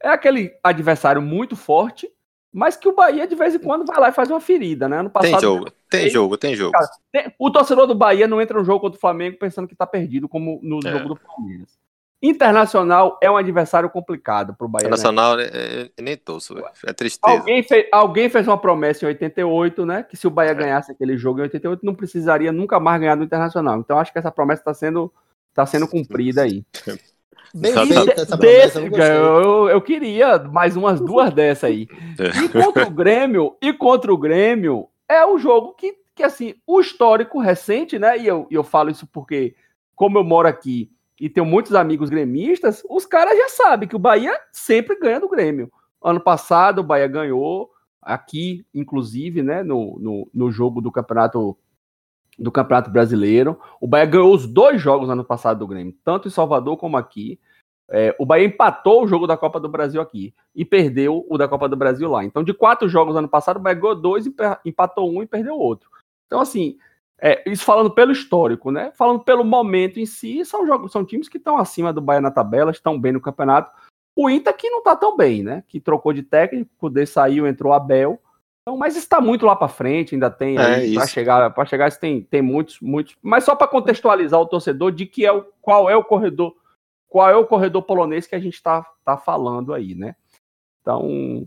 é 0.02 0.08
aquele 0.08 0.52
adversário 0.62 1.20
muito 1.20 1.56
forte, 1.56 2.08
mas 2.52 2.76
que 2.76 2.88
o 2.88 2.94
Bahia 2.94 3.26
de 3.26 3.34
vez 3.34 3.54
em 3.54 3.58
quando 3.58 3.84
vai 3.84 3.98
lá 3.98 4.08
e 4.10 4.12
faz 4.12 4.30
uma 4.30 4.40
ferida, 4.40 4.88
né? 4.88 5.00
Ano 5.00 5.10
passado, 5.10 5.32
tem 5.32 5.40
jogo, 5.40 5.70
tem 5.90 6.10
jogo, 6.10 6.36
tem 6.36 6.54
jogo. 6.54 6.72
Cara, 6.72 6.88
tem, 7.10 7.34
o 7.38 7.50
torcedor 7.50 7.86
do 7.86 7.94
Bahia 7.94 8.28
não 8.28 8.40
entra 8.40 8.58
no 8.58 8.64
jogo 8.64 8.80
contra 8.80 8.96
o 8.96 9.00
Flamengo 9.00 9.38
pensando 9.38 9.66
que 9.66 9.74
tá 9.74 9.86
perdido, 9.86 10.28
como 10.28 10.60
no 10.62 10.78
é. 10.86 10.92
jogo 10.92 11.08
do 11.08 11.16
Palmeiras. 11.16 11.83
Internacional 12.26 13.18
é 13.20 13.30
um 13.30 13.36
adversário 13.36 13.90
complicado 13.90 14.54
para 14.54 14.64
o 14.64 14.68
Bahia. 14.68 14.84
Né? 14.84 14.94
Internacional 14.94 15.36
né? 15.36 15.44
é, 15.44 15.90
é, 15.94 16.02
nem 16.02 16.16
torço, 16.16 16.54
é 16.86 16.92
tristeza. 16.94 17.36
Alguém 17.36 17.62
fez, 17.62 17.86
alguém 17.92 18.30
fez 18.30 18.48
uma 18.48 18.56
promessa 18.56 19.04
em 19.04 19.08
88, 19.08 19.84
né? 19.84 20.02
Que 20.02 20.16
se 20.16 20.26
o 20.26 20.30
Bahia 20.30 20.52
é. 20.52 20.54
ganhasse 20.54 20.90
aquele 20.90 21.18
jogo 21.18 21.40
em 21.40 21.42
88, 21.42 21.84
não 21.84 21.94
precisaria 21.94 22.50
nunca 22.50 22.80
mais 22.80 22.98
ganhar 22.98 23.16
do 23.16 23.24
Internacional. 23.24 23.78
Então 23.78 23.98
acho 23.98 24.10
que 24.10 24.18
essa 24.18 24.30
promessa 24.30 24.62
está 24.62 24.72
sendo, 24.72 25.12
tá 25.52 25.66
sendo 25.66 25.86
cumprida 25.86 26.40
aí. 26.40 26.64
Bem 27.54 27.72
feita 27.72 28.22
essa 28.22 28.38
promessa, 28.38 28.80
Desse, 28.80 29.00
eu, 29.02 29.42
eu, 29.42 29.68
eu, 29.68 29.80
queria 29.82 30.38
mais 30.38 30.76
umas 30.76 31.00
duas 31.00 31.30
dessas 31.32 31.64
aí. 31.64 31.86
É. 32.18 32.42
E 32.42 32.48
contra 32.48 32.86
o 32.86 32.90
Grêmio, 32.90 33.54
e 33.60 33.72
contra 33.72 34.12
o 34.12 34.16
Grêmio, 34.16 34.88
é 35.06 35.24
o 35.26 35.38
jogo 35.38 35.74
que, 35.74 35.94
que 36.14 36.22
assim, 36.22 36.54
o 36.66 36.80
histórico 36.80 37.38
recente, 37.38 37.98
né? 37.98 38.18
E 38.18 38.26
eu, 38.26 38.48
eu 38.50 38.64
falo 38.64 38.90
isso 38.90 39.06
porque, 39.06 39.54
como 39.94 40.18
eu 40.18 40.24
moro 40.24 40.48
aqui 40.48 40.90
e 41.24 41.30
tenho 41.30 41.46
muitos 41.46 41.74
amigos 41.74 42.10
gremistas, 42.10 42.82
os 42.86 43.06
caras 43.06 43.34
já 43.34 43.48
sabem 43.48 43.88
que 43.88 43.96
o 43.96 43.98
Bahia 43.98 44.38
sempre 44.52 44.94
ganha 45.00 45.18
do 45.18 45.26
Grêmio. 45.26 45.72
Ano 46.02 46.20
passado 46.20 46.80
o 46.80 46.84
Bahia 46.84 47.08
ganhou, 47.08 47.70
aqui, 48.02 48.66
inclusive, 48.74 49.42
né, 49.42 49.62
no, 49.62 49.98
no, 49.98 50.28
no 50.34 50.52
jogo 50.52 50.82
do 50.82 50.92
campeonato 50.92 51.56
do 52.38 52.52
Campeonato 52.52 52.90
Brasileiro. 52.90 53.58
O 53.80 53.86
Bahia 53.86 54.04
ganhou 54.04 54.34
os 54.34 54.46
dois 54.46 54.78
jogos 54.82 55.08
ano 55.08 55.24
passado 55.24 55.60
do 55.60 55.66
Grêmio, 55.66 55.96
tanto 56.04 56.28
em 56.28 56.30
Salvador 56.30 56.76
como 56.76 56.98
aqui. 56.98 57.40
É, 57.88 58.14
o 58.18 58.26
Bahia 58.26 58.44
empatou 58.44 59.04
o 59.04 59.08
jogo 59.08 59.26
da 59.26 59.34
Copa 59.34 59.58
do 59.58 59.68
Brasil 59.68 60.02
aqui 60.02 60.34
e 60.54 60.62
perdeu 60.62 61.24
o 61.26 61.38
da 61.38 61.48
Copa 61.48 61.70
do 61.70 61.76
Brasil 61.76 62.10
lá. 62.10 62.22
Então, 62.22 62.44
de 62.44 62.52
quatro 62.52 62.86
jogos 62.86 63.16
ano 63.16 63.30
passado, 63.30 63.56
o 63.56 63.60
Bahia 63.60 63.80
ganhou 63.80 63.96
dois, 63.96 64.26
empatou 64.62 65.10
um 65.10 65.22
e 65.22 65.26
perdeu 65.26 65.54
outro. 65.54 65.88
Então, 66.26 66.38
assim, 66.38 66.76
É, 67.20 67.48
isso 67.48 67.64
falando 67.64 67.90
pelo 67.90 68.12
histórico, 68.12 68.70
né? 68.70 68.92
Falando 68.96 69.20
pelo 69.20 69.44
momento 69.44 69.98
em 69.98 70.06
si, 70.06 70.44
são 70.44 70.66
jogos, 70.66 70.92
são 70.92 71.04
times 71.04 71.28
que 71.28 71.38
estão 71.38 71.56
acima 71.56 71.92
do 71.92 72.00
Bahia 72.00 72.20
na 72.20 72.30
tabela, 72.30 72.70
estão 72.70 72.98
bem 72.98 73.12
no 73.12 73.20
campeonato. 73.20 73.70
O 74.16 74.28
Inter 74.28 74.56
que 74.56 74.70
não 74.70 74.82
tá 74.82 74.94
tão 74.96 75.16
bem, 75.16 75.42
né? 75.42 75.64
Que 75.68 75.80
trocou 75.80 76.12
de 76.12 76.22
técnico, 76.22 76.70
o 76.74 76.78
Kudê 76.78 77.06
saiu, 77.06 77.46
entrou 77.46 77.72
Abel. 77.72 78.20
Então, 78.62 78.78
mas 78.78 78.96
está 78.96 79.20
muito 79.20 79.44
lá 79.44 79.54
para 79.54 79.68
frente, 79.68 80.14
ainda 80.14 80.30
tem 80.30 80.56
É, 80.58 80.94
para 80.94 81.06
chegar, 81.06 81.50
para 81.50 81.66
chegar 81.66 81.92
tem, 81.98 82.22
tem 82.22 82.40
muitos, 82.40 82.80
muitos, 82.80 83.14
mas 83.22 83.44
só 83.44 83.54
para 83.54 83.68
contextualizar 83.68 84.40
o 84.40 84.46
torcedor 84.46 84.90
de 84.90 85.04
que 85.04 85.26
é 85.26 85.32
o, 85.32 85.44
qual 85.60 85.90
é 85.90 85.96
o 85.96 86.02
corredor, 86.02 86.56
qual 87.06 87.28
é 87.28 87.36
o 87.36 87.46
corredor 87.46 87.82
polonês 87.82 88.26
que 88.26 88.34
a 88.34 88.38
gente 88.38 88.54
está 88.54 88.86
tá 89.04 89.18
falando 89.18 89.74
aí, 89.74 89.94
né? 89.94 90.16
Então, 90.80 91.46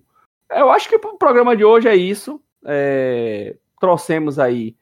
eu 0.51 0.70
acho 0.70 0.88
que 0.88 0.95
o 0.95 1.18
programa 1.18 1.55
de 1.55 1.65
hoje 1.65 1.88
é 1.88 1.95
isso. 1.95 2.41
É, 2.65 3.55
trouxemos 3.80 4.38
aí 4.38 4.76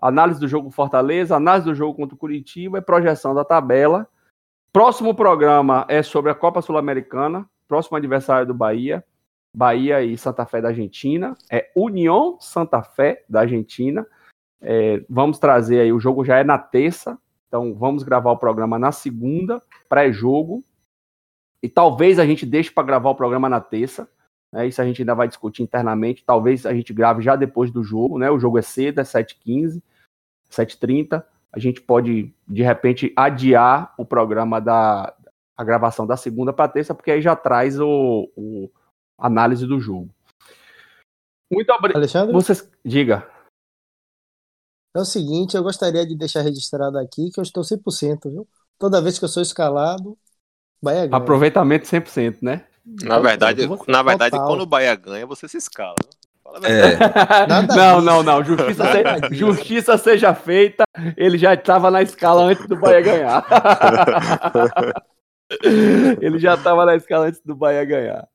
análise 0.00 0.40
do 0.40 0.48
jogo 0.48 0.70
Fortaleza, 0.70 1.36
análise 1.36 1.66
do 1.66 1.74
jogo 1.74 1.94
contra 1.94 2.14
o 2.14 2.18
Curitiba 2.18 2.78
e 2.78 2.82
projeção 2.82 3.34
da 3.34 3.44
tabela. 3.44 4.06
Próximo 4.72 5.14
programa 5.14 5.84
é 5.88 6.02
sobre 6.02 6.30
a 6.30 6.34
Copa 6.34 6.62
Sul-Americana, 6.62 7.48
próximo 7.66 7.96
adversário 7.96 8.46
do 8.46 8.54
Bahia, 8.54 9.04
Bahia 9.54 10.02
e 10.02 10.16
Santa 10.16 10.46
Fé 10.46 10.60
da 10.60 10.68
Argentina, 10.68 11.36
é 11.50 11.70
União 11.74 12.36
Santa 12.40 12.82
Fé 12.82 13.24
da 13.28 13.40
Argentina. 13.40 14.06
É, 14.60 15.04
vamos 15.08 15.38
trazer 15.38 15.80
aí, 15.80 15.92
o 15.92 16.00
jogo 16.00 16.24
já 16.24 16.38
é 16.38 16.44
na 16.44 16.58
terça, 16.58 17.18
então 17.46 17.74
vamos 17.74 18.02
gravar 18.02 18.32
o 18.32 18.38
programa 18.38 18.78
na 18.78 18.92
segunda, 18.92 19.62
pré-jogo, 19.88 20.64
e 21.62 21.68
talvez 21.68 22.18
a 22.18 22.26
gente 22.26 22.44
deixe 22.44 22.70
para 22.70 22.84
gravar 22.84 23.10
o 23.10 23.14
programa 23.14 23.48
na 23.48 23.60
terça, 23.60 24.08
né, 24.52 24.66
isso 24.66 24.80
a 24.80 24.84
gente 24.84 25.02
ainda 25.02 25.14
vai 25.14 25.28
discutir 25.28 25.62
internamente, 25.62 26.24
talvez 26.24 26.64
a 26.64 26.74
gente 26.74 26.92
grave 26.92 27.22
já 27.22 27.36
depois 27.36 27.70
do 27.70 27.82
jogo, 27.82 28.18
né, 28.18 28.30
o 28.30 28.38
jogo 28.38 28.58
é 28.58 28.62
cedo, 28.62 29.00
é 29.00 29.04
7h15, 29.04 29.82
7h30, 30.50 31.24
a 31.52 31.58
gente 31.58 31.80
pode, 31.80 32.34
de 32.46 32.62
repente, 32.62 33.12
adiar 33.16 33.94
o 33.96 34.04
programa 34.04 34.60
da 34.60 35.14
a 35.56 35.64
gravação 35.64 36.06
da 36.06 36.16
segunda 36.16 36.52
para 36.52 36.70
terça, 36.70 36.94
porque 36.94 37.10
aí 37.10 37.20
já 37.20 37.34
traz 37.34 37.80
o, 37.80 38.30
o 38.36 38.70
análise 39.18 39.66
do 39.66 39.80
jogo. 39.80 40.08
Muito 41.50 41.72
obrigado. 41.72 41.96
Alexandre, 41.96 42.32
Vocês. 42.32 42.70
Diga. 42.84 43.28
é 44.94 45.00
o 45.00 45.04
seguinte, 45.04 45.56
eu 45.56 45.62
gostaria 45.64 46.06
de 46.06 46.16
deixar 46.16 46.42
registrado 46.42 46.96
aqui 46.96 47.30
que 47.32 47.40
eu 47.40 47.42
estou 47.42 47.64
100%, 47.64 48.30
viu? 48.30 48.46
Toda 48.78 49.02
vez 49.02 49.18
que 49.18 49.24
eu 49.24 49.28
sou 49.28 49.42
escalado, 49.42 50.16
Bahia 50.80 51.06
ganha. 51.06 51.16
Aproveitamento 51.16 51.86
100%, 51.88 52.38
né? 52.40 52.67
Na 53.02 53.18
verdade, 53.18 53.66
Você- 53.66 53.90
na 53.90 54.02
verdade 54.02 54.30
total. 54.32 54.46
quando 54.48 54.60
o 54.62 54.66
Bahia 54.66 54.94
ganha, 54.94 55.26
você 55.26 55.46
se 55.48 55.56
escala. 55.58 55.94
verdade. 56.60 56.64
É, 57.38 57.76
não, 57.76 58.00
não, 58.00 58.22
não. 58.22 58.42
Justiça, 58.44 58.84
se- 58.90 59.34
justiça 59.34 59.98
seja 59.98 60.34
feita. 60.34 60.84
Ele 61.16 61.36
já 61.36 61.52
estava 61.54 61.90
na 61.90 62.00
escala 62.02 62.44
antes 62.44 62.66
do 62.66 62.76
Bahia 62.76 63.00
ganhar. 63.02 63.44
Ele 66.20 66.38
já 66.38 66.54
estava 66.54 66.84
na 66.86 66.96
escala 66.96 67.26
antes 67.26 67.40
do 67.44 67.54
Bahia 67.54 67.84
ganhar. 67.84 68.26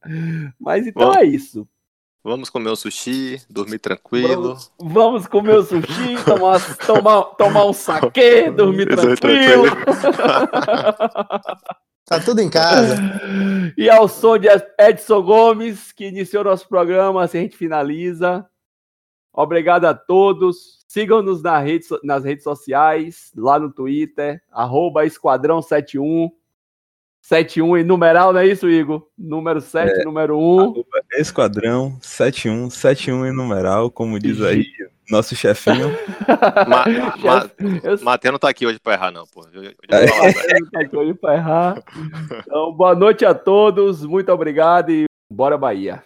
Mas 0.60 0.86
então 0.88 1.12
Bom. 1.12 1.18
é 1.18 1.24
isso. 1.26 1.68
Vamos 2.24 2.50
comer 2.50 2.70
um 2.72 2.76
sushi, 2.76 3.42
dormir 3.50 3.80
tranquilo. 3.80 4.58
Vamos 4.80 5.28
comer 5.28 5.56
o 5.58 5.64
sushi, 5.64 6.24
tomar, 6.24 6.60
tomar, 6.78 7.24
tomar 7.36 7.66
um 7.66 7.74
saquê, 7.74 8.50
dormir 8.50 8.86
Dormir 8.86 9.18
tranquilo. 9.20 9.66
Tá 12.20 12.26
tudo 12.26 12.42
em 12.42 12.50
casa. 12.50 12.96
E 13.76 13.90
ao 13.90 14.08
som 14.08 14.38
de 14.38 14.48
Edson 14.80 15.24
Gomes, 15.24 15.92
que 15.92 16.06
iniciou 16.06 16.44
nosso 16.44 16.68
programa, 16.68 17.24
assim 17.24 17.40
a 17.40 17.42
gente 17.42 17.58
finaliza. 17.58 18.46
Obrigado 19.34 19.86
a 19.86 19.96
todos. 19.96 20.86
Sigam-nos 20.88 21.42
na 21.42 21.58
rede 21.58 21.88
nas 22.04 22.24
redes 22.24 22.44
sociais, 22.44 23.32
lá 23.36 23.58
no 23.58 23.72
Twitter, 23.72 24.44
arroba 24.52 25.06
Esquadrão71. 25.06 26.30
71 27.20 27.78
em 27.78 27.84
numeral, 27.84 28.32
não 28.32 28.42
é 28.42 28.46
isso, 28.48 28.70
Igor? 28.70 29.08
Número 29.18 29.60
7, 29.60 30.06
número 30.06 30.38
1. 30.38 30.84
Esquadrão 31.14 31.98
71, 32.00 32.70
71 32.70 33.26
em 33.26 33.34
numeral, 33.34 33.90
como 33.90 34.20
diz 34.20 34.40
aí 34.40 34.66
nosso 35.10 35.36
chefinho. 35.36 35.92
Ma, 36.68 36.86
ma, 37.18 37.50
Eu 37.84 38.00
Matheus 38.02 38.32
não 38.32 38.40
tá 38.40 38.50
aqui 38.50 38.66
hoje 38.66 38.80
pra 38.80 38.94
errar, 38.94 39.12
não, 39.12 39.26
pô. 39.28 39.46
Eu, 39.54 39.64
eu, 39.64 39.72
eu 39.90 40.08
sei 40.08 40.62
que 40.62 40.72
tá 40.72 40.82
aqui 40.82 40.96
hoje 40.96 41.14
pra 41.14 41.36
errar. 41.36 41.84
Então, 42.40 42.74
boa 42.74 42.96
noite 42.96 43.26
a 43.26 43.34
todos, 43.34 44.06
muito 44.06 44.32
obrigado 44.32 44.90
e 44.92 45.06
bora 45.32 45.58
Bahia. 45.58 46.02